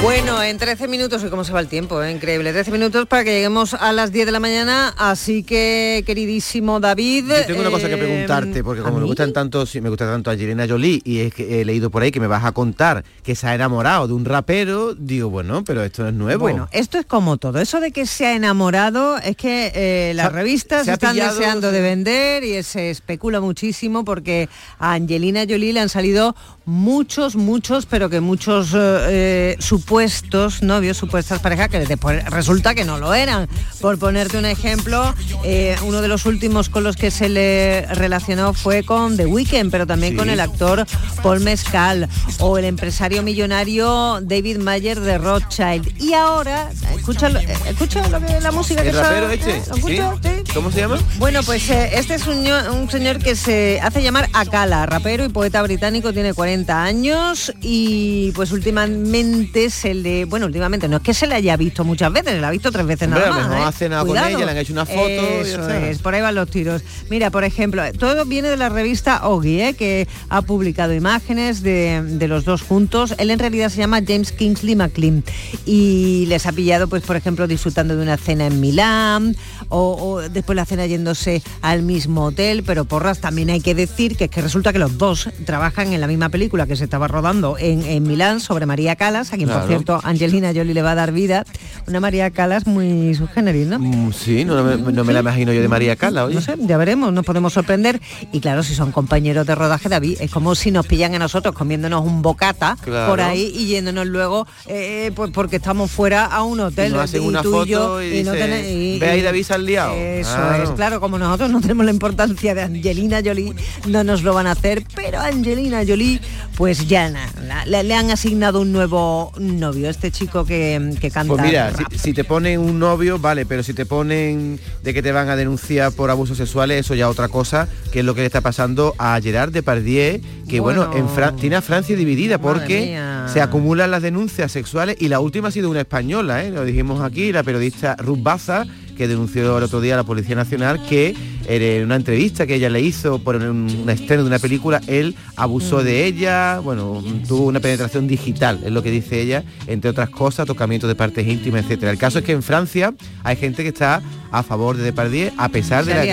Bueno, 0.04 0.44
en 0.44 0.58
13 0.58 0.90
minutos, 0.90 1.24
y 1.24 1.30
cómo 1.30 1.46
se 1.46 1.54
va 1.54 1.62
el 1.62 1.70
tiempo, 1.70 2.04
¿eh? 2.04 2.12
increíble. 2.12 2.52
13 2.52 2.72
minutos 2.72 3.08
para 3.08 3.24
que 3.24 3.32
lleguemos 3.32 3.74
a 3.74 3.94
las 3.94 4.12
10 4.12 4.26
de 4.26 4.32
la 4.34 4.42
mañana. 4.42 4.94
Así 4.98 5.44
que, 5.44 6.04
queridísimo 6.06 6.82
David. 6.82 7.30
Yo 7.30 7.46
tengo 7.48 7.62
una 7.62 7.72
cosa 7.72 7.88
que 7.88 7.94
eh, 7.94 7.98
preguntarte, 7.98 8.66
porque 8.66 8.82
¿a 8.82 8.84
como 8.84 9.00
me 9.00 9.06
gustan 9.06 9.32
tanto, 9.32 9.64
me 9.82 9.88
gusta 9.88 10.06
tanto 10.06 10.30
Angelina 10.30 10.68
Jolie 10.68 11.02
y 11.06 11.22
es 11.22 11.34
que 11.34 11.62
he 11.62 11.66
leído 11.66 11.90
por 11.90 12.04
ahí 12.04 12.12
que 12.12 12.20
me 12.20 12.28
vas 12.28 12.44
a 12.44 12.52
contar 12.52 13.06
que 13.24 13.34
se 13.34 13.48
ha 13.48 13.56
enamorado 13.56 14.08
de 14.10 14.14
un 14.14 14.26
rapero, 14.26 14.94
digo, 14.94 15.30
bueno, 15.30 15.64
pero 15.64 15.82
esto 15.84 16.02
no 16.04 16.10
es 16.10 16.14
nuevo. 16.16 16.42
Bueno, 16.42 16.68
esto 16.74 17.00
es 17.00 17.06
como 17.06 17.38
todo. 17.38 17.60
Eso 17.62 17.80
de 17.80 17.92
que 17.94 18.06
se 18.06 18.26
ha 18.26 18.36
enamorado 18.36 19.18
es 19.20 19.38
que 19.38 19.72
eh, 19.74 20.14
las 20.16 20.34
revistas 20.34 20.84
se 20.84 20.92
están 20.92 21.16
pillado- 21.16 21.40
deseando 21.40 21.72
de 21.72 21.80
vender 21.82 22.44
y 22.44 22.62
se 22.64 22.90
especula 22.90 23.40
muchísimo 23.40 24.04
porque 24.04 24.50
a 24.80 24.94
Angelina 24.96 25.46
Jolie 25.48 25.72
le 25.72 25.80
han 25.80 25.90
salido 25.90 26.36
muchos, 26.66 27.36
muchos, 27.36 27.86
pero 27.86 28.10
que 28.10 28.22
muchos 28.22 28.74
eh, 28.74 28.78
eh, 28.78 29.56
supuestos 29.60 30.62
novios, 30.64 30.96
supuestas 30.98 31.40
parejas 31.40 31.68
que 31.70 31.80
después 31.80 32.24
resulta 32.30 32.74
que 32.74 32.86
no 32.86 32.98
lo 32.98 33.14
eran. 33.14 33.48
Por 33.82 34.00
ponerte 34.00 34.38
un 34.38 34.46
ejemplo, 34.46 35.14
eh, 35.44 35.76
uno 35.86 36.02
de 36.02 36.08
los 36.08 36.26
últimos 36.26 36.70
con 36.70 36.84
los 36.84 36.96
que 36.96 37.12
se 37.12 37.28
le 37.28 37.86
relacionó 37.88 38.54
fue 38.54 38.84
con 38.84 39.18
The 39.18 39.26
Weeknd, 39.26 39.72
pero 39.72 39.86
también 39.86 40.14
Sí. 40.14 40.18
con 40.18 40.30
el 40.30 40.40
actor 40.40 40.86
Paul 41.22 41.42
Mescal 41.42 42.08
o 42.40 42.58
el 42.58 42.66
empresario 42.66 43.24
millonario 43.24 44.20
David 44.22 44.58
Mayer 44.58 45.00
de 45.00 45.18
Rothschild. 45.18 46.02
Y 46.02 46.14
ahora, 46.14 46.70
escucha, 46.96 47.28
escucha 47.68 48.08
lo 48.08 48.20
que- 48.26 48.40
la 48.40 48.52
música 48.52 48.82
que 48.84 48.90
¿El 48.90 48.96
está- 48.96 49.10
rapero 49.10 49.30
este? 49.30 49.64
¿Lo 49.70 49.76
escucha? 49.76 50.14
¿Sí? 50.24 50.52
¿Cómo 50.54 50.72
se 50.72 50.80
llama? 50.80 50.98
Bueno, 51.18 51.42
pues 51.44 51.70
este 51.70 52.16
es 52.16 52.26
un 52.28 52.90
señor 52.90 53.20
que 53.20 53.36
se 53.36 53.80
hace 53.82 54.02
llamar 54.02 54.30
Akala, 54.34 54.86
rapero 54.86 55.26
y 55.26 55.30
poeta 55.30 55.62
británico, 55.62 56.14
tiene 56.14 56.34
40 56.34 56.53
años 56.54 57.52
y 57.62 58.32
pues 58.36 58.52
últimamente 58.52 59.70
se 59.70 59.94
le, 59.94 60.26
bueno, 60.26 60.46
últimamente 60.46 60.88
no 60.88 60.98
es 60.98 61.04
que 61.04 61.14
se 61.14 61.26
le 61.26 61.36
haya 61.36 61.58
visto 61.58 61.84
muchas 61.84 62.14
veces, 62.14 62.34
se 62.34 62.40
le 62.40 62.46
ha 62.46 62.52
visto 62.52 62.72
tres 62.72 62.86
veces 62.86 63.10
nada 63.10 63.30
más. 63.30 63.48
mejor 63.48 63.58
¿eh? 63.58 63.64
ha 63.66 63.72
cenado 63.72 64.06
con 64.06 64.12
Cuidado. 64.12 64.30
ella, 64.38 64.46
le 64.46 64.52
han 64.52 64.58
hecho 64.58 64.74
una 64.74 64.86
foto 64.86 65.02
Eso 65.02 65.70
es, 65.70 65.98
por 66.00 66.14
ahí 66.14 66.22
van 66.22 66.36
los 66.36 66.50
tiros. 66.50 66.84
Mira, 67.10 67.32
por 67.32 67.44
ejemplo, 67.44 67.82
todo 67.94 68.26
viene 68.26 68.50
de 68.50 68.58
la 68.58 68.70
revista 68.70 69.28
Ogi, 69.28 69.62
¿eh? 69.62 69.74
que 69.74 70.08
ha 70.30 70.44
publicado 70.44 70.94
imágenes 70.94 71.64
de, 71.64 72.04
de 72.04 72.28
los 72.28 72.46
dos 72.46 72.62
juntos. 72.62 73.16
Él 73.18 73.32
en 73.32 73.40
realidad 73.40 73.70
se 73.70 73.78
llama 73.78 74.02
James 74.06 74.32
Kingsley 74.32 74.76
MacLean 74.76 75.24
y 75.66 76.26
les 76.28 76.46
ha 76.46 76.52
pillado, 76.52 76.88
pues 76.88 77.04
por 77.04 77.16
ejemplo, 77.16 77.48
disfrutando 77.48 77.96
de 77.96 78.04
una 78.04 78.18
cena 78.18 78.46
en 78.46 78.62
Milán 78.62 79.36
o, 79.70 79.98
o 80.00 80.30
después 80.30 80.56
la 80.56 80.66
cena 80.66 80.86
yéndose 80.86 81.42
al 81.62 81.82
mismo 81.82 82.26
hotel, 82.26 82.64
pero 82.64 82.86
porras 82.86 83.20
también 83.20 83.50
hay 83.50 83.62
que 83.62 83.74
decir 83.74 84.16
que 84.16 84.26
es 84.26 84.30
que 84.30 84.42
resulta 84.42 84.72
que 84.72 84.80
los 84.80 84.98
dos 84.98 85.30
trabajan 85.46 85.94
en 85.94 86.02
la 86.02 86.08
misma 86.08 86.30
película 86.30 86.43
que 86.50 86.76
se 86.76 86.84
estaba 86.84 87.08
rodando 87.08 87.58
en, 87.58 87.84
en 87.86 88.04
Milán 88.04 88.40
sobre 88.42 88.66
María 88.66 88.96
Calas, 88.98 89.32
a 89.34 89.38
quien 89.38 89.48
por 89.50 89.66
cierto 89.68 90.00
Angelina 90.04 90.50
Jolie 90.54 90.74
le 90.74 90.82
va 90.82 90.92
a 90.92 90.96
dar 90.96 91.12
vida, 91.14 91.46
una 91.88 92.00
María 92.02 92.30
Calas 92.32 92.68
muy 92.68 93.16
subgéneris, 93.16 93.68
¿no? 93.68 93.80
Mm, 93.80 94.12
Sí, 94.14 94.44
no, 94.46 94.62
me- 94.64 94.92
no 94.92 95.04
me 95.06 95.14
la 95.14 95.22
imagino 95.22 95.54
yo 95.54 95.62
de 95.62 95.68
María 95.68 95.96
Cala, 95.96 96.26
oye. 96.26 96.36
No 96.36 96.42
sé, 96.42 96.56
ya 96.60 96.78
veremos, 96.78 97.14
nos 97.14 97.26
podemos 97.26 97.54
sorprender. 97.54 98.02
Y 98.34 98.40
claro, 98.42 98.62
si 98.62 98.76
son 98.76 98.92
compañeros 98.92 99.48
de 99.48 99.56
rodaje, 99.56 99.88
David, 99.90 100.18
es 100.20 100.30
como 100.32 100.54
si 100.56 100.70
nos 100.72 100.86
pillan 100.86 101.16
a 101.16 101.20
nosotros 101.20 101.56
comiéndonos 101.56 102.06
un 102.06 102.22
bocata 102.22 102.78
Claro. 102.84 103.10
por 103.10 103.22
ahí 103.22 103.52
y 103.56 103.68
yéndonos 103.68 104.06
luego, 104.06 104.46
eh, 104.68 105.12
pues 105.16 105.32
porque 105.32 105.56
estamos 105.58 105.90
fuera 105.92 106.26
a 106.26 106.44
un 106.44 106.60
hotel. 106.60 106.94
Y 107.14 107.18
una 107.20 107.42
tú 107.42 107.64
y 107.64 107.70
yo, 107.70 107.80
foto 107.80 108.04
y 108.04 108.24
no 108.24 108.34
dice, 108.34 108.46
tené- 108.46 108.70
y- 108.70 109.00
"Ve 109.00 109.10
ahí, 109.10 109.22
David, 109.22 109.44
se 109.44 109.54
han 109.54 109.66
liado". 109.66 109.94
Eso 109.96 110.54
es, 110.62 110.70
claro, 110.72 111.00
como 111.00 111.18
nosotros 111.18 111.50
no 111.50 111.62
tenemos 111.62 111.86
la 111.86 111.92
importancia 111.92 112.54
de 112.54 112.62
Angelina 112.64 113.22
Jolie, 113.24 113.54
no 113.88 114.04
nos 114.04 114.24
lo 114.24 114.34
van 114.34 114.48
a 114.48 114.52
hacer, 114.52 114.84
pero 114.96 115.20
Angelina 115.20 115.82
Jolie, 115.88 116.20
pues 116.58 116.88
ya 116.88 117.10
na- 117.10 117.32
la- 117.48 117.66
le, 117.66 117.84
le 117.84 117.96
han 117.96 118.12
asignado 118.12 118.62
un 118.62 118.72
nuevo 118.72 119.32
novio, 119.40 119.90
este 119.90 120.12
chico 120.12 120.46
que, 120.46 120.96
que 121.00 121.10
canta. 121.12 121.34
Pues 121.34 121.44
mira, 121.46 121.72
si, 121.92 121.98
si 122.00 122.14
te 122.14 122.24
ponen 122.24 122.60
un 122.60 122.80
novio, 122.80 123.20
vale, 123.20 123.46
pero 123.46 123.64
si 123.64 123.74
te 123.74 123.86
ponen 123.86 124.60
de 124.84 124.94
que 124.94 125.02
te 125.02 125.12
van 125.12 125.30
a 125.30 125.36
denunciar 125.36 125.92
por 125.94 126.10
abusos 126.10 126.38
sexuales, 126.38 126.80
eso 126.86 126.96
ya 126.96 127.10
otra 127.10 127.28
cosa, 127.30 127.68
que 127.92 128.00
es 128.00 128.06
lo 128.06 128.14
que 128.16 128.22
le 128.22 128.28
está 128.28 128.42
pasando 128.42 128.94
a 128.98 129.20
Gerard 129.22 129.52
Depardieu, 129.52 130.22
que 130.48 130.60
bueno, 130.60 130.88
Bueno. 130.88 130.98
en 131.08 131.10
Fran- 131.16 131.36
tiene 131.38 131.56
a 131.56 131.62
Francia 131.62 131.96
dividida 131.96 132.38
porque 132.38 132.82
mía. 132.88 133.28
se 133.32 133.42
acumulan 133.42 133.90
las 133.92 134.02
denuncias 134.02 134.52
sexuales 134.52 134.96
y 135.00 135.08
la 135.08 135.20
última 135.20 135.48
ha 135.48 135.52
sido 135.52 135.70
una 135.70 135.82
española, 135.82 136.44
¿eh? 136.44 136.52
lo 136.52 136.64
dijimos 136.66 137.02
aquí, 137.02 137.32
la 137.32 137.44
periodista 137.44 137.96
Ruth 137.98 138.20
Baza, 138.22 138.66
que 138.98 139.08
denunció 139.08 139.58
el 139.58 139.64
otro 139.64 139.82
día 139.82 139.94
a 139.96 139.98
la 139.98 140.04
Policía 140.04 140.36
Nacional 140.36 140.82
que 140.88 141.16
en 141.48 141.84
una 141.84 141.96
entrevista 141.96 142.48
que 142.48 142.56
ella 142.56 142.70
le 142.70 142.80
hizo 142.82 143.20
por 143.20 143.36
un, 143.36 143.68
estreno 143.90 144.24
de 144.24 144.28
una 144.30 144.40
película, 144.40 144.82
él 144.88 145.16
abusó 145.36 145.84
de 145.84 146.06
ella, 146.06 146.60
bueno, 146.60 147.04
tuvo 147.28 147.48
una 147.48 147.60
penetración 147.60 148.08
digital, 148.08 148.62
es 148.64 148.72
lo 148.72 148.82
que 148.82 148.92
dice 148.92 149.20
ella, 149.22 149.44
entre 149.68 149.90
otras 149.90 150.10
cosas, 150.10 150.46
tocamientos 150.48 150.88
de 150.88 150.96
partes 150.96 151.28
íntimas, 151.28 151.64
etcétera. 151.66 151.92
El 151.92 151.98
caso 151.98 152.20
es 152.20 152.26
que 152.26 152.32
en 152.32 152.44
Francia 152.44 152.94
hay 153.24 153.36
gente 153.36 153.64
que 153.64 153.70
está 153.70 154.02
a 154.32 154.44
favor 154.44 154.78
de 154.78 154.84
Depardieu 154.84 155.32
a 155.38 155.50
pesar 155.50 155.86
de 155.86 155.94
la 155.94 156.06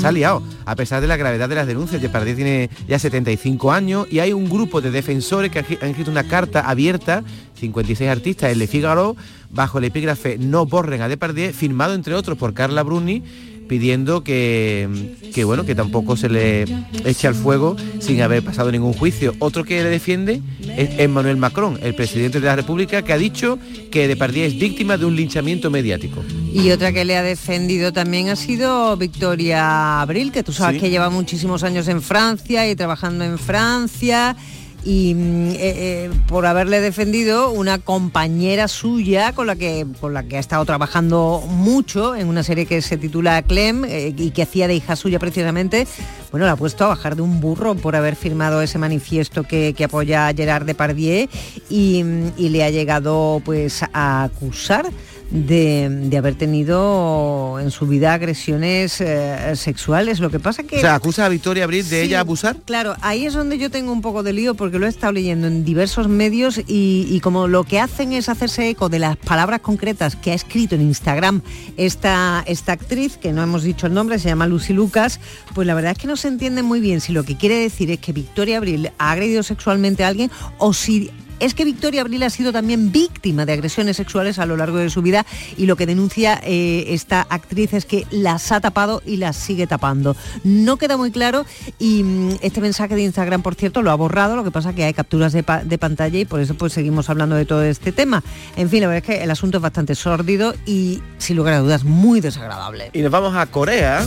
se 0.00 0.06
ha 0.06 0.12
liado, 0.12 0.42
a 0.66 0.76
pesar 0.76 1.00
de 1.00 1.08
la 1.08 1.16
gravedad 1.16 1.48
de 1.48 1.54
las 1.54 1.66
denuncias. 1.66 2.00
Depardieu 2.00 2.36
tiene 2.36 2.68
ya 2.86 2.98
75 2.98 3.72
años 3.72 4.06
y 4.10 4.18
hay 4.18 4.32
un 4.32 4.48
grupo 4.48 4.80
de 4.80 4.90
defensores 4.90 5.50
que 5.50 5.58
han 5.60 5.64
escri- 5.64 5.78
han 5.82 5.88
escrito 5.88 6.10
una 6.10 6.24
carta 6.24 6.68
abierta, 6.68 7.24
56 7.58 8.08
artistas, 8.10 8.52
en 8.52 8.58
Le 8.58 8.66
Figaro, 8.66 9.16
bajo 9.54 9.78
el 9.78 9.84
epígrafe 9.84 10.36
No 10.38 10.66
borren 10.66 11.00
a 11.02 11.08
Depardieu, 11.08 11.52
firmado 11.52 11.94
entre 11.94 12.14
otros 12.14 12.36
por 12.36 12.54
Carla 12.54 12.82
Bruni, 12.82 13.22
pidiendo 13.68 14.22
que, 14.22 14.86
que 15.34 15.42
bueno 15.44 15.64
que 15.64 15.74
tampoco 15.74 16.16
se 16.18 16.28
le 16.28 16.64
eche 17.06 17.26
al 17.26 17.34
fuego 17.34 17.76
sin 17.98 18.20
haber 18.20 18.42
pasado 18.44 18.70
ningún 18.70 18.92
juicio. 18.92 19.34
Otro 19.38 19.64
que 19.64 19.82
le 19.82 19.88
defiende 19.88 20.42
es 20.76 20.98
Emmanuel 20.98 21.38
Macron, 21.38 21.78
el 21.82 21.94
presidente 21.94 22.40
de 22.40 22.46
la 22.46 22.56
República, 22.56 23.00
que 23.00 23.14
ha 23.14 23.18
dicho 23.18 23.58
que 23.90 24.06
Depardieu 24.06 24.44
es 24.44 24.58
víctima 24.58 24.98
de 24.98 25.06
un 25.06 25.16
linchamiento 25.16 25.70
mediático. 25.70 26.22
Y 26.52 26.70
otra 26.72 26.92
que 26.92 27.06
le 27.06 27.16
ha 27.16 27.22
defendido 27.22 27.90
también 27.92 28.28
ha 28.28 28.36
sido 28.36 28.98
Victoria 28.98 30.02
Abril, 30.02 30.30
que 30.30 30.42
tú 30.42 30.52
sabes 30.52 30.74
Sí. 30.76 30.80
que 30.82 30.90
lleva 30.90 31.08
muchísimos 31.08 31.62
años 31.62 31.88
en 31.88 32.02
Francia 32.02 32.68
y 32.70 32.76
trabajando 32.76 33.24
en 33.24 33.38
Francia. 33.38 34.36
Y 34.84 35.14
mm, 35.14 35.50
eh, 35.50 35.56
eh, 35.58 36.10
por 36.28 36.46
haberle 36.46 36.80
defendido 36.80 37.50
una 37.50 37.78
compañera 37.78 38.68
suya 38.68 39.32
con 39.32 39.46
la 39.46 39.56
que 39.56 39.86
con 40.00 40.12
la 40.12 40.24
que 40.24 40.36
ha 40.36 40.40
estado 40.40 40.64
trabajando 40.64 41.42
mucho 41.48 42.14
en 42.14 42.28
una 42.28 42.42
serie 42.42 42.66
que 42.66 42.82
se 42.82 42.98
titula 42.98 43.40
Clem 43.42 43.84
eh, 43.84 44.14
y 44.16 44.30
que 44.30 44.42
hacía 44.42 44.68
de 44.68 44.74
hija 44.74 44.96
suya 44.96 45.18
precisamente, 45.18 45.86
bueno, 46.30 46.46
la 46.46 46.52
ha 46.52 46.56
puesto 46.56 46.84
a 46.84 46.88
bajar 46.88 47.16
de 47.16 47.22
un 47.22 47.40
burro 47.40 47.74
por 47.74 47.96
haber 47.96 48.14
firmado 48.14 48.60
ese 48.60 48.78
manifiesto 48.78 49.44
que, 49.44 49.74
apoya 49.84 50.28
a 50.28 50.34
Gerard 50.34 50.64
Depardieu 50.64 51.28
y, 51.68 52.02
mm, 52.02 52.32
y 52.36 52.48
le 52.50 52.64
ha 52.64 52.70
llegado 52.70 53.40
pues 53.44 53.82
a 53.92 54.24
acusar 54.24 54.90
de, 55.34 55.88
de 55.90 56.16
haber 56.16 56.36
tenido 56.36 57.58
en 57.60 57.72
su 57.72 57.86
vida 57.86 58.14
agresiones 58.14 59.00
eh, 59.00 59.56
sexuales. 59.56 60.20
Lo 60.20 60.30
que 60.30 60.38
pasa 60.38 60.62
que... 60.62 60.76
O 60.76 60.80
sea, 60.80 60.94
acusa 60.94 61.26
a 61.26 61.28
Victoria 61.28 61.64
Abril 61.64 61.88
de 61.88 62.00
Sí, 62.00 62.06
ella 62.06 62.20
abusar. 62.20 62.56
Claro, 62.64 62.94
ahí 63.00 63.26
es 63.26 63.34
donde 63.34 63.58
yo 63.58 63.70
tengo 63.70 63.90
un 63.92 64.00
poco 64.00 64.22
de 64.22 64.32
lío 64.32 64.54
porque 64.54 64.78
lo 64.78 64.86
he 64.86 64.88
estado 64.88 65.12
leyendo 65.12 65.48
en 65.48 65.64
diversos 65.64 66.08
medios 66.08 66.58
y, 66.58 67.06
y 67.10 67.20
como 67.20 67.48
lo 67.48 67.64
que 67.64 67.80
hacen 67.80 68.12
es 68.12 68.28
hacerse 68.28 68.68
eco 68.68 68.88
de 68.88 69.00
las 69.00 69.16
palabras 69.16 69.60
concretas 69.60 70.14
que 70.14 70.30
ha 70.30 70.34
escrito 70.34 70.76
en 70.76 70.82
Instagram 70.82 71.42
esta, 71.76 72.44
esta 72.46 72.72
actriz, 72.72 73.16
que 73.16 73.32
no 73.32 73.42
hemos 73.42 73.64
dicho 73.64 73.88
el 73.88 73.94
nombre, 73.94 74.20
se 74.20 74.28
llama 74.28 74.46
Lucy 74.46 74.72
Lucas, 74.72 75.18
pues 75.52 75.66
la 75.66 75.74
verdad 75.74 75.92
es 75.92 75.98
que 75.98 76.06
no 76.06 76.16
se 76.16 76.28
entiende 76.28 76.62
muy 76.62 76.80
bien 76.80 77.00
si 77.00 77.12
lo 77.12 77.24
que 77.24 77.36
quiere 77.36 77.56
decir 77.56 77.90
es 77.90 77.98
que 77.98 78.12
Victoria 78.12 78.58
Abril 78.58 78.92
ha 78.98 79.10
agredido 79.10 79.42
sexualmente 79.42 80.04
a 80.04 80.08
alguien 80.08 80.30
o 80.58 80.72
si 80.72 81.10
es 81.40 81.54
que 81.54 81.64
Victoria 81.64 82.00
Abril 82.02 82.22
ha 82.22 82.30
sido 82.30 82.52
también 82.52 82.92
víctima 82.92 83.44
de 83.46 83.52
agresiones 83.52 83.96
sexuales 83.96 84.38
a 84.38 84.46
lo 84.46 84.56
largo 84.56 84.78
de 84.78 84.90
su 84.90 85.02
vida 85.02 85.26
y 85.56 85.66
lo 85.66 85.76
que 85.76 85.86
denuncia 85.86 86.40
eh, 86.44 86.86
esta 86.88 87.26
actriz 87.28 87.72
es 87.74 87.84
que 87.84 88.06
las 88.10 88.52
ha 88.52 88.60
tapado 88.60 89.02
y 89.06 89.16
las 89.16 89.36
sigue 89.36 89.66
tapando. 89.66 90.16
No 90.44 90.76
queda 90.76 90.96
muy 90.96 91.10
claro 91.10 91.44
y 91.78 92.02
mm, 92.02 92.36
este 92.42 92.60
mensaje 92.60 92.94
de 92.94 93.02
Instagram, 93.02 93.42
por 93.42 93.54
cierto, 93.54 93.82
lo 93.82 93.90
ha 93.90 93.94
borrado, 93.94 94.36
lo 94.36 94.44
que 94.44 94.50
pasa 94.50 94.74
que 94.74 94.84
hay 94.84 94.94
capturas 94.94 95.32
de, 95.32 95.42
pa- 95.42 95.64
de 95.64 95.78
pantalla 95.78 96.18
y 96.18 96.24
por 96.24 96.40
eso 96.40 96.54
pues 96.54 96.72
seguimos 96.72 97.10
hablando 97.10 97.36
de 97.36 97.44
todo 97.44 97.62
este 97.64 97.92
tema. 97.92 98.22
En 98.56 98.68
fin, 98.70 98.80
la 98.80 98.88
verdad 98.88 99.08
es 99.10 99.16
que 99.18 99.22
el 99.24 99.30
asunto 99.30 99.58
es 99.58 99.62
bastante 99.62 99.94
sórdido 99.94 100.54
y 100.66 101.02
sin 101.18 101.36
lugar 101.36 101.54
a 101.54 101.58
dudas 101.60 101.84
muy 101.84 102.20
desagradable. 102.20 102.90
Y 102.92 103.00
nos 103.02 103.10
vamos 103.10 103.34
a 103.34 103.46
Corea. 103.46 104.06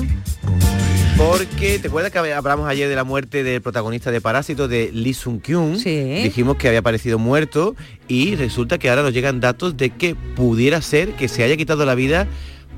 Porque, 1.18 1.80
¿te 1.80 1.88
acuerdas 1.88 2.12
que 2.12 2.20
hablamos 2.20 2.70
ayer 2.70 2.88
de 2.88 2.96
la 2.96 3.04
muerte 3.04 3.44
del 3.44 3.60
protagonista 3.60 4.12
de 4.12 4.22
Parásito, 4.22 4.68
de 4.68 4.92
Lee 4.94 5.16
Sung 5.16 5.42
Kyun? 5.42 5.80
Sí. 5.80 6.22
Dijimos 6.22 6.58
que 6.58 6.68
había 6.68 6.82
aparecido 6.82 7.18
muerto 7.18 7.76
y 8.08 8.36
resulta 8.36 8.78
que 8.78 8.88
ahora 8.92 9.02
nos 9.02 9.14
llegan 9.14 9.40
datos 9.40 9.78
de 9.78 9.90
que 9.90 10.14
pudiera 10.14 10.80
ser 10.80 11.14
que 11.14 11.28
se 11.28 11.44
haya 11.44 11.58
quitado 11.58 11.86
la 11.88 11.96
vida 11.96 12.28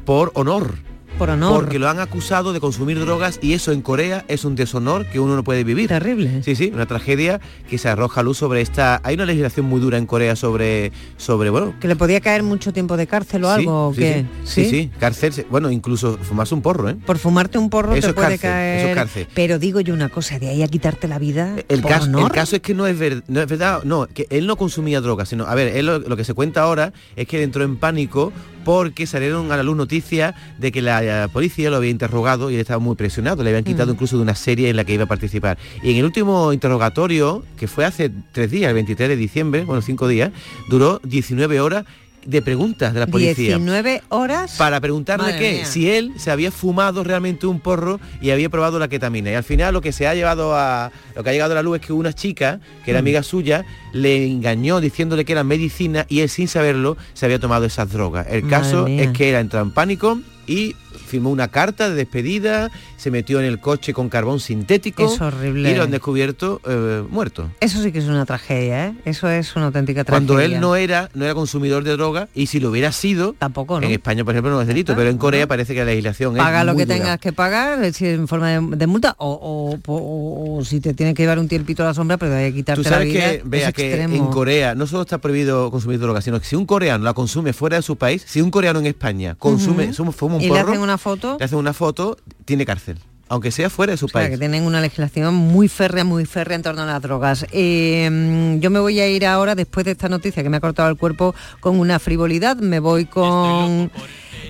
por 0.06 0.32
honor. 0.36 0.76
Por 1.20 1.30
honor. 1.30 1.54
Porque 1.54 1.78
lo 1.78 1.88
han 1.90 2.00
acusado 2.00 2.54
de 2.54 2.60
consumir 2.60 2.98
drogas 3.00 3.38
y 3.42 3.54
eso 3.54 3.72
en 3.74 3.82
Corea 3.82 4.26
es 4.28 4.46
un 4.46 4.56
deshonor 4.56 5.06
que 5.06 5.20
uno 5.20 5.36
no 5.36 5.44
puede 5.44 5.64
vivir. 5.64 5.88
Terrible. 5.90 6.42
Sí, 6.44 6.56
sí, 6.56 6.72
una 6.74 6.86
tragedia 6.88 7.40
que 7.70 7.78
se 7.78 7.90
arroja 7.90 8.24
luz 8.24 8.38
sobre 8.38 8.62
esta... 8.62 9.02
Hay 9.04 9.16
una 9.16 9.26
legislación 9.26 9.66
muy 9.68 9.82
dura 9.82 9.98
en 9.98 10.06
Corea 10.06 10.36
sobre, 10.38 10.92
sobre 11.18 11.50
bueno, 11.50 11.76
Que 11.82 11.88
le 11.90 11.96
podía 11.98 12.22
caer 12.22 12.42
mucho 12.42 12.72
tiempo 12.74 12.96
de 12.98 13.06
cárcel 13.06 13.44
o 13.44 13.50
Sí, 13.54 13.60
algo, 13.60 13.88
¿o 13.90 13.94
sí, 13.94 14.00
qué? 14.00 14.26
Sí, 14.46 14.64
sí, 14.64 14.70
sí, 14.70 14.92
cárcel, 15.00 15.46
bueno, 15.52 15.70
incluso 15.70 16.18
fumarse 16.22 16.56
un 16.56 16.62
porro, 16.62 16.90
¿eh? 16.90 16.96
Por 17.06 17.18
fumarte 17.20 17.58
un 17.58 17.70
porro 17.70 17.94
Eso 17.94 18.08
te 18.08 18.14
puede 18.14 18.28
cárcel, 18.38 18.50
caer. 18.50 18.80
eso 18.80 18.88
es 18.90 18.96
cárcel. 18.96 19.28
Pero 19.36 19.60
digo 19.60 19.82
yo 19.82 19.94
una 19.94 20.08
cosa, 20.10 20.40
de 20.40 20.48
ahí 20.50 20.64
a 20.64 20.68
quitarte 20.70 21.08
la 21.10 21.20
vida. 21.20 21.56
El 21.68 21.82
por 21.82 21.92
caso, 21.92 22.06
el 22.08 22.16
honor. 22.16 22.32
caso 22.32 22.56
es 22.56 22.62
que 22.62 22.74
no 22.74 22.88
es, 22.88 22.98
ver- 22.98 23.24
no 23.28 23.42
es 23.42 23.48
verdad, 23.48 23.84
no, 23.84 24.08
que 24.08 24.26
él 24.30 24.48
no 24.48 24.56
consumía 24.56 25.02
drogas, 25.02 25.28
sino, 25.30 25.46
a 25.46 25.54
ver, 25.56 25.76
él 25.76 25.86
lo, 25.86 26.00
lo 26.00 26.16
que 26.16 26.24
se 26.24 26.34
cuenta 26.34 26.62
ahora 26.62 26.94
es 27.18 27.28
que 27.28 27.44
entró 27.44 27.64
en 27.66 27.76
pánico 27.76 28.32
porque 28.64 29.08
salieron 29.08 29.52
a 29.52 29.58
la 29.58 29.64
luz 29.64 29.76
noticias 29.78 30.36
de 30.58 30.72
que 30.72 30.82
la, 30.82 31.26
eh, 31.26 31.28
policía 31.30 31.70
lo 31.70 31.78
había 31.78 31.90
interrogado 31.90 32.52
y 32.52 32.56
él 32.56 32.62
estaba 32.62 32.80
muy 32.80 32.96
presionado, 32.96 33.44
le 33.44 33.50
habían 33.50 33.64
quitado 33.64 33.92
Mm. 33.92 33.96
incluso 33.96 34.18
de 34.18 34.24
una 34.24 34.36
serie 34.36 34.70
en 34.70 34.76
la 34.76 34.84
que 34.84 34.94
iba 34.94 35.04
a 35.04 35.08
participar. 35.08 35.58
Y 35.82 35.92
en 35.92 35.98
el 35.98 36.06
último 36.06 36.54
interrogatorio, 36.54 37.44
que 37.58 37.68
fue 37.68 37.86
hace 37.86 38.12
tres 38.32 38.52
días, 38.52 38.70
el 38.70 38.76
23 38.76 39.10
de 39.10 39.16
diciembre, 39.16 39.64
bueno, 39.64 39.82
cinco 39.82 40.08
días, 40.08 40.32
duró 40.70 41.00
19 41.04 41.60
horas 41.60 41.86
de 42.26 42.42
preguntas 42.42 42.94
de 42.94 43.00
la 43.00 43.08
policía. 43.08 43.58
19 43.58 44.04
horas. 44.10 44.56
Para 44.58 44.80
preguntarle 44.82 45.26
Madre 45.32 45.40
que 45.40 45.52
mía. 45.58 45.66
si 45.66 45.90
él 45.90 46.14
se 46.18 46.32
había 46.32 46.52
fumado 46.52 47.04
realmente 47.04 47.48
un 47.48 47.60
porro 47.60 48.00
y 48.22 48.30
había 48.32 48.50
probado 48.50 48.78
la 48.80 48.88
ketamina. 48.88 49.32
Y 49.32 49.36
al 49.36 49.44
final 49.44 49.74
lo 49.74 49.82
que 49.82 49.92
se 49.92 50.08
ha 50.08 50.14
llevado 50.16 50.56
a. 50.56 50.92
lo 51.16 51.24
que 51.24 51.30
ha 51.30 51.34
llegado 51.34 51.54
a 51.54 51.56
la 51.56 51.64
luz 51.64 51.80
es 51.80 51.86
que 51.86 51.94
una 51.94 52.14
chica, 52.14 52.60
que 52.86 52.92
era 52.92 53.00
Mm. 53.00 53.04
amiga 53.04 53.24
suya, 53.24 53.66
le 53.94 54.28
engañó 54.28 54.80
diciéndole 54.82 55.26
que 55.26 55.32
era 55.32 55.44
medicina 55.44 56.06
y 56.10 56.20
él 56.20 56.30
sin 56.30 56.48
saberlo 56.48 56.98
se 57.14 57.26
había 57.26 57.40
tomado 57.40 57.66
esas 57.66 57.92
drogas. 57.92 58.28
El 58.30 58.44
Madre 58.44 58.50
caso 58.50 58.86
mía. 58.86 59.04
es 59.04 59.10
que 59.12 59.30
él 59.30 59.36
entró 59.36 59.60
en 59.62 59.72
pánico 59.72 60.20
y 60.48 60.76
firmó 61.08 61.30
una 61.32 61.48
carta 61.48 61.90
de 61.90 61.96
despedida, 61.96 62.70
se 63.00 63.12
metió 63.12 63.40
en 63.40 63.46
el 63.46 63.60
coche 63.60 63.94
con 63.94 64.10
carbón 64.10 64.40
sintético 64.40 65.06
Es 65.06 65.20
horrible. 65.22 65.72
y 65.72 65.76
lo 65.76 65.84
han 65.84 65.92
descubierto 65.92 66.62
eh, 66.68 67.04
muerto. 67.10 67.50
Eso 67.60 67.82
sí 67.82 67.92
que 67.92 68.00
es 68.00 68.06
una 68.06 68.26
tragedia, 68.26 68.88
¿eh? 68.88 68.94
Eso 69.06 69.30
es 69.30 69.56
una 69.56 69.66
auténtica 69.68 70.04
tragedia. 70.04 70.28
Cuando 70.28 70.42
él 70.44 70.60
no 70.60 70.76
era, 70.76 71.10
no 71.14 71.26
era 71.26 71.34
consumidor 71.34 71.84
de 71.84 71.92
droga 71.92 72.28
y 72.36 72.48
si 72.48 72.60
lo 72.60 72.70
hubiera 72.70 72.92
sido, 72.92 73.34
tampoco, 73.40 73.80
¿no? 73.80 73.86
En 73.88 73.94
España, 73.94 74.24
por 74.24 74.34
ejemplo, 74.34 74.52
no 74.52 74.62
es 74.62 74.68
delito, 74.68 74.96
pero 74.96 75.10
en 75.10 75.18
Corea 75.18 75.48
parece 75.48 75.74
que 75.74 75.80
la 75.80 75.86
legislación 75.86 76.36
es 76.38 76.44
Paga 76.44 76.64
lo 76.64 76.74
muy 76.74 76.82
que 76.82 76.86
dura. 76.86 76.98
tengas 76.98 77.20
que 77.20 77.34
pagar, 77.34 77.84
eh, 77.84 77.94
si 77.94 78.06
en 78.08 78.28
forma 78.28 78.50
de, 78.50 78.76
de 78.78 78.88
multa, 78.88 79.16
o, 79.18 79.80
o- 79.86 79.92
o- 79.92 80.58
o 80.60 80.66
si 80.66 80.80
te 80.80 80.94
tiene 80.94 81.14
que 81.14 81.24
llevar 81.24 81.40
un 81.40 81.48
tiempito 81.48 81.84
a 81.84 81.88
la 81.88 81.94
sombra, 81.94 82.18
pero 82.18 82.36
hay 82.36 82.50
que 82.52 82.58
quitarte 82.58 82.84
Tú 82.84 82.90
la 82.90 82.96
sabes 82.98 83.14
vida. 83.14 83.20
que, 83.32 83.42
vea 83.46 83.72
que 83.72 83.88
extremo. 83.94 84.16
en 84.16 84.28
Corea 84.28 84.76
no 84.76 84.88
solo 84.88 85.04
está 85.04 85.18
prohibido 85.20 85.72
consumir 85.72 86.00
droga, 86.00 86.22
sino 86.22 86.40
que 86.40 86.46
si 86.46 86.56
un 86.56 86.66
coreano 86.66 87.04
la 87.04 87.14
consume 87.14 87.54
fuera 87.54 87.78
de 87.78 87.82
su 87.84 87.96
país, 87.96 88.24
si 88.28 88.42
un 88.42 88.52
coreano 88.52 88.80
en 88.80 88.86
España 88.88 89.36
consume, 89.38 89.86
Ujú. 89.86 89.94
suma- 89.94 90.12
fuma 90.12 90.36
un 90.36 90.42
y 90.42 90.50
le 90.50 90.60
hacen 90.60 90.80
una 90.80 90.98
foto, 90.98 91.38
le 91.40 91.46
hacen 91.46 91.58
una 91.58 91.74
foto, 91.74 92.18
tiene 92.50 92.66
cárcel, 92.66 92.98
aunque 93.30 93.52
sea 93.52 93.70
fuera 93.70 93.92
de 93.92 93.98
su 93.98 94.08
o 94.08 94.10
sea, 94.10 94.22
país. 94.22 94.32
que 94.32 94.38
tienen 94.38 94.64
una 94.64 94.82
legislación 94.82 95.34
muy 95.36 95.68
férrea, 95.70 96.04
muy 96.04 96.26
férrea 96.26 96.56
en 96.56 96.64
torno 96.64 96.82
a 96.82 96.86
las 96.86 97.02
drogas. 97.02 97.46
Eh, 97.52 98.58
yo 98.60 98.70
me 98.70 98.80
voy 98.80 99.00
a 99.00 99.08
ir 99.08 99.26
ahora, 99.26 99.56
después 99.56 99.86
de 99.86 99.92
esta 99.92 100.10
noticia 100.10 100.44
que 100.44 100.50
me 100.50 100.58
ha 100.58 100.60
cortado 100.60 100.90
el 100.90 100.98
cuerpo 100.98 101.34
con 101.60 101.80
una 101.80 102.00
frivolidad, 102.00 102.58
me 102.58 102.80
voy 102.80 103.06
con 103.06 103.92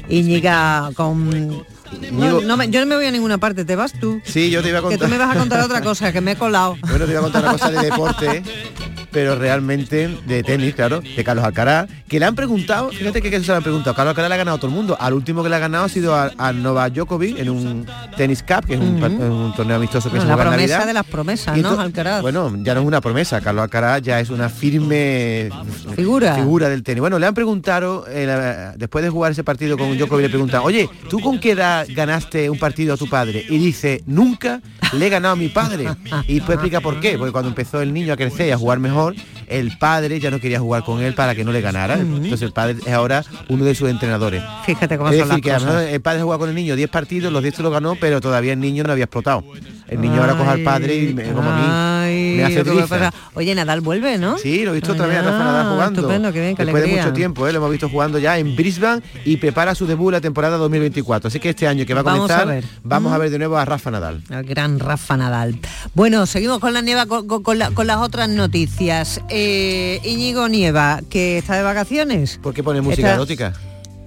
Íñiga, 0.07 0.89
con... 0.95 1.63
No, 2.11 2.55
me- 2.55 2.69
yo 2.69 2.79
no 2.81 2.85
me 2.85 2.95
voy 2.95 3.05
a 3.05 3.11
ninguna 3.11 3.37
parte, 3.39 3.65
te 3.65 3.75
vas 3.75 3.93
tú. 3.99 4.21
Sí, 4.23 4.49
yo 4.51 4.61
te 4.61 4.69
iba 4.69 4.77
a 4.77 4.81
Que 4.81 4.87
contar. 4.89 5.07
tú 5.07 5.11
me 5.11 5.17
vas 5.17 5.35
a 5.35 5.39
contar 5.39 5.61
otra 5.61 5.81
cosa, 5.81 6.11
que 6.13 6.21
me 6.21 6.31
he 6.31 6.35
colado. 6.35 6.77
Bueno, 6.87 7.05
te 7.05 7.11
iba 7.11 7.19
a 7.19 7.23
contar 7.23 7.43
una 7.43 7.51
cosa 7.53 7.71
de 7.71 7.81
deporte. 7.81 8.43
pero 9.11 9.35
realmente 9.35 10.07
de 10.27 10.43
tenis, 10.43 10.75
claro, 10.75 11.01
de 11.01 11.23
Carlos 11.23 11.43
Alcaraz, 11.45 11.87
que 12.07 12.19
le 12.19 12.25
han 12.25 12.35
preguntado, 12.35 12.89
fíjate 12.89 13.21
que 13.21 13.29
eso 13.29 13.45
se 13.45 13.51
le 13.51 13.57
han 13.57 13.63
preguntado, 13.63 13.95
Carlos 13.95 14.11
Alcaraz 14.11 14.29
le 14.29 14.35
ha 14.35 14.37
ganado 14.37 14.57
a 14.57 14.59
todo 14.59 14.69
el 14.69 14.75
mundo, 14.75 14.97
al 14.99 15.13
último 15.13 15.43
que 15.43 15.49
le 15.49 15.55
ha 15.55 15.59
ganado 15.59 15.85
ha 15.85 15.89
sido 15.89 16.15
a, 16.15 16.31
a 16.37 16.53
Novak 16.53 16.93
Djokovic 16.93 17.37
en 17.39 17.49
un 17.49 17.85
tenis 18.17 18.43
cup, 18.43 18.65
que 18.65 18.73
es 18.75 18.79
un, 18.79 19.53
torneo 19.55 19.75
amistoso 19.77 20.09
que 20.09 20.17
Bueno, 20.17 20.23
se 20.23 20.27
la 20.29 20.33
juega 20.35 20.49
promesa 20.51 20.73
Navidad. 20.73 20.87
de 20.87 20.93
las 20.93 21.05
promesas, 21.05 21.57
¿no? 21.57 21.79
Alcaraz. 21.79 22.21
Bueno, 22.21 22.53
ya 22.63 22.73
no 22.73 22.81
es 22.81 22.87
una 22.87 23.01
promesa, 23.01 23.41
Carlos 23.41 23.63
Alcaraz 23.63 24.01
ya 24.01 24.19
es 24.19 24.29
una 24.29 24.49
firme 24.49 25.49
Figura. 25.95 26.35
figura 26.35 26.69
del 26.69 26.83
tenis. 26.83 27.01
Bueno, 27.01 27.19
le 27.19 27.25
han 27.27 27.33
preguntado, 27.33 28.05
eh, 28.07 28.25
la- 28.25 28.73
después 28.77 29.03
de 29.03 29.09
jugar 29.09 29.31
ese 29.31 29.43
partido 29.43 29.77
con 29.77 29.97
Djokovic, 29.97 30.23
le 30.23 30.29
preguntan, 30.29 30.61
oye, 30.63 30.89
¿tú 31.09 31.19
con 31.19 31.39
qué 31.39 31.51
edad 31.51 31.85
ganaste 31.89 32.49
un 32.49 32.57
partido 32.59 32.93
a 32.93 32.97
tu 32.97 33.07
padre? 33.07 33.45
Y 33.49 33.57
dice, 33.57 34.03
nunca 34.05 34.61
le 34.93 35.07
he 35.07 35.09
ganado 35.09 35.33
a 35.33 35.37
mi 35.37 35.49
padre. 35.49 35.87
Y 36.27 36.35
después 36.35 36.55
explica 36.55 36.81
por 36.81 36.99
qué, 36.99 37.17
porque 37.17 37.31
cuando 37.31 37.49
empezó 37.49 37.81
el 37.81 37.93
niño 37.93 38.13
a 38.13 38.17
crecer 38.17 38.47
y 38.47 38.51
a 38.51 38.57
jugar 38.57 38.79
mejor, 38.79 38.98
el 39.47 39.77
padre 39.77 40.19
ya 40.19 40.29
no 40.31 40.39
quería 40.39 40.59
jugar 40.59 40.83
con 40.83 41.01
él 41.01 41.13
para 41.13 41.33
que 41.35 41.43
no 41.43 41.51
le 41.51 41.61
ganara. 41.61 41.95
Entonces 41.95 42.41
el 42.43 42.51
padre 42.53 42.77
es 42.85 42.93
ahora 42.93 43.23
uno 43.49 43.65
de 43.65 43.73
sus 43.75 43.89
entrenadores. 43.89 44.43
Fíjate 44.65 44.97
cómo 44.97 45.09
Es 45.09 45.19
son 45.19 45.27
las 45.29 45.37
decir, 45.37 45.43
que 45.43 45.59
lo 45.59 45.65
cosas. 45.65 45.83
el 45.89 46.01
padre 46.01 46.21
jugaba 46.21 46.39
con 46.39 46.49
el 46.49 46.55
niño 46.55 46.75
10 46.75 46.89
partidos, 46.89 47.31
los 47.33 47.41
10 47.41 47.55
se 47.55 47.63
los 47.63 47.71
ganó, 47.71 47.95
pero 47.95 48.21
todavía 48.21 48.53
el 48.53 48.59
niño 48.59 48.83
no 48.83 48.91
había 48.91 49.05
explotado. 49.05 49.43
El 49.89 50.01
niño 50.01 50.21
ahora 50.21 50.35
coge 50.37 50.49
al 50.49 50.59
padre 50.63 50.95
y 50.95 51.13
me- 51.13 51.23
como 51.31 51.49
a 51.49 51.55
mí. 51.55 52.07
Me 52.37 52.43
hace 52.45 52.63
pasa. 52.63 53.13
Oye, 53.33 53.53
Nadal 53.55 53.81
vuelve, 53.81 54.17
¿no? 54.17 54.37
Sí, 54.37 54.63
lo 54.63 54.71
he 54.71 54.75
visto 54.75 54.91
otra 54.93 55.07
vez 55.07 55.17
a 55.17 55.21
Rafa 55.23 55.35
Ah, 55.41 55.43
Nadal 55.43 55.69
jugando. 55.73 56.01
Estupendo, 56.01 56.33
qué 56.33 56.41
bien, 56.41 56.55
qué 56.55 56.63
Después 56.65 56.81
de 56.83 56.87
alegría. 56.89 57.03
mucho 57.05 57.13
tiempo, 57.15 57.47
¿eh? 57.47 57.51
lo 57.51 57.57
hemos 57.57 57.71
visto 57.71 57.89
jugando 57.89 58.19
ya 58.19 58.37
en 58.37 58.55
Brisbane 58.55 59.01
y 59.25 59.37
prepara 59.37 59.75
su 59.75 59.85
debut 59.87 60.11
la 60.11 60.21
temporada 60.21 60.57
2024. 60.57 61.27
Así 61.27 61.39
que 61.39 61.49
este 61.49 61.67
año 61.67 61.85
que 61.85 61.93
va 61.93 62.01
a 62.01 62.03
Vamos 62.03 62.21
comenzar, 62.21 62.47
a 62.47 62.51
ver. 62.51 62.63
vamos 62.83 63.11
Mm. 63.11 63.15
a 63.15 63.17
ver 63.17 63.29
de 63.31 63.37
nuevo 63.39 63.57
a 63.57 63.65
Rafa 63.65 63.91
Nadal. 63.91 64.23
El 64.29 64.43
gran 64.43 64.79
Rafa 64.79 65.17
Nadal. 65.17 65.59
Bueno, 65.93 66.25
seguimos 66.25 66.59
con 66.59 66.73
la 66.73 66.81
nieva, 66.81 67.05
con, 67.05 67.27
con- 67.27 67.43
con 67.43 67.57
la- 67.59 67.71
con 67.71 67.87
las 67.87 67.97
otras 67.97 68.29
noticias. 68.29 69.21
Eh, 69.29 69.99
Íñigo 70.03 70.47
Nieva, 70.47 71.01
que 71.09 71.37
está 71.37 71.55
de 71.55 71.63
vacaciones. 71.63 72.39
¿Por 72.41 72.53
qué 72.53 72.63
pone 72.63 72.81
música 72.81 73.01
Está- 73.07 73.15
erótica? 73.15 73.53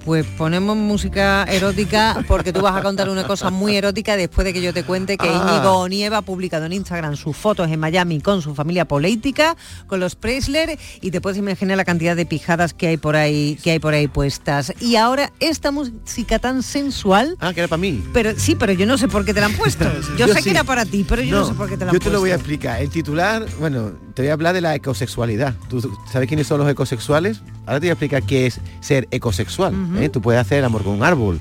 Pues 0.05 0.27
ponemos 0.37 0.77
música 0.77 1.45
erótica 1.45 2.25
porque 2.27 2.53
tú 2.53 2.61
vas 2.61 2.75
a 2.77 2.83
contar 2.83 3.09
una 3.09 3.25
cosa 3.25 3.51
muy 3.51 3.77
erótica 3.77 4.17
después 4.17 4.45
de 4.45 4.53
que 4.53 4.61
yo 4.61 4.73
te 4.73 4.83
cuente 4.83 5.17
que 5.17 5.29
Ah. 5.29 5.49
Íñigo 5.59 5.89
Nieva 5.89 6.19
ha 6.19 6.23
publicado 6.23 6.67
en 6.67 6.73
Instagram 6.73 7.15
sus 7.17 7.37
fotos 7.37 7.71
en 7.71 7.79
Miami 7.79 8.21
con 8.21 8.43
su 8.43 8.55
familia 8.55 8.85
política, 8.87 9.57
con 9.87 10.01
los 10.01 10.17
Preisler 10.17 10.79
y 11.01 11.11
te 11.13 11.21
puedes 11.21 11.39
imaginar 11.39 11.77
la 11.77 11.85
cantidad 11.85 12.17
de 12.17 12.27
pijadas 12.27 12.75
que 12.75 12.89
hay 12.89 12.97
por 12.97 13.15
ahí, 13.17 13.57
que 13.63 13.71
hay 13.71 13.79
por 13.79 13.95
ahí 13.95 14.09
puestas. 14.09 14.73
Y 14.81 14.97
ahora 14.97 15.33
esta 15.39 15.71
música 15.71 16.39
tan 16.41 16.63
sensual. 16.65 17.37
Ah, 17.41 17.53
que 17.55 17.61
era 17.61 17.69
para 17.69 17.81
mí. 17.81 18.03
Pero 18.13 18.33
sí, 18.37 18.57
pero 18.57 18.73
yo 18.73 18.87
no 18.87 18.99
sé 18.99 19.07
por 19.09 19.25
qué 19.25 19.33
te 19.33 19.41
la 19.41 19.47
han 19.47 19.55
puesto. 19.57 19.85
Yo, 20.19 20.27
sé 20.29 20.35
sí. 20.39 20.43
que 20.45 20.51
era 20.51 20.65
para 20.65 20.85
ti, 20.85 21.05
pero 21.09 21.23
yo 21.23 21.41
no, 21.41 21.47
sé 21.47 21.55
por 21.55 21.69
qué 21.69 21.77
te 21.77 21.85
la 21.85 21.91
han 21.91 21.95
Yo 21.97 22.01
te 22.01 22.11
lo 22.11 22.19
voy 22.21 22.31
a 22.31 22.35
puesto. 22.35 22.51
explicar. 22.53 22.83
El 22.83 22.91
titular, 22.91 23.47
bueno, 23.61 23.93
te 24.15 24.23
voy 24.23 24.31
a 24.31 24.33
hablar 24.35 24.55
de 24.55 24.61
la 24.61 24.75
ecosexualidad. 24.75 25.55
¿Tú 25.69 25.81
sabes 26.13 26.29
quiénes 26.29 26.47
son 26.47 26.59
los 26.59 26.69
ecosexuales? 26.69 27.41
Ahora 27.67 27.81
te 27.81 27.87
voy 27.87 27.91
a 27.91 27.93
explicar 27.93 28.23
qué 28.25 28.47
es 28.47 28.61
ser 28.81 29.07
ecosexual. 29.11 29.73
¿Eh? 29.99 30.09
Tú 30.09 30.21
puedes 30.21 30.41
hacer 30.41 30.59
el 30.59 30.65
amor 30.65 30.83
con 30.83 30.95
un 30.95 31.03
árbol. 31.03 31.41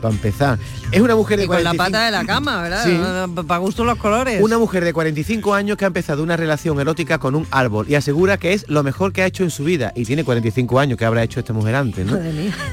Para 0.00 0.14
empezar. 0.14 0.58
Es 0.92 1.00
una 1.00 1.16
mujer 1.16 1.38
de 1.38 1.44
Y 1.44 1.46
con 1.46 1.56
la 1.56 1.70
45 1.70 1.84
pata 1.92 2.04
de 2.04 2.10
la 2.10 2.24
cama, 2.26 2.62
¿verdad? 2.62 2.84
Sí. 2.84 3.42
Para 3.46 3.58
gusto 3.58 3.84
los 3.84 3.96
colores. 3.96 4.42
Una 4.42 4.58
mujer 4.58 4.84
de 4.84 4.92
45 4.92 5.54
años 5.54 5.76
que 5.78 5.84
ha 5.84 5.88
empezado 5.88 6.22
una 6.22 6.36
relación 6.36 6.78
erótica 6.80 7.18
con 7.18 7.34
un 7.34 7.46
árbol 7.50 7.86
y 7.88 7.94
asegura 7.94 8.36
que 8.36 8.52
es 8.52 8.66
lo 8.68 8.82
mejor 8.82 9.12
que 9.12 9.22
ha 9.22 9.26
hecho 9.26 9.42
en 9.42 9.50
su 9.50 9.64
vida. 9.64 9.92
Y 9.96 10.04
tiene 10.04 10.22
45 10.22 10.78
años, 10.78 10.98
que 10.98 11.04
habrá 11.06 11.22
hecho 11.22 11.40
esta 11.40 11.54
mujer 11.54 11.76
antes, 11.76 12.04
¿no? 12.04 12.18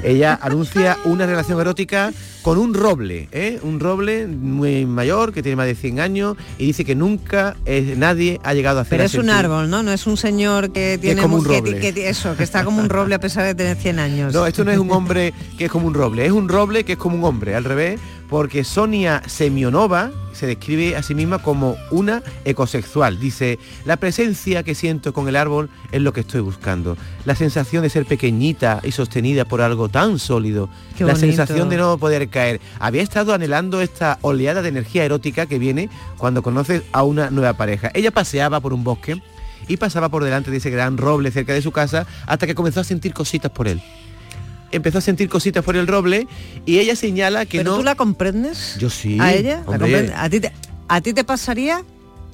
Ella 0.03 0.37
anuncia 0.41 0.97
una 1.05 1.25
relación 1.25 1.59
erótica 1.61 2.11
con 2.41 2.57
un 2.57 2.73
roble, 2.73 3.27
¿eh? 3.33 3.59
un 3.63 3.79
roble 3.79 4.25
muy 4.27 4.85
mayor, 4.85 5.33
que 5.33 5.41
tiene 5.43 5.55
más 5.57 5.65
de 5.65 5.75
100 5.75 5.99
años, 5.99 6.35
y 6.57 6.65
dice 6.67 6.83
que 6.85 6.95
nunca 6.95 7.55
nadie 7.97 8.39
ha 8.43 8.53
llegado 8.53 8.79
a 8.79 8.81
hacer 8.83 8.97
Pero 8.97 9.03
es 9.07 9.15
un 9.15 9.29
árbol, 9.29 9.69
¿no? 9.69 9.83
No 9.83 9.91
es 9.91 10.07
un 10.07 10.17
señor 10.17 10.71
que 10.71 10.97
tiene 10.97 11.21
como 11.21 11.37
un 11.37 11.43
que- 11.45 11.57
roble. 11.59 11.79
que- 11.79 12.09
eso, 12.09 12.35
que 12.35 12.43
está 12.43 12.63
como 12.63 12.81
un 12.81 12.89
roble 12.89 13.15
a 13.15 13.19
pesar 13.19 13.45
de 13.45 13.55
tener 13.55 13.77
100 13.77 13.99
años. 13.99 14.33
No, 14.33 14.45
esto 14.45 14.63
no 14.65 14.71
es 14.71 14.77
un 14.77 14.91
hombre 14.91 15.33
que 15.57 15.65
es 15.65 15.71
como 15.71 15.87
un 15.87 15.93
roble, 15.93 16.25
es 16.25 16.31
un 16.31 16.47
roble 16.49 16.83
que 16.85 16.93
es 16.93 16.97
como 16.97 17.15
un 17.17 17.23
hombre, 17.25 17.55
al 17.55 17.63
revés, 17.65 17.99
porque 18.29 18.63
Sonia 18.63 19.21
Semionova 19.25 20.11
se 20.33 20.47
describe 20.47 20.95
a 20.95 21.03
sí 21.03 21.15
misma 21.15 21.39
como 21.39 21.75
una 21.91 22.23
ecosexual. 22.45 23.19
Dice, 23.19 23.59
la 23.85 23.97
presencia 23.97 24.63
que 24.63 24.75
siento 24.75 25.11
con 25.13 25.27
el 25.27 25.35
árbol 25.35 25.69
es 25.91 26.01
lo 26.01 26.13
que 26.13 26.21
estoy 26.21 26.41
buscando. 26.41 26.95
La 27.25 27.35
sensación 27.35 27.83
de 27.83 27.89
ser 27.89 28.05
pequeñita 28.05 28.79
y 28.83 28.91
sostenida 28.91 29.45
por 29.45 29.61
algo 29.61 29.89
tan 29.89 30.19
sólido. 30.19 30.69
Qué 30.97 31.03
la 31.03 31.13
bonito. 31.13 31.27
sensación 31.27 31.69
de 31.69 31.77
no 31.77 31.97
poder 31.97 32.29
caer. 32.29 32.61
Había 32.79 33.01
estado 33.01 33.33
anhelando 33.33 33.81
esta 33.81 34.19
oleada 34.21 34.61
de 34.61 34.69
energía 34.69 35.03
erótica 35.03 35.47
que 35.47 35.59
viene 35.59 35.89
cuando 36.17 36.43
conoces 36.43 36.83
a 36.93 37.03
una 37.03 37.31
nueva 37.31 37.53
pareja. 37.53 37.91
Ella 37.93 38.11
paseaba 38.11 38.59
por 38.59 38.73
un 38.73 38.83
bosque 38.83 39.21
y 39.67 39.77
pasaba 39.77 40.09
por 40.09 40.23
delante 40.23 40.51
de 40.51 40.57
ese 40.57 40.69
gran 40.69 40.97
roble 40.97 41.31
cerca 41.31 41.53
de 41.53 41.61
su 41.61 41.71
casa 41.71 42.05
hasta 42.27 42.47
que 42.47 42.55
comenzó 42.55 42.79
a 42.79 42.83
sentir 42.83 43.13
cositas 43.13 43.51
por 43.51 43.67
él 43.67 43.81
empezó 44.71 44.97
a 44.99 45.01
sentir 45.01 45.29
cositas 45.29 45.63
por 45.63 45.75
el 45.75 45.87
roble 45.87 46.27
y 46.65 46.79
ella 46.79 46.95
señala 46.95 47.45
que 47.45 47.59
¿Pero 47.59 47.71
no 47.71 47.77
tú 47.77 47.83
la 47.83 47.95
comprendes? 47.95 48.75
yo 48.79 48.89
sí 48.89 49.17
¿A 49.19 49.33
ella? 49.33 49.63
¿La 49.67 49.71
hombre. 49.75 50.13
¿A, 50.15 50.29
ti 50.29 50.39
te, 50.39 50.51
¿A 50.87 51.01
ti 51.01 51.13
te 51.13 51.23
pasaría? 51.23 51.83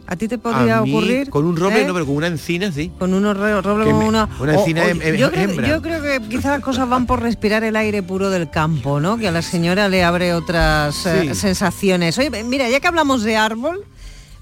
¿A 0.07 0.15
ti 0.15 0.27
te 0.27 0.37
podría 0.37 0.81
mí, 0.81 0.91
ocurrir? 0.91 1.29
con 1.31 1.45
un 1.45 1.55
roble 1.57 1.81
¿Eh? 1.81 1.85
no 1.87 1.93
pero 1.93 2.05
con 2.05 2.15
una 2.15 2.27
encina 2.27 2.71
sí 2.71 2.91
Con 2.99 3.11
re- 3.11 3.61
roble 3.61 3.85
con 3.85 3.95
una... 3.95 4.29
una 4.39 4.53
o- 4.53 4.59
encina 4.59 4.83
o- 4.83 5.13
yo, 5.15 5.31
creo, 5.31 5.49
hembra. 5.49 5.67
yo 5.67 5.81
creo 5.81 6.01
que 6.01 6.21
quizás 6.29 6.45
las 6.45 6.59
cosas 6.61 6.87
van 6.87 7.07
por 7.07 7.21
respirar 7.23 7.63
el 7.63 7.75
aire 7.75 8.03
puro 8.03 8.29
del 8.29 8.49
campo, 8.51 8.99
¿no? 8.99 9.17
Que 9.17 9.27
a 9.27 9.31
la 9.31 9.41
señora 9.41 9.89
le 9.89 10.03
abre 10.03 10.33
otras 10.35 11.07
eh, 11.07 11.33
sensaciones. 11.33 12.17
Oye, 12.19 12.29
mira, 12.43 12.69
ya 12.69 12.79
que 12.79 12.87
hablamos 12.87 13.23
de 13.23 13.35
árbol... 13.37 13.83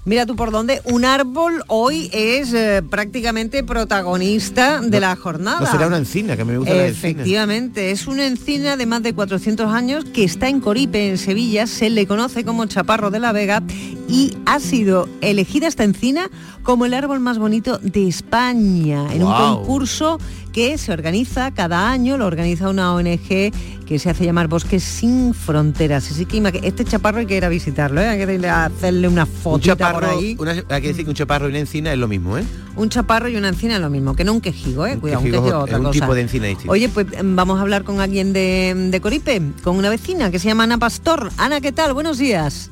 Mira 0.06 0.26
tú 0.26 0.36
por 0.36 0.50
dónde, 0.50 0.82
un 0.84 1.06
árbol 1.06 1.62
hoy 1.66 2.10
es 2.12 2.52
eh, 2.52 2.82
prácticamente 2.82 3.64
protagonista 3.64 4.82
de 4.82 5.00
la 5.00 5.16
jornada. 5.16 5.60
no 5.60 5.66
será 5.66 5.86
una 5.86 5.96
encina 5.96 6.36
que 6.36 6.44
me 6.44 6.58
gusta 6.58 6.74
la 6.74 6.88
encina. 6.88 7.10
Efectivamente, 7.10 7.90
es 7.90 8.06
una 8.06 8.26
encina 8.26 8.76
de 8.76 8.84
más 8.84 9.02
de 9.02 9.14
400 9.14 9.72
años 9.72 10.04
que 10.04 10.24
está 10.24 10.50
en 10.50 10.60
Coripe, 10.60 11.08
en 11.08 11.16
Sevilla, 11.16 11.66
se 11.66 11.88
le 11.88 12.06
conoce 12.06 12.44
como 12.44 12.66
Chaparro 12.66 13.10
de 13.10 13.18
la 13.18 13.32
Vega 13.32 13.62
y 14.06 14.36
ha 14.44 14.60
sido 14.60 15.08
elegida 15.22 15.68
esta 15.68 15.84
encina 15.84 16.30
como 16.62 16.84
el 16.84 16.92
árbol 16.92 17.20
más 17.20 17.38
bonito 17.38 17.78
de 17.78 18.06
España. 18.06 19.06
En 19.10 19.22
un 19.22 19.32
concurso 19.32 20.18
que 20.52 20.76
se 20.76 20.92
organiza 20.92 21.50
cada 21.50 21.90
año, 21.90 22.18
lo 22.18 22.26
organiza 22.26 22.68
una 22.68 22.94
ONG 22.94 23.52
que 23.86 23.98
se 23.98 24.08
hace 24.10 24.24
llamar 24.24 24.48
Bosques 24.48 24.82
sin 24.82 25.34
Fronteras. 25.34 26.10
Así 26.10 26.24
que 26.26 26.42
este 26.62 26.84
chaparro 26.84 27.18
hay 27.18 27.26
que 27.26 27.36
ir 27.36 27.44
a 27.44 27.48
visitarlo, 27.48 28.00
¿eh? 28.00 28.08
hay 28.08 28.24
que 28.26 28.34
ir 28.34 28.46
a 28.46 28.64
hacerle 28.66 29.08
una 29.08 29.24
un 29.24 29.28
fotita 29.30 29.76
por 29.76 29.86
chaparro 30.02 30.18
ahí. 30.18 30.36
una- 30.38 30.52
hay 30.52 30.82
que 30.82 30.88
decir 30.88 31.04
que 31.04 31.10
un 31.10 31.14
chaparro 31.16 31.46
y 31.46 31.50
una 31.50 31.58
encina 31.60 31.92
es 31.92 31.98
lo 31.98 32.08
mismo 32.08 32.38
¿eh? 32.38 32.44
Un 32.76 32.88
chaparro 32.88 33.28
y 33.28 33.36
una 33.36 33.48
encina 33.48 33.76
es 33.76 33.80
lo 33.80 33.90
mismo, 33.90 34.16
que 34.16 34.24
no 34.24 34.32
un 34.32 34.40
quejigo, 34.40 34.86
¿eh? 34.86 34.96
Cuidado, 34.98 35.20
un 35.20 35.26
quejigo 35.26 35.42
quejigo 35.42 35.58
es 35.64 35.68
es 35.70 35.74
otra 35.74 35.78
un 35.78 35.84
cosa. 35.84 36.00
tipo 36.00 36.14
de 36.14 36.20
encina 36.22 36.46
distinto. 36.46 36.72
Oye, 36.72 36.88
pues 36.88 37.06
em, 37.12 37.36
vamos 37.36 37.58
a 37.58 37.62
hablar 37.62 37.84
con 37.84 38.00
alguien 38.00 38.32
de, 38.32 38.74
de 38.90 39.00
Coripe, 39.00 39.40
con 39.62 39.76
una 39.76 39.90
vecina 39.90 40.30
que 40.30 40.38
se 40.38 40.48
llama 40.48 40.64
Ana 40.64 40.78
Pastor. 40.78 41.30
Ana, 41.36 41.60
¿qué 41.60 41.70
tal? 41.72 41.92
Buenos 41.94 42.18
días. 42.18 42.70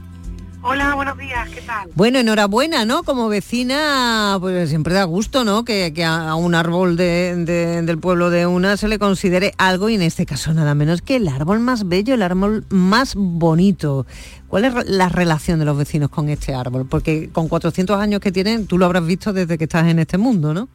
Hola, 0.65 0.95
buenos 0.95 1.19
días, 1.19 1.49
¿qué 1.51 1.61
tal? 1.63 1.91
Bueno, 1.97 2.21
enhorabuena, 2.21 2.85
¿no? 2.85 3.03
Como 3.03 3.29
vecina, 3.29 4.37
pues 4.41 4.69
siempre 4.69 4.95
da 4.95 5.03
gusto, 5.05 5.43
¿no? 5.45 5.65
Que, 5.65 5.93
que 5.93 6.05
a 6.05 6.37
un 6.37 6.55
árbol 6.55 6.97
de- 6.97 7.35
de- 7.45 7.83
del 7.83 7.99
pueblo 7.99 8.31
de 8.31 8.47
una 8.47 8.77
se 8.77 8.87
le 8.87 9.01
considere 9.01 9.55
algo, 9.59 9.89
y 9.89 9.97
en 9.97 10.03
este 10.03 10.25
caso 10.25 10.55
nada 10.55 10.77
menos 10.77 11.03
que 11.03 11.17
el 11.17 11.27
árbol 11.27 11.59
más 11.59 11.89
bello, 11.89 12.15
el 12.15 12.23
árbol 12.23 12.65
más 12.69 13.15
bonito. 13.17 14.07
¿Cuál 14.47 14.65
es 14.67 14.75
la 14.89 15.09
relación 15.09 15.59
de 15.59 15.65
los 15.65 15.77
vecinos 15.77 16.11
con 16.11 16.29
este 16.29 16.55
árbol? 16.55 16.87
Porque 16.89 17.29
con 17.33 17.49
400 17.49 17.99
años 18.01 18.21
que 18.21 18.31
tienen, 18.31 18.69
tú 18.69 18.79
lo 18.79 18.85
habrás 18.87 19.05
visto 19.05 19.33
desde 19.33 19.59
que 19.59 19.65
estás 19.65 19.89
en 19.89 19.99
este 19.99 20.17
mundo, 20.17 20.55
¿no? 20.55 20.69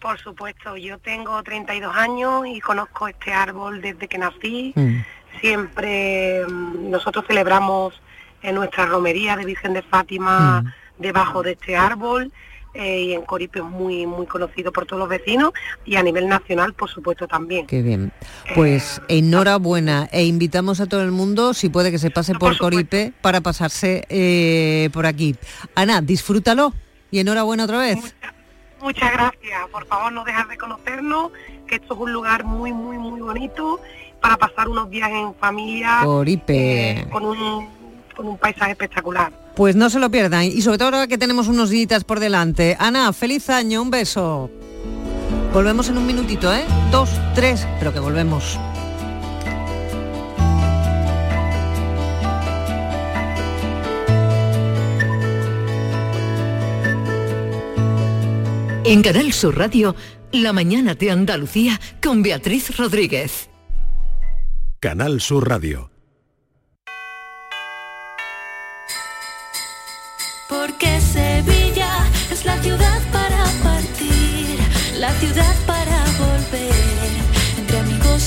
Por 0.00 0.16
supuesto, 0.20 0.76
yo 0.76 0.98
tengo 0.98 1.42
32 1.42 1.92
años 1.96 2.44
y 2.46 2.60
conozco 2.60 3.08
este 3.08 3.32
árbol 3.32 3.80
desde 3.80 4.06
que 4.06 4.18
nací. 4.18 4.72
Mm. 4.76 4.96
Siempre 5.40 6.44
mm, 6.46 6.90
nosotros 6.90 7.24
celebramos 7.26 7.94
en 8.42 8.54
nuestra 8.54 8.86
romería 8.86 9.36
de 9.36 9.44
Virgen 9.44 9.72
de 9.74 9.82
Fátima 9.82 10.62
Mm. 10.62 11.02
debajo 11.02 11.42
de 11.42 11.52
este 11.52 11.76
árbol 11.76 12.30
eh, 12.74 13.00
y 13.02 13.12
en 13.12 13.22
Coripe 13.22 13.58
es 13.58 13.64
muy 13.64 14.06
muy 14.06 14.26
conocido 14.26 14.72
por 14.72 14.86
todos 14.86 15.00
los 15.00 15.08
vecinos 15.08 15.52
y 15.84 15.96
a 15.96 16.02
nivel 16.02 16.26
nacional 16.28 16.72
por 16.74 16.88
supuesto 16.88 17.28
también. 17.28 17.66
Qué 17.66 17.82
bien. 17.82 18.12
Pues 18.54 19.00
enhorabuena 19.08 20.08
e 20.12 20.24
invitamos 20.24 20.80
a 20.80 20.86
todo 20.86 21.02
el 21.02 21.10
mundo, 21.10 21.52
si 21.54 21.68
puede 21.68 21.90
que 21.90 21.98
se 21.98 22.10
pase 22.10 22.34
por 22.34 22.56
Coripe, 22.56 23.12
para 23.20 23.40
pasarse 23.40 24.04
eh, 24.08 24.88
por 24.92 25.04
aquí. 25.06 25.36
Ana, 25.74 26.00
disfrútalo 26.00 26.72
y 27.10 27.18
enhorabuena 27.20 27.64
otra 27.64 27.78
vez. 27.78 28.14
Muchas 28.80 29.12
gracias, 29.12 29.68
por 29.70 29.86
favor 29.86 30.10
no 30.12 30.24
dejes 30.24 30.48
de 30.48 30.56
conocernos, 30.56 31.30
que 31.68 31.76
esto 31.76 31.94
es 31.94 32.00
un 32.00 32.12
lugar 32.12 32.44
muy 32.44 32.72
muy 32.72 32.96
muy 32.98 33.20
bonito 33.20 33.80
para 34.20 34.36
pasar 34.36 34.68
unos 34.68 34.88
días 34.90 35.10
en 35.10 35.34
familia 35.34 36.00
Coripe. 36.04 36.90
eh, 37.00 37.06
con 37.10 37.24
un 37.24 37.68
con 38.14 38.26
un 38.26 38.38
paisaje 38.38 38.72
espectacular. 38.72 39.32
Pues 39.54 39.76
no 39.76 39.90
se 39.90 39.98
lo 39.98 40.10
pierdan 40.10 40.44
y 40.44 40.62
sobre 40.62 40.78
todo 40.78 40.88
ahora 40.88 41.06
que 41.06 41.18
tenemos 41.18 41.48
unos 41.48 41.70
días 41.70 42.04
por 42.04 42.20
delante. 42.20 42.76
Ana, 42.78 43.12
feliz 43.12 43.50
año, 43.50 43.82
un 43.82 43.90
beso. 43.90 44.50
Volvemos 45.52 45.88
en 45.88 45.98
un 45.98 46.06
minutito, 46.06 46.52
¿eh? 46.52 46.64
Dos, 46.90 47.10
tres, 47.34 47.66
pero 47.78 47.92
que 47.92 48.00
volvemos. 48.00 48.58
En 58.84 59.00
Canal 59.02 59.32
Sur 59.32 59.56
Radio, 59.56 59.94
La 60.32 60.52
mañana 60.52 60.94
de 60.94 61.10
Andalucía 61.10 61.80
con 62.02 62.22
Beatriz 62.22 62.76
Rodríguez. 62.76 63.48
Canal 64.80 65.20
Sur 65.20 65.48
Radio. 65.48 65.91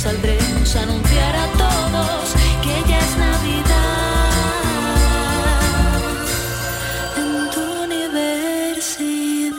Saldremos 0.06 0.76
a 0.76 0.84
anunciar 0.84 1.36
a 1.36 1.48
todos 1.54 2.36
que 2.62 2.90
ya 2.90 3.00
es 3.00 3.18
Navidad. 3.18 4.30
En 7.18 7.50
tu 7.50 7.84
universidad. 7.86 9.56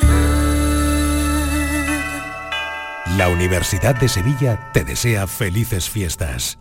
La 3.16 3.28
Universidad 3.28 3.96
de 3.96 4.08
Sevilla 4.08 4.70
te 4.72 4.84
desea 4.84 5.26
felices 5.26 5.90
fiestas. 5.90 6.58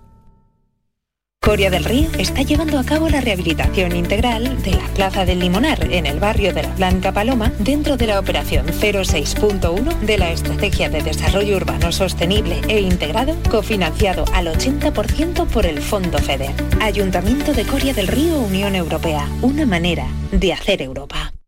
Coria 1.45 1.69
del 1.69 1.85
Río 1.85 2.09
está 2.17 2.41
llevando 2.41 2.79
a 2.79 2.83
cabo 2.83 3.07
la 3.07 3.21
rehabilitación 3.21 3.95
integral 3.95 4.63
de 4.63 4.71
la 4.71 4.87
Plaza 4.95 5.25
del 5.25 5.37
Limonar 5.39 5.93
en 5.93 6.07
el 6.07 6.19
barrio 6.19 6.55
de 6.55 6.63
la 6.63 6.73
Blanca 6.73 7.11
Paloma 7.11 7.51
dentro 7.59 7.97
de 7.97 8.07
la 8.07 8.19
operación 8.19 8.65
06.1 8.65 9.99
de 9.99 10.17
la 10.17 10.31
Estrategia 10.31 10.89
de 10.89 11.03
Desarrollo 11.03 11.55
Urbano 11.57 11.91
Sostenible 11.91 12.61
e 12.67 12.81
Integrado 12.81 13.35
cofinanciado 13.51 14.25
al 14.33 14.47
80% 14.47 15.45
por 15.45 15.67
el 15.67 15.83
Fondo 15.83 16.17
FEDER. 16.17 16.55
Ayuntamiento 16.81 17.53
de 17.53 17.63
Coria 17.67 17.93
del 17.93 18.07
Río 18.07 18.39
Unión 18.39 18.73
Europea, 18.73 19.29
una 19.43 19.67
manera 19.67 20.07
de 20.31 20.51
hacer 20.51 20.81
Europa. 20.81 21.31